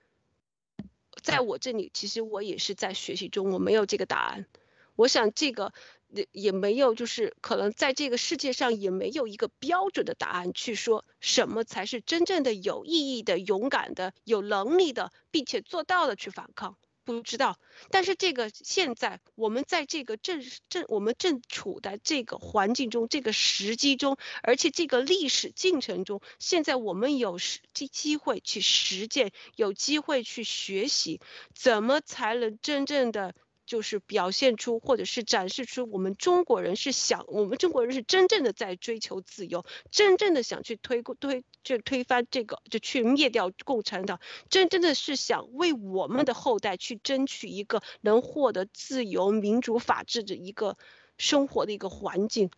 [1.23, 4.47] 在我这里，其实我也是在学习中，我没有这个答案。
[4.95, 5.73] 我想这个
[6.09, 16.79] 也也没有，就是可能在这个世界上也没有一个标准的答案，去说什么才是真正的有意义的、勇敢的、有能力的，并且做到的去反抗。
[17.07, 17.57] 不知道，
[17.91, 31.21] 但是这个现在我们在这个正正我们正处在这个环境中，这个时机中，而且这个历史进程中，现在我们有实机机会去实践，有机会去学习，
[31.55, 33.37] 怎么才能真正的
[33.67, 50.79] 就是表现出或者是展示出我们中国人是想，我们中国人是真正的在追求自由，真正的想去推推就推翻这个，就去灭掉共产党，真正的是想为我们的后代去争取一个能获得自由、民主、法治的一个
[51.19, 52.51] 生活的一个环境。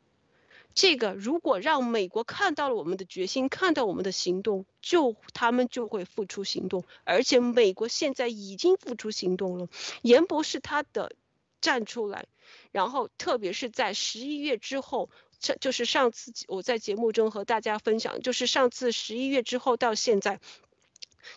[0.81, 9.67] 这个如果让美国看到了我们的决心，看到我们的行动，就他们就会付出行动，而且美国现在已经付出行动了。
[10.03, 11.17] 严博士他的
[11.61, 12.27] 站出来，
[12.71, 15.11] 然后特别是在十一月之后，
[15.41, 20.39] 这就是上次我在节目中和大家分享，就是上次十一月之后到现在。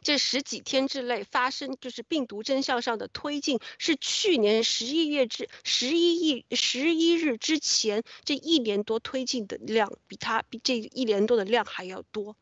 [0.01, 12.35] 这十几天之内发生，就是病毒真相上的推进，是去年十一月至十一亿十一日之前这一年多推进的量，比它比这一年多的量还要多。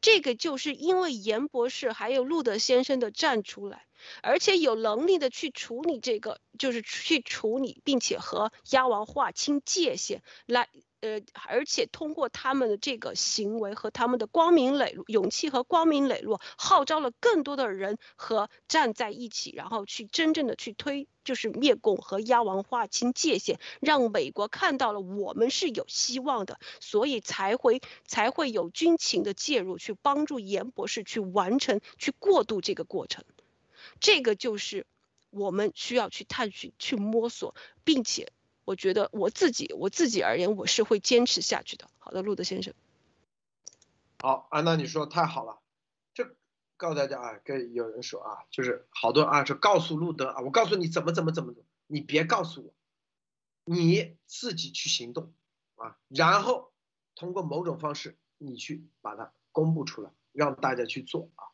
[0.00, 3.86] 这个就是因为严博士还有路德先生的站出来，
[4.22, 10.68] 而且有能力的去处理这个，就是去处理，并且和鸭王划清界限来。
[11.00, 33.24] 呃，而且通过他们的这个行为和他们的光明磊落、勇气和光明磊落，号召了更多的人和站在一起，然后去真正的去推，就是灭共和压王划清界限，让美国看到了我们是有希望的，所以才会才会有军情的介入，去帮助严博士去完成、去过渡这个过程。
[34.00, 34.84] 这个就是
[35.30, 37.54] 我们需要去探寻、去摸索，
[37.84, 38.32] 并且。
[38.68, 41.88] 我觉得我自己我自己而言，我是会坚持下去的。
[41.96, 42.74] 好的，路德先生。
[44.18, 45.62] 好，安娜，你说太好了。
[46.12, 46.36] 这
[46.76, 51.54] 告诉大家啊，跟有人说啊，就是好多啊，就告诉路德啊，我告诉你怎么怎么怎么，
[51.86, 52.74] 你别告诉我，
[53.64, 55.32] 你自己去行动
[55.76, 56.70] 啊，然后
[57.14, 61.48] 通过某种方式，你去把它公布出来，让大家去做啊。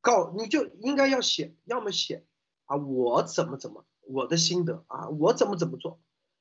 [0.00, 2.26] 告你就应该要写，要么写
[2.64, 3.86] 啊，我怎么怎么。
[4.10, 6.00] 我的心得啊，我怎么怎么做，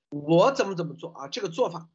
[0.09, 1.87] 我怎么怎么做啊，这个做法，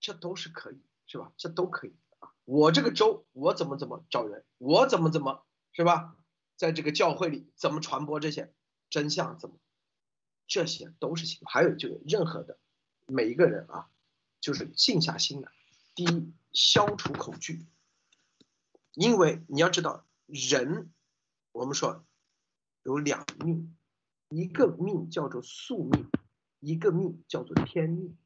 [0.00, 1.32] 这都是可以，是吧？
[1.36, 2.32] 这都可以啊。
[2.44, 6.16] 我这个州，我怎么怎么找人，我怎么怎么，是吧？
[6.56, 8.52] 在这个教会里怎么传播这些
[8.90, 9.56] 真相，怎么，
[10.48, 11.40] 这些都是行。
[11.44, 12.58] 还有就是任何的
[13.06, 13.88] 每一个人啊，
[14.40, 15.52] 就是静下心来，
[15.94, 17.64] 第一，消除恐惧，
[18.94, 20.90] 因为你要知道，人，
[21.52, 22.04] 我们说
[22.82, 23.76] 有两命。
[24.32, 26.06] 一个命叫做宿命，
[26.58, 28.16] 一个命叫做天命。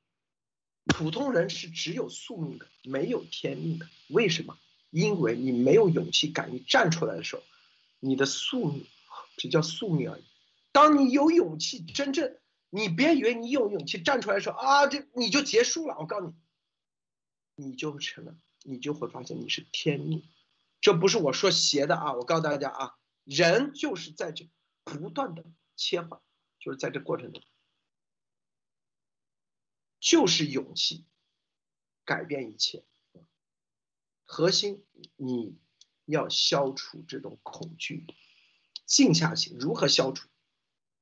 [0.84, 3.88] 普通人是只有宿命的，没有天命的。
[4.08, 4.56] 为什么？
[4.90, 7.42] 因为你没有勇气、敢于站出来的时候，
[7.98, 8.86] 你的宿命
[9.36, 10.22] 只叫宿命而已。
[10.70, 12.36] 当你有勇气，真正
[12.70, 15.96] 你别以为你有勇气站出来的时候啊，这你就结束了。
[15.98, 16.32] 我告诉
[17.56, 20.22] 你，你就成了，你就会发现你是天命。
[20.80, 22.12] 这不是我说邪的啊！
[22.12, 24.48] 我告诉大家啊，人就是在这
[24.84, 25.44] 不断的。
[25.76, 26.20] 切换，
[26.58, 27.42] 就是在这过程中，
[30.00, 31.06] 就是勇气
[32.04, 32.84] 改变一切。
[34.24, 34.84] 核心
[35.16, 35.56] 你
[36.04, 38.06] 要消除这种恐惧，
[38.84, 39.56] 静下心。
[39.58, 40.28] 如何消除？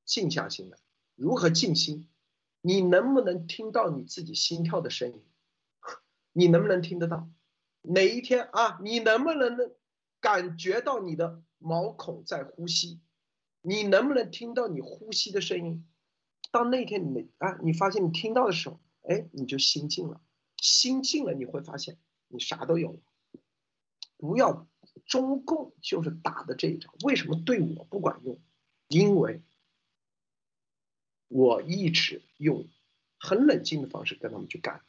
[0.03, 0.77] 静下心来。
[1.15, 2.09] 如何静心？
[2.61, 5.25] 你能不能听到你自己心跳的声音？
[6.33, 7.29] 你能不能听得到？
[7.81, 8.79] 哪一天啊？
[8.81, 9.75] 你能不能能
[10.19, 12.99] 感觉到你的毛孔在呼吸？
[13.67, 15.87] 你能不能听到你呼吸的声音？
[16.51, 20.21] 到那天你啊，你发现你听到的时候，哎，你就心静了，
[20.57, 21.97] 心静了，你会发现
[22.27, 22.99] 你啥都有了。
[24.17, 24.67] 不要，
[25.07, 28.39] 中共就是打的这一招，为什么对我不管用？
[28.87, 29.41] 因为
[31.27, 32.67] 我一直用
[33.17, 34.85] 很冷静的方式跟他们去干，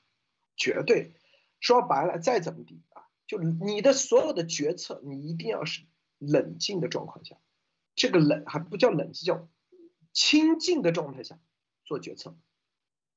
[0.55, 1.15] 绝对
[1.61, 5.87] 说白了，再怎么地啊，就你的所有的决策，你一定要是
[6.19, 7.39] 冷静的状况下。
[7.97, 9.49] 这个冷还不叫冷，叫
[10.13, 11.41] 清静的状态下
[11.85, 12.37] 做决策，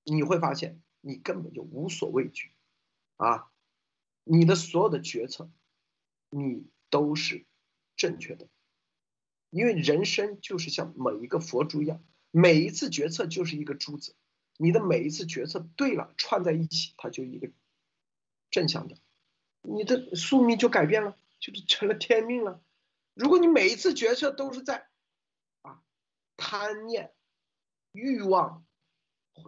[0.04, 2.52] 你会发现你根本就无所畏惧，
[3.18, 3.52] 啊，
[4.24, 5.52] 你的所有的决策，
[6.30, 7.46] 你都是
[7.98, 8.48] 正确的，
[9.50, 12.02] 因为人生就是像每一个佛珠一样，
[12.32, 14.16] 每一次决策就是一个珠子，
[14.58, 17.52] 你的每一次决策对了串在一起，它就一个
[18.50, 18.98] 正向的，
[19.62, 22.64] 你的宿命就改变了，就是成了天命了。
[23.20, 24.88] 如果你每一次决策都是在
[25.62, 25.84] 啊
[26.38, 27.14] 贪念、
[27.92, 28.66] 欲望、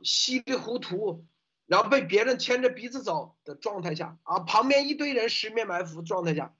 [0.04, 1.26] 稀里糊涂，
[1.68, 6.54] 然后被别人牵着鼻子走的状态下啊，旁边一堆人十面埋伏状态下，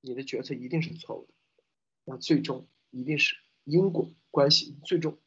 [0.00, 1.34] 你的决策一定是错误的，
[2.04, 3.34] 那最终一定是
[3.64, 5.20] 因果关系最终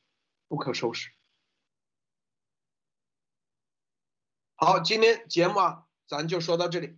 [0.47, 1.11] 不可收拾。
[4.55, 6.97] 好，今天节目啊，咱就说到这里。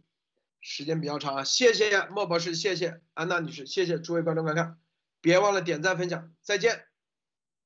[0.62, 4.78] 时间比较长啊，谢谢莫博士，谢谢安娜女士，谢谢诸位观众观看，
[5.22, 6.86] 别忘了点赞分享，再见，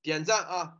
[0.01, 0.69] 点赞啊。